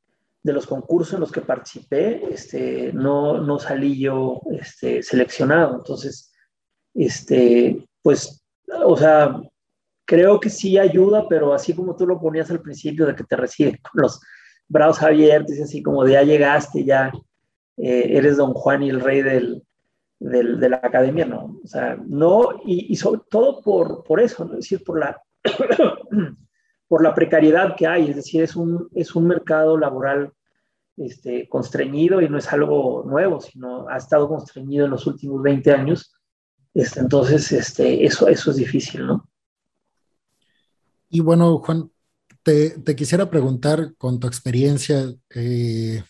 de 0.48 0.54
los 0.54 0.66
concursos 0.66 1.14
en 1.14 1.20
los 1.20 1.32
que 1.32 1.42
participé, 1.42 2.24
este, 2.34 2.94
no, 2.94 3.38
no 3.42 3.60
salí 3.60 4.00
yo 4.00 4.42
este, 4.58 5.04
seleccionado. 5.04 5.76
Entonces, 5.76 6.32
este, 6.94 7.86
pues, 8.02 8.42
o 8.86 8.96
sea, 8.96 9.42
creo 10.06 10.40
que 10.40 10.50
sí 10.50 10.78
ayuda, 10.78 11.28
pero 11.28 11.54
así 11.54 11.74
como 11.74 11.98
tú 11.98 12.08
lo 12.08 12.18
ponías 12.18 12.50
al 12.50 12.62
principio 12.62 13.06
de 13.06 13.14
que 13.14 13.26
te 13.26 13.36
reciben 13.36 13.78
con 13.92 14.04
los 14.04 14.22
brazos 14.70 15.04
abiertos, 15.04 15.60
así 15.62 15.84
como 15.84 16.06
de 16.06 16.14
ya 16.14 16.24
llegaste, 16.24 16.86
ya 16.86 17.12
eh, 17.76 18.18
eres 18.18 18.38
don 18.38 18.54
Juan 18.54 18.84
y 18.84 18.90
el 18.90 19.02
rey 19.02 19.22
del, 19.22 19.66
de 20.20 20.70
la 20.70 20.78
academia, 20.82 21.26
no. 21.26 21.60
O 21.62 21.68
sea, 21.68 21.98
no, 22.08 22.62
y, 22.66 22.96
sobre 22.96 23.20
todo 23.30 23.62
por, 23.62 24.06
por 24.06 24.22
eso, 24.22 24.46
es 24.46 24.52
decir, 24.52 24.82
por 24.86 24.98
la, 24.98 25.22
por 26.88 27.04
la 27.04 27.14
precariedad 27.14 27.76
que 27.76 27.86
hay, 27.86 28.10
es 28.10 28.16
decir, 28.16 28.44
es 28.44 28.56
un, 28.56 28.88
es 28.96 29.14
un 29.14 29.28
mercado 29.28 29.78
laboral 29.78 30.32
este, 30.98 31.48
constreñido 31.48 32.22
y 32.22 32.30
no 32.30 32.38
es 32.38 32.52
algo 32.52 33.04
nuevo, 33.06 33.40
sino 33.40 33.88
ha 33.88 33.98
estado 33.98 34.28
constreñido 34.28 34.86
en 34.86 34.92
los 34.92 35.08
últimos 35.08 35.42
20 35.42 35.72
años. 35.72 36.14
Este, 36.74 37.00
entonces, 37.00 37.52
este, 37.52 38.06
eso, 38.06 38.28
eso 38.28 38.52
es 38.52 38.58
difícil, 38.58 39.06
¿no? 39.06 39.30
Y 41.10 41.22
bueno, 41.22 41.60
Juan, 41.60 41.90
te, 42.44 42.96
quisiera 42.96 43.30
preguntar 43.30 43.94
con 43.98 44.20
tu 44.20 44.28
experiencia, 44.28 45.14
eh, 45.36 46.04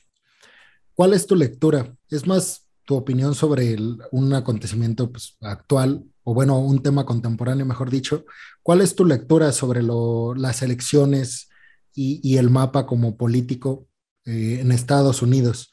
¿cuál 0.93 1.13
es 1.13 1.27
tu 1.27 1.35
lectura? 1.35 1.95
Es 2.09 2.25
más, 2.25 2.67
tu 2.85 2.95
opinión 2.95 3.35
sobre 3.35 3.75
un 4.11 4.33
acontecimiento 4.33 5.11
pues, 5.11 5.35
actual, 5.41 6.05
o 6.23 6.33
bueno, 6.33 6.57
un 6.59 6.81
tema 6.81 7.05
contemporáneo, 7.05 7.65
mejor 7.65 7.89
dicho. 7.89 8.25
¿Cuál 8.63 8.81
es 8.81 8.95
tu 8.95 9.05
lectura 9.05 9.51
sobre 9.51 9.81
las 9.83 10.61
elecciones 10.61 11.49
y, 11.93 12.37
el 12.37 12.49
mapa 12.51 12.85
como 12.85 13.17
político 13.17 13.86
eh, 14.27 14.59
en 14.61 14.71
Estados 14.71 15.23
Unidos? 15.23 15.71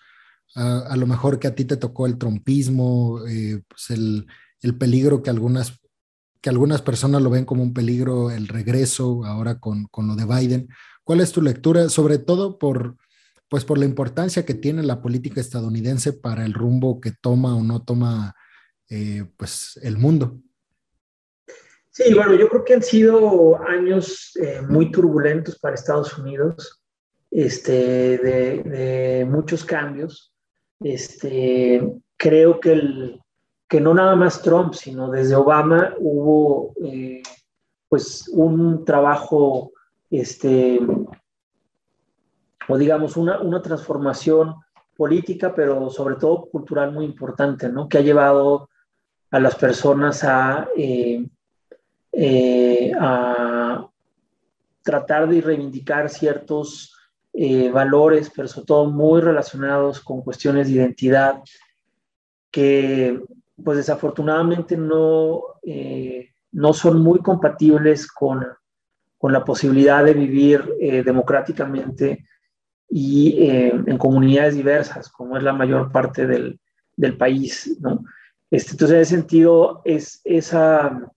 A, 0.54 0.78
a, 0.78 0.96
lo 0.96 1.06
mejor 1.06 1.38
que 1.38 1.48
a 1.48 1.54
ti 1.54 1.64
te 1.64 1.76
tocó 1.76 2.06
el 2.06 2.16
trompismo, 2.16 3.20
eh, 3.28 3.60
pues 3.68 3.90
el, 3.90 4.26
el, 4.62 4.78
peligro 4.78 5.22
que 5.22 5.28
algunas, 5.28 5.80
que 6.40 6.48
algunas 6.48 6.80
personas 6.80 7.20
lo 7.20 7.28
ven 7.28 7.44
como 7.44 7.62
un 7.62 7.74
peligro, 7.74 8.30
el 8.30 8.48
regreso 8.48 9.24
ahora 9.24 9.60
con, 9.60 9.86
con 9.86 10.06
lo 10.06 10.16
de 10.16 10.24
Biden. 10.24 10.68
¿Cuál 11.02 11.20
es 11.20 11.32
tu 11.32 11.42
lectura? 11.42 11.88
Sobre 11.88 12.18
todo 12.18 12.58
por 12.58 12.96
pues 13.48 13.64
por 13.64 13.78
la 13.78 13.84
importancia 13.84 14.44
que 14.44 14.54
tiene 14.54 14.82
la 14.82 15.00
política 15.00 15.40
estadounidense 15.40 16.12
para 16.12 16.44
el 16.44 16.54
rumbo 16.54 17.00
que 17.00 17.12
toma 17.12 17.54
o 17.54 17.62
no 17.62 17.84
toma 17.84 18.34
eh, 18.90 19.24
pues 19.36 19.78
el 19.82 19.96
mundo. 19.96 20.40
Sí, 21.90 22.12
bueno, 22.14 22.34
yo 22.34 22.48
creo 22.48 22.64
que 22.64 22.74
han 22.74 22.82
sido 22.82 23.62
años 23.62 24.32
eh, 24.42 24.60
muy 24.68 24.90
turbulentos 24.90 25.58
para 25.60 25.76
Estados 25.76 26.18
Unidos, 26.18 26.83
este, 27.34 28.18
de, 28.18 29.26
muchos 29.28 29.64
cambios. 29.64 30.32
Este, 30.80 31.82
creo 32.16 32.60
que, 32.60 32.72
el, 32.72 33.20
que 33.68 33.80
no 33.80 33.92
nada 33.92 34.14
más 34.14 34.40
Trump, 34.40 34.74
sino 34.74 35.10
desde 35.10 35.34
Obama 35.34 35.94
hubo 35.98 36.74
eh, 36.84 37.22
pues 37.88 38.28
un 38.28 38.84
trabajo 38.84 39.72
este, 40.10 40.78
o 42.68 42.78
digamos 42.78 43.16
una, 43.16 43.40
una 43.40 43.60
transformación 43.60 44.54
política, 44.96 45.52
pero 45.54 45.90
sobre 45.90 46.14
todo 46.14 46.46
cultural 46.46 46.92
muy 46.92 47.04
importante, 47.04 47.68
¿no? 47.68 47.88
Que 47.88 47.98
ha 47.98 48.02
llevado 48.02 48.68
a 49.32 49.40
las 49.40 49.56
personas 49.56 50.22
a, 50.22 50.68
eh, 50.76 51.26
eh, 52.12 52.92
a 53.00 53.88
tratar 54.82 55.28
de 55.28 55.40
reivindicar 55.40 56.08
ciertos 56.08 56.93
eh, 57.34 57.70
valores, 57.70 58.30
pero 58.34 58.48
sobre 58.48 58.66
todo 58.66 58.90
muy 58.90 59.20
relacionados 59.20 60.00
con 60.00 60.22
cuestiones 60.22 60.68
de 60.68 60.74
identidad, 60.74 61.42
que 62.50 63.20
pues 63.62 63.76
desafortunadamente 63.76 64.76
no, 64.76 65.42
eh, 65.62 66.30
no 66.52 66.72
son 66.72 67.02
muy 67.02 67.18
compatibles 67.20 68.10
con, 68.10 68.46
con, 69.18 69.32
la 69.32 69.44
posibilidad 69.44 70.04
de 70.04 70.14
vivir 70.14 70.64
democráticamente 71.04 72.24
y 72.96 73.42
eh, 73.42 73.72
en 73.86 73.98
comunidades 73.98 74.54
diversas, 74.54 75.08
como 75.08 75.36
es 75.36 75.42
la 75.42 75.52
mayor 75.52 75.90
parte 75.90 76.28
del, 76.28 76.60
del 76.96 77.16
país, 77.16 77.76
¿no? 77.80 78.04
Este, 78.50 78.72
entonces, 78.72 78.94
en 78.94 79.02
ese 79.02 79.16
sentido, 79.16 79.82
es 79.84 80.20
esa, 80.22 81.10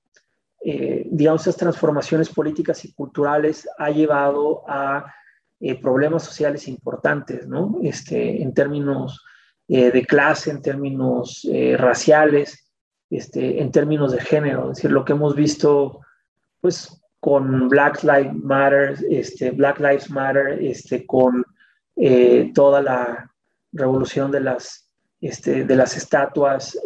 eh, 0.64 1.08
digamos, 1.12 1.42
esas 1.42 1.58
transformaciones 1.58 2.30
políticas 2.30 2.84
y 2.84 2.94
culturales 2.94 3.70
ha 3.78 3.92
llevado 3.92 4.64
a 4.68 5.14
eh, 5.60 5.82
problemas 5.82 6.24
sociales 6.24 6.68
importantes, 6.68 7.48
¿no? 7.48 7.80
Este, 7.82 8.44
en 8.44 8.54
términos 8.54 9.26
eh, 9.68 9.90
de 9.90 10.06
clase, 10.06 10.52
en 10.52 10.62
términos 10.62 11.48
eh, 11.52 11.76
raciales, 11.76 12.72
este, 13.10 13.60
en 13.60 13.72
términos 13.72 14.12
de 14.12 14.22
género. 14.22 14.70
Es 14.70 14.78
decir, 14.78 14.92
lo 14.92 15.04
que 15.04 15.14
hemos 15.14 15.36
visto, 15.36 16.02
pues, 16.62 17.02
con 17.20 17.70
Black 17.70 18.04
Lives 18.04 18.36
Matter, 18.36 19.00
este, 19.10 19.50
Black 19.50 19.80
Lives 19.80 20.12
Matter, 20.12 20.60
este, 20.62 21.08
con 21.08 21.44
toda 22.54 22.80
la 22.84 23.32
revolución 23.72 24.30
de 24.30 24.42
las, 24.42 24.88
este, 25.20 25.66
de 25.66 25.76
las 25.76 25.98
estatuas, 25.98 26.80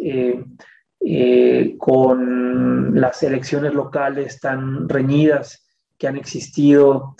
con 1.76 2.98
las 2.98 3.22
elecciones 3.22 3.74
locales 3.74 4.40
tan 4.40 4.88
reñidas 4.88 5.66
que 5.98 6.08
han 6.08 6.16
existido, 6.16 7.14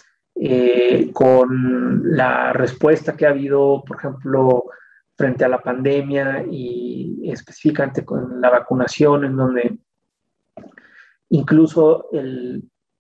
con 1.13 2.17
la 2.17 2.53
respuesta 2.53 3.17
que 3.17 3.27
ha 3.27 3.31
habido, 3.31 3.85
por 3.87 3.99
ejemplo, 3.99 4.65
frente 5.17 5.45
a 5.45 5.49
la 5.49 5.63
pandemia 5.63 6.45
y 6.51 7.31
específicamente 7.31 8.05
con 8.05 8.41
la 8.41 8.51
vacunación, 8.51 9.25
en 9.25 9.37
donde 9.37 9.79
incluso 11.31 12.09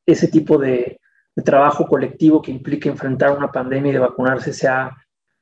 ese 0.06 0.28
tipo 0.28 0.58
de, 0.58 0.98
trabajo 1.44 1.86
colectivo 1.86 2.42
que 2.42 2.50
implica 2.50 2.90
enfrentar 2.90 3.34
una 3.34 3.50
pandemia 3.50 3.88
y 3.88 3.92
de 3.94 3.98
vacunarse 3.98 4.52
se 4.52 4.68
ha, 4.68 4.94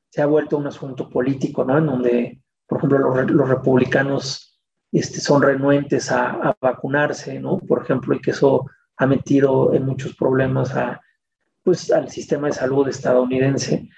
se 0.08 0.22
ha 0.22 0.26
vuelto 0.26 0.56
un 0.56 0.68
asunto 0.68 1.10
político, 1.10 1.64
¿no? 1.64 1.78
En 1.78 1.86
donde, 1.86 2.40
por 2.64 2.78
ejemplo, 2.78 2.98
los, 2.98 3.48
republicanos 3.48 4.60
este, 4.92 5.18
son 5.20 5.42
renuentes 5.42 6.12
a, 6.12 6.56
vacunarse, 6.60 7.40
¿no? 7.40 7.58
Por 7.58 7.82
ejemplo, 7.82 8.14
y 8.14 8.20
que 8.20 8.30
eso 8.30 8.70
ha 8.98 9.06
metido 9.06 9.74
en 9.74 9.84
muchos 9.84 10.14
problemas 10.14 10.76
a, 10.76 11.00
pues, 11.70 11.92
al 11.92 12.10
sistema 12.10 12.48
de 12.48 12.54
salud 12.54 12.88
estadounidense. 12.88 13.88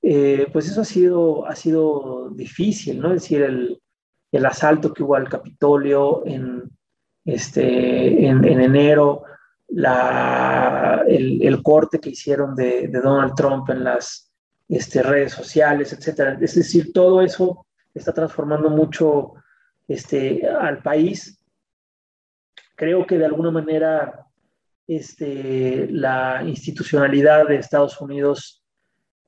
Eh, 0.00 0.46
pues 0.52 0.68
eso 0.68 0.82
ha 0.82 0.84
sido, 0.84 1.44
ha 1.46 1.56
sido 1.56 2.30
difícil, 2.30 3.00
¿no? 3.00 3.08
Es 3.12 3.22
decir, 3.22 3.42
el, 3.42 3.82
el 4.30 4.46
asalto 4.46 4.94
que 4.94 5.02
hubo 5.02 5.16
al 5.16 5.28
Capitolio 5.28 6.24
en, 6.24 6.70
este, 7.24 8.24
en, 8.24 8.44
en 8.44 8.60
enero, 8.60 9.24
la, 9.66 11.02
el, 11.08 11.42
el, 11.42 11.60
corte 11.60 11.98
que 11.98 12.10
hicieron 12.10 12.54
de, 12.54 12.86
de, 12.86 13.00
Donald 13.00 13.34
Trump 13.34 13.68
en 13.70 13.82
las 13.82 14.32
este, 14.68 15.02
redes 15.02 15.32
sociales, 15.32 15.92
etcétera. 15.92 16.38
Es 16.40 16.54
decir, 16.54 16.92
todo 16.92 17.20
eso 17.20 17.66
está 17.92 18.12
transformando 18.12 18.70
mucho 18.70 19.34
este, 19.88 20.46
al 20.46 20.84
país. 20.84 21.44
Creo 22.76 23.04
que 23.04 23.18
de 23.18 23.24
alguna 23.24 23.50
manera 23.50 24.27
este, 24.88 25.86
la 25.90 26.42
institucionalidad 26.44 27.46
de 27.46 27.56
Estados 27.56 28.00
Unidos 28.00 28.64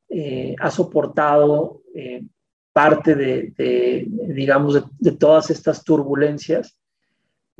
eh, 0.08 0.56
ha 0.58 0.70
soportado 0.70 1.82
eh, 1.94 2.24
parte 2.72 3.14
de, 3.14 4.06
digamos, 4.28 4.82
de, 4.98 5.12
todas 5.12 5.50
estas 5.50 5.84
turbulencias 5.84 6.76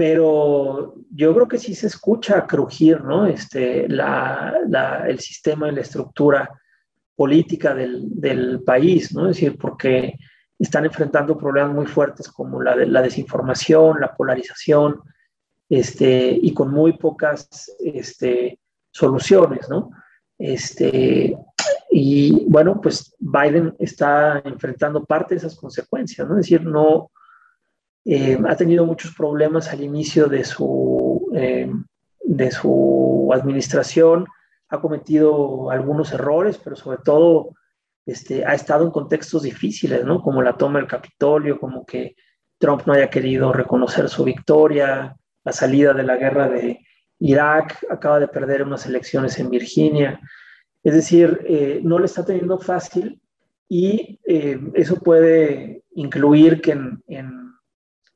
pero 0.01 0.95
yo 1.11 1.35
creo 1.35 1.47
que 1.47 1.59
sí 1.59 1.75
se 1.75 1.89
escucha 1.89 2.47
crujir, 2.47 3.05
¿no? 3.05 3.27
Este, 3.27 3.87
la, 3.87 4.55
el 5.07 5.19
sistema 5.19 5.69
y 5.69 5.73
la 5.73 5.83
estructura 5.83 6.59
política 7.15 7.75
del, 7.75 8.05
del, 8.19 8.63
país, 8.63 9.15
¿no? 9.15 9.29
Es 9.29 9.37
decir, 9.37 9.59
porque 9.59 10.15
están 10.59 10.87
enfrentando 10.87 11.37
problemas 11.37 11.75
muy 11.75 11.85
fuertes 11.85 12.29
como 12.29 12.63
la, 12.63 12.77
la 12.77 13.03
desinformación, 13.03 14.01
la 14.01 14.15
polarización, 14.17 15.03
este, 15.71 16.37
y 16.43 16.53
con 16.53 16.73
muy 16.73 16.95
pocas 16.95 17.49
este, 17.79 18.59
soluciones, 18.91 19.69
¿no? 19.71 19.91
Este, 20.37 21.39
y 21.91 22.45
bueno, 22.49 22.81
pues 22.81 23.15
Biden 23.21 23.75
está 23.79 24.43
enfrentando 24.45 25.05
parte 25.05 25.35
de 25.35 25.39
esas 25.39 25.57
consecuencias, 25.57 26.29
¿no? 26.29 26.35
Es 26.35 26.47
decir, 26.47 26.65
no, 26.65 27.13
eh, 28.05 28.37
ha 28.49 28.57
tenido 28.57 28.85
muchos 28.85 29.15
problemas 29.15 29.69
al 29.69 29.83
inicio 29.83 30.27
de 30.27 30.43
su, 30.45 31.31
eh, 31.35 31.71
de 32.25 32.51
su 32.51 33.31
administración, 33.33 34.27
ha 34.69 34.81
cometido 34.81 35.71
algunos 35.71 36.13
errores, 36.13 36.59
pero 36.63 36.75
sobre 36.75 36.99
todo 36.99 37.51
este, 38.07 38.45
ha 38.45 38.55
estado 38.55 38.85
en 38.85 38.91
contextos 38.91 39.43
difíciles, 39.43 40.05
¿no? 40.05 40.21
Como 40.21 40.43
la 40.43 40.57
toma 40.57 40.81
del 40.81 40.89
Capitolio, 40.89 41.61
como 41.61 41.87
que 41.87 42.17
Trump 42.59 42.83
no 42.87 42.93
haya 42.93 43.09
querido 43.09 43.53
reconocer 43.53 44.09
su 44.09 44.25
victoria, 44.25 45.17
la 45.45 45.53
salida 45.53 45.93
de 45.93 46.03
la 46.03 46.17
guerra 46.17 46.49
de 46.49 46.81
Irak, 47.19 47.85
acaba 47.91 48.21
de 48.21 48.29
perder 48.29 48.63
unas 48.63 48.87
elecciones 48.87 49.39
en 49.39 49.51
Virginia. 49.51 50.21
Es 50.83 50.95
decir, 50.95 51.41
eh, 51.47 51.81
no 51.83 51.99
le 51.99 52.07
está 52.07 52.25
teniendo 52.25 52.59
fácil 52.59 53.21
y 53.69 54.19
eso 54.25 54.97
puede 54.97 55.85
incluir 55.95 56.61
que 56.61 56.73
en 56.73 57.51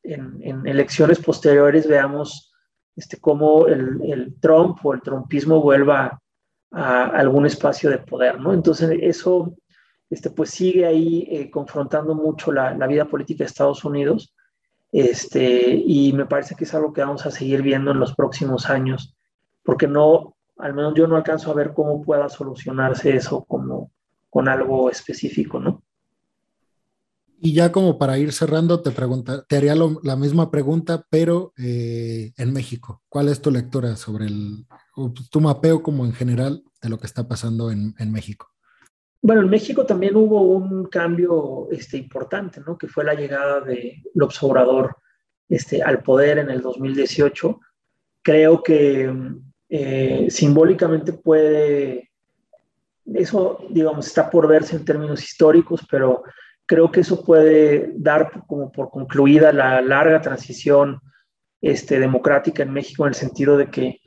en, 0.05 0.67
elecciones 0.67 1.19
posteriores 1.19 1.89
veamos 1.89 2.53
este, 2.95 3.19
cómo 3.19 3.67
el, 3.67 4.01
el, 4.05 4.35
Trump 4.41 4.79
o 4.85 4.95
el 4.95 5.03
trumpismo 5.03 5.61
vuelva 5.61 6.21
a, 6.71 7.05
algún 7.07 7.47
espacio 7.47 7.91
de 7.91 7.99
poder, 7.99 8.41
¿no? 8.41 8.53
Entonces 8.53 8.91
eso 9.01 9.57
este, 10.11 10.31
pues 10.31 10.51
sigue 10.51 10.87
ahí 10.87 11.27
eh, 11.31 11.51
confrontando 11.51 12.15
mucho 12.15 12.53
la, 12.53 12.75
la, 12.75 12.87
vida 12.87 13.07
política 13.07 13.39
de 13.39 13.49
Estados 13.49 13.85
Unidos 13.85 14.35
este, 14.95 15.75
y 15.75 16.13
me 16.13 16.25
parece 16.25 16.55
que 16.55 16.63
es 16.63 16.73
algo 16.73 16.93
que 16.93 17.01
vamos 17.01 17.27
a 17.27 17.33
seguir 17.33 17.63
viendo 17.63 17.91
en 17.91 17.99
los 17.99 18.15
próximos 18.15 18.71
años, 18.71 19.17
porque 19.65 19.89
no, 19.89 20.37
al 20.57 20.73
menos 20.73 20.95
yo 20.95 21.09
no 21.09 21.17
alcanzo 21.17 21.51
a 21.51 21.55
ver 21.55 21.73
cómo 21.75 22.01
pueda 22.01 22.29
solucionarse 22.29 23.17
eso 23.17 23.43
como 23.43 23.91
con 24.31 24.49
algo 24.49 24.89
específico, 24.89 25.59
¿no? 25.59 25.83
Y 27.41 27.55
ya 27.55 27.73
como 27.73 27.99
para 27.99 28.19
ir 28.19 28.33
cerrando, 28.33 28.83
te, 28.83 28.93
pregunta, 28.93 29.43
te 29.43 29.57
haría 29.57 29.75
la 29.75 30.15
misma 30.15 30.53
pregunta, 30.53 31.05
pero 31.11 31.53
eh, 31.59 32.33
en 32.37 32.53
México. 32.53 33.03
¿Cuál 33.09 33.29
es 33.29 33.43
tu 33.43 33.51
lectura 33.51 33.97
sobre 33.97 34.27
el, 34.27 34.65
tu 35.29 35.41
mapeo 35.41 35.83
como 35.83 36.07
en 36.07 36.13
general 36.13 36.63
de 36.81 36.89
lo 36.89 36.99
que 36.99 37.07
está 37.07 37.27
pasando 37.27 37.73
en, 37.73 37.97
en 37.99 38.13
México? 38.13 38.54
Bueno, 39.27 39.41
en 39.41 39.49
México 39.49 39.87
también 39.87 40.17
hubo 40.17 40.43
un 40.43 40.85
cambio 40.85 41.67
este, 41.71 41.97
importante, 41.97 42.61
¿no? 42.61 42.77
Que 42.77 42.89
fue 42.89 43.05
la 43.05 43.15
llegada 43.15 43.63
de 43.63 44.03
López 44.13 44.43
Obrador 44.43 44.97
este, 45.49 45.83
al 45.83 46.03
poder 46.03 46.37
en 46.37 46.51
el 46.51 46.61
2018. 46.61 47.59
Creo 48.21 48.63
que 48.63 49.11
eh, 49.71 50.27
simbólicamente 50.29 51.15
puede, 51.15 52.11
eso, 53.15 53.65
digamos, 53.71 54.09
está 54.09 54.29
por 54.29 54.47
verse 54.47 54.77
en 54.77 54.85
términos 54.85 55.25
históricos, 55.25 55.81
pero 55.91 56.23
creo 56.67 56.93
que 56.93 57.01
eso 57.01 57.25
puede 57.25 57.95
dar 57.97 58.45
como 58.47 58.71
por 58.71 58.91
concluida 58.91 59.55
la 59.55 59.81
larga 59.81 60.21
transición 60.21 61.01
este, 61.63 61.99
democrática 61.99 62.63
en 62.63 62.75
México 62.75 63.05
en 63.05 63.09
el 63.09 63.15
sentido 63.15 63.57
de 63.57 63.71
que 63.71 64.01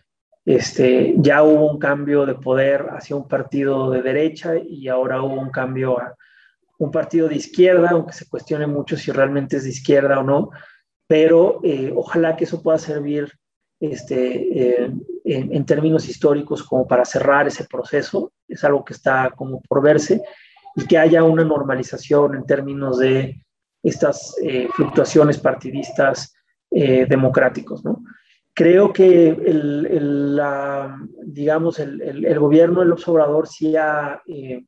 este, 0.48 1.14
ya 1.18 1.43
hubo 1.43 1.70
un 1.70 1.78
cambio 1.78 2.26
de 2.26 2.36
poder 2.36 2.88
hacia 2.91 3.16
un 3.16 3.28
partido 3.28 3.91
de 3.91 4.02
derecha 4.02 4.54
y 4.58 4.88
ahora 4.88 5.22
hubo 5.22 5.39
un 5.39 5.52
cambio 5.52 6.00
a 6.00 6.16
un 6.80 6.89
partido 6.89 7.28
de 7.28 7.36
izquierda, 7.36 7.89
aunque 7.91 8.14
se 8.14 8.30
cuestione 8.30 8.66
mucho 8.66 8.95
si 8.95 9.12
realmente 9.12 9.58
es 9.58 9.66
de 9.66 9.72
izquierda 9.72 10.20
o 10.20 10.24
no, 10.24 10.50
pero 11.06 11.60
eh, 11.64 11.91
ojalá 11.93 12.38
que 12.38 12.45
eso 12.45 12.64
pueda 12.64 12.78
servir 12.78 13.30
este, 13.80 14.86
eh, 14.86 14.91
en, 15.26 15.54
en, 15.54 15.66
términos 15.66 16.08
históricos 16.08 16.64
como 16.64 16.88
para 16.88 17.04
cerrar 17.04 17.48
ese 17.48 17.66
proceso, 17.66 18.32
es 18.48 18.64
algo 18.64 18.86
que 18.86 18.93
está 18.93 19.32
como 19.36 19.62
por 19.62 19.82
verse 19.82 20.22
y 20.78 20.86
que 20.86 20.98
haya 20.98 21.24
una 21.24 21.43
normalización 21.43 22.36
en 22.36 22.45
términos 22.45 23.00
de 23.00 23.43
estas 23.84 24.36
eh, 24.41 24.70
fluctuaciones 24.76 25.38
partidistas 25.38 26.34
eh, 26.72 27.06
democráticos. 27.08 27.84
¿no? 27.84 28.04
Creo 28.58 28.91
que 28.91 29.30
el, 29.30 29.86
el 29.86 30.36
la, 30.36 30.99
digamos, 31.24 31.78
el, 31.78 32.01
el, 32.01 32.39
gobierno 32.39 32.80
del 32.80 32.91
observador 32.91 33.47
sí 33.47 33.76
ha, 33.76 34.20
eh, 34.26 34.66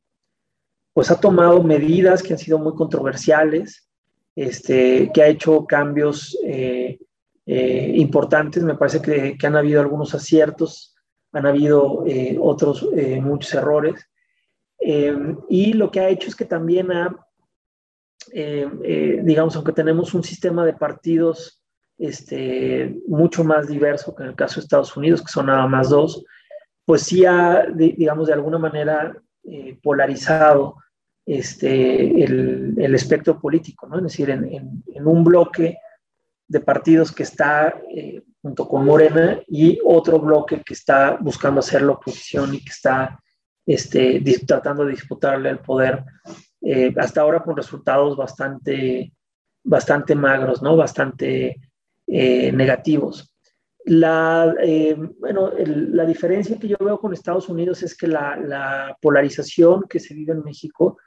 pues 0.92 1.10
ha 1.10 1.18
tomado 1.18 1.62
medidas 1.64 2.22
que 2.22 2.34
han 2.34 2.38
sido 2.38 2.60
muy 2.60 2.74
controversiales, 2.74 3.88
este, 4.36 5.10
que 5.12 5.22
ha 5.22 5.26
hecho 5.26 5.66
cambios 5.66 6.38
importantes. 7.46 8.62
Me 8.62 8.76
parece 8.76 9.02
que, 9.02 9.36
que, 9.36 9.46
han 9.48 9.56
habido 9.56 9.80
algunos 9.80 10.14
aciertos, 10.14 10.94
han 11.32 11.46
habido 11.46 12.04
otros 12.38 12.88
muchos 13.20 13.52
errores. 13.54 14.10
Eh, 14.80 15.14
y 15.48 15.74
lo 15.74 15.90
que 15.90 16.00
ha 16.00 16.08
hecho 16.08 16.28
es 16.28 16.34
que 16.34 16.46
también 16.46 16.90
ha, 16.90 17.14
eh, 18.32 18.68
eh, 18.82 19.20
digamos, 19.22 19.54
aunque 19.56 19.72
tenemos 19.72 20.14
un 20.14 20.24
sistema 20.24 20.64
de 20.64 20.72
partidos 20.72 21.59
este, 22.00 22.96
mucho 23.06 23.44
más 23.44 23.68
diverso 23.68 24.14
que 24.14 24.22
en 24.24 24.30
el 24.30 24.34
caso 24.34 24.56
de 24.56 24.64
Estados 24.64 24.96
Unidos, 24.96 25.22
que 25.22 25.32
son 25.32 25.46
nada 25.46 25.66
más 25.66 25.90
dos, 25.90 26.24
pues 26.84 27.02
sí 27.02 27.24
ha, 27.24 27.66
digamos, 27.72 28.26
de 28.26 28.34
alguna 28.34 28.58
manera 28.58 29.16
polarizado 29.82 30.76
este, 31.24 32.24
el, 32.24 32.74
el, 32.78 32.94
espectro 32.94 33.38
político, 33.38 33.86
¿no? 33.86 33.98
Es 33.98 34.02
decir, 34.02 34.30
en, 34.30 34.44
en, 34.44 34.82
en 34.92 35.06
un 35.06 35.22
bloque 35.22 35.78
de 36.48 36.60
partidos 36.60 37.12
que 37.12 37.22
está 37.22 37.80
junto 38.42 38.66
con 38.66 38.84
Morena 38.84 39.40
y 39.46 39.78
otro 39.84 40.18
bloque 40.18 40.62
que 40.62 40.74
está 40.74 41.16
buscando 41.20 41.60
hacer 41.60 41.82
la 41.82 41.92
oposición 41.92 42.54
y 42.54 42.64
que 42.64 42.70
está 42.70 43.20
este, 43.66 44.22
tratando 44.46 44.84
de 44.84 44.92
disputarle 44.92 45.50
el 45.50 45.58
poder, 45.58 46.04
eh, 46.62 46.92
hasta 46.96 47.20
ahora 47.20 47.40
con 47.40 47.56
resultados 47.56 48.16
bastante, 48.16 49.12
bastante 49.62 50.14
magros, 50.14 50.62
¿no? 50.62 50.76
bastante 50.76 51.60
eh, 52.12 52.50
negativos. 52.52 53.32
La, 53.84 54.54
eh, 54.60 54.96
bueno, 55.18 55.52
la 55.56 56.04
diferencia 56.04 56.58
que 56.58 56.68
yo 56.68 56.76
veo 56.80 56.98
con 56.98 57.12
Estados 57.12 57.48
Unidos 57.48 57.82
es 57.82 57.96
que 57.96 58.06
la, 58.06 58.36
la, 58.36 58.96
polarización 59.00 59.84
que 59.88 60.00
se 60.00 60.14
vive 60.14 60.32
en 60.32 60.42
México 60.42 60.98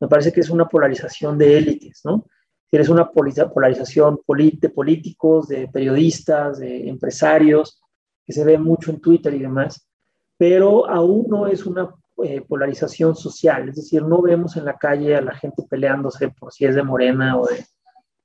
me 0.00 0.08
parece 0.08 0.32
que 0.32 0.40
es 0.40 0.50
una 0.50 0.68
polarización 0.68 1.38
de 1.38 1.58
élites, 1.58 2.02
¿no? 2.04 2.26
Es 2.70 2.88
una 2.88 3.10
polarización 3.10 4.20
de 4.26 4.68
políticos, 4.68 5.48
de 5.48 5.68
periodistas, 5.68 6.58
de 6.58 6.88
empresarios, 6.88 7.80
que 8.26 8.32
se 8.32 8.44
ve 8.44 8.58
mucho 8.58 8.90
en 8.90 9.00
Twitter 9.00 9.32
y 9.34 9.38
demás, 9.38 9.88
pero 10.36 10.88
aún 10.88 11.26
no 11.28 11.46
es 11.46 11.64
una 11.64 11.94
eh, 12.22 12.42
polarización 12.46 13.16
social, 13.16 13.68
es 13.68 13.76
decir, 13.76 14.02
no 14.02 14.20
vemos 14.20 14.56
en 14.56 14.64
la 14.64 14.76
calle 14.76 15.16
a 15.16 15.22
la 15.22 15.34
gente 15.34 15.62
peleándose 15.68 16.28
por 16.28 16.52
si 16.52 16.66
es 16.66 16.74
de 16.74 16.82
Morena 16.82 17.38
o 17.38 17.46
de, 17.46 17.64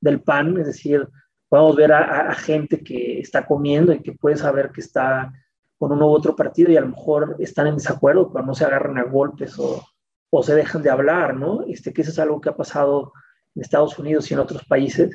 del 0.02 0.22
PAN, 0.22 0.58
es 0.60 0.66
decir, 0.66 1.08
podemos 1.54 1.76
ver 1.76 1.94
a, 1.94 2.34
gente 2.34 2.84
que 2.84 3.20
está 3.20 3.46
comiendo 3.46 3.94
y 3.94 4.02
que 4.02 4.14
puede 4.14 4.38
saber 4.38 4.72
que 4.72 4.82
está 4.82 5.32
con 5.78 5.92
uno 5.92 6.08
u 6.08 6.10
otro 6.10 6.36
partido 6.36 6.72
y 6.72 6.78
a 6.78 6.82
lo 6.82 6.88
mejor 6.88 7.36
están 7.38 7.68
en 7.68 7.76
desacuerdo, 7.76 8.34
pero 8.34 8.44
no 8.44 8.56
se 8.56 8.66
agarran 8.66 8.98
a 8.98 9.04
golpes 9.04 9.60
o, 9.60 9.86
o 10.32 10.42
se 10.42 10.56
dejan 10.56 10.82
de 10.82 10.90
hablar, 10.90 11.36
¿no? 11.36 11.62
Este, 11.68 11.94
que 11.94 12.02
eso 12.02 12.10
es 12.10 12.18
algo 12.18 12.42
que 12.42 12.50
ha 12.50 12.56
pasado 12.56 13.14
en 13.54 13.62
Estados 13.62 14.00
Unidos 14.00 14.32
y 14.32 14.34
en 14.34 14.40
otros 14.40 14.66
países, 14.66 15.12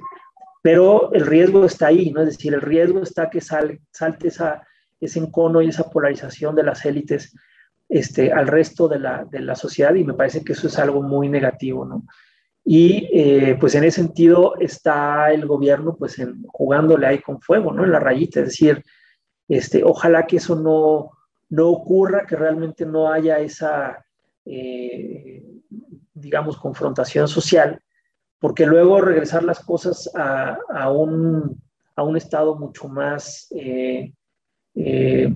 pero 0.63 1.13
el 1.13 1.27
riesgo 1.27 1.65
está 1.65 1.89
ahí, 1.89 2.13
¿no? 2.13 2.21
Es 2.21 2.29
decir, 2.29 2.55
el 2.55 2.63
riesgo 2.63 3.03
está 3.03 3.29
que 3.31 3.41
sal, 3.41 3.81
salte 3.91 4.29
esa, 4.29 4.65
ese 5.01 5.19
encono 5.19 5.61
y 5.61 5.71
esa 5.71 5.91
polarización 5.91 6.55
de 6.55 6.63
las 6.63 6.85
élites 6.87 7.35
este, 7.89 8.33
al 8.33 8.47
resto 8.47 8.87
de 8.87 9.01
la, 9.01 9.25
de 9.25 9.41
la 9.41 9.57
sociedad 9.57 9.93
y 9.97 10.05
me 10.05 10.15
parece 10.15 10.45
que 10.45 10.53
eso 10.53 10.69
es 10.69 10.79
algo 10.79 11.03
muy 11.03 11.29
negativo, 11.29 11.85
¿no? 11.85 12.05
Y 12.71 13.09
eh, 13.15 13.57
pues 13.59 13.75
en 13.77 13.85
ese 13.85 14.03
sentido 14.03 14.53
está 14.61 15.33
el 15.33 15.47
gobierno 15.47 15.97
pues 15.97 16.19
en, 16.19 16.43
jugándole 16.49 17.07
ahí 17.07 17.19
con 17.19 17.41
fuego, 17.41 17.73
¿no? 17.73 17.83
En 17.83 17.93
la 17.93 17.99
rayita, 17.99 18.41
es 18.41 18.49
decir, 18.49 18.85
este, 19.49 19.83
ojalá 19.83 20.27
que 20.27 20.37
eso 20.37 20.55
no, 20.55 21.13
no 21.49 21.69
ocurra, 21.71 22.27
que 22.27 22.37
realmente 22.37 22.85
no 22.85 23.11
haya 23.11 23.39
esa, 23.39 24.05
eh, 24.45 25.43
digamos, 26.13 26.59
confrontación 26.59 27.27
social, 27.27 27.81
porque 28.39 28.67
luego 28.67 29.01
regresar 29.01 29.45
las 29.45 29.61
cosas 29.61 30.11
a, 30.15 30.59
a, 30.69 30.91
un, 30.91 31.59
a 31.97 32.03
un, 32.03 32.19
estado 32.19 32.55
mucho 32.55 32.87
más, 32.87 33.51
eh, 33.57 34.13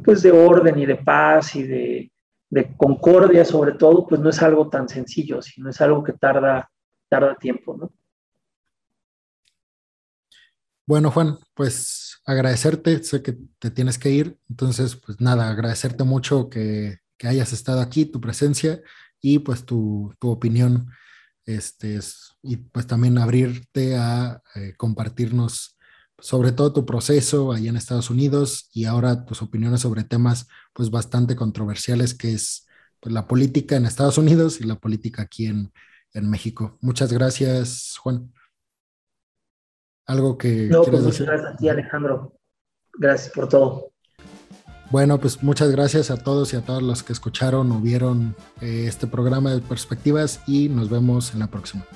pues 0.05 0.21
de 0.21 0.33
orden 0.33 0.79
y 0.79 0.85
de 0.85 0.97
paz 0.97 1.57
y 1.57 1.63
de, 1.63 2.13
de 2.51 2.77
concordia 2.77 3.43
sobre 3.47 3.73
todo, 3.73 4.07
pues 4.07 4.21
no 4.21 4.29
es 4.29 4.43
algo 4.43 4.69
tan 4.69 4.87
sencillo, 4.87 5.41
sino 5.41 5.71
es 5.71 5.81
algo 5.81 6.05
que 6.05 6.13
tarda 6.13 6.69
tarda 7.13 7.37
tiempo, 7.37 7.77
¿no? 7.77 7.93
Bueno, 10.87 11.11
Juan, 11.11 11.39
pues 11.53 12.23
agradecerte, 12.25 13.05
sé 13.05 13.23
que 13.23 13.37
te 13.59 13.71
tienes 13.71 13.99
que 13.99 14.09
ir, 14.09 14.39
entonces, 14.49 14.97
pues 14.97 15.21
nada, 15.21 15.51
agradecerte 15.51 16.05
mucho 16.05 16.49
que, 16.49 17.01
hayas 17.23 17.53
estado 17.53 17.81
aquí, 17.81 18.05
tu 18.05 18.21
presencia 18.21 18.83
y 19.21 19.39
pues 19.41 19.65
tu, 19.65 20.13
opinión, 20.23 20.91
este, 21.45 22.01
y 22.43 22.57
pues 22.57 22.89
también 22.89 23.17
abrirte 23.19 23.97
a 23.97 24.43
eh, 24.57 24.73
compartirnos 24.77 25.79
sobre 26.19 26.51
todo 26.51 26.73
tu 26.73 26.85
proceso 26.85 27.53
allá 27.53 27.71
en 27.71 27.77
Estados 27.77 28.11
Unidos 28.11 28.71
y 28.73 28.87
ahora 28.87 29.25
tus 29.25 29.41
opiniones 29.41 29.83
sobre 29.83 30.03
temas 30.03 30.49
pues 30.73 30.91
bastante 30.91 31.37
controversiales 31.37 32.15
que 32.15 32.33
es 32.33 32.67
pues, 32.99 33.13
la 33.13 33.29
política 33.29 33.77
en 33.77 33.87
Estados 33.87 34.19
Unidos 34.19 34.61
y 34.61 34.65
la 34.65 34.77
política 34.77 35.23
aquí 35.23 35.47
en, 35.47 35.73
en 36.15 36.31
México. 36.31 36.79
Muchas 36.81 37.13
gracias, 37.13 37.97
Juan. 37.99 38.33
Algo 40.07 40.37
que... 40.37 40.69
No, 40.69 40.83
pues 40.83 41.03
muchas 41.03 41.27
gracias 41.27 41.55
a 41.55 41.57
ti, 41.57 41.69
Alejandro. 41.69 42.39
Gracias 42.99 43.33
por 43.33 43.49
todo. 43.49 43.93
Bueno, 44.91 45.19
pues 45.19 45.43
muchas 45.43 45.71
gracias 45.71 46.11
a 46.11 46.19
todos 46.19 46.53
y 46.53 46.57
a 46.57 46.61
todos 46.61 46.83
los 46.83 47.03
que 47.03 47.15
escucharon 47.15 47.73
o 47.73 47.81
vieron 47.81 48.37
eh, 48.61 48.85
este 48.87 49.07
programa 49.07 49.55
de 49.55 49.63
perspectivas 49.63 50.43
y 50.47 50.69
nos 50.69 50.91
vemos 50.91 51.33
en 51.33 51.41
la 51.41 51.47
próxima. 51.47 51.87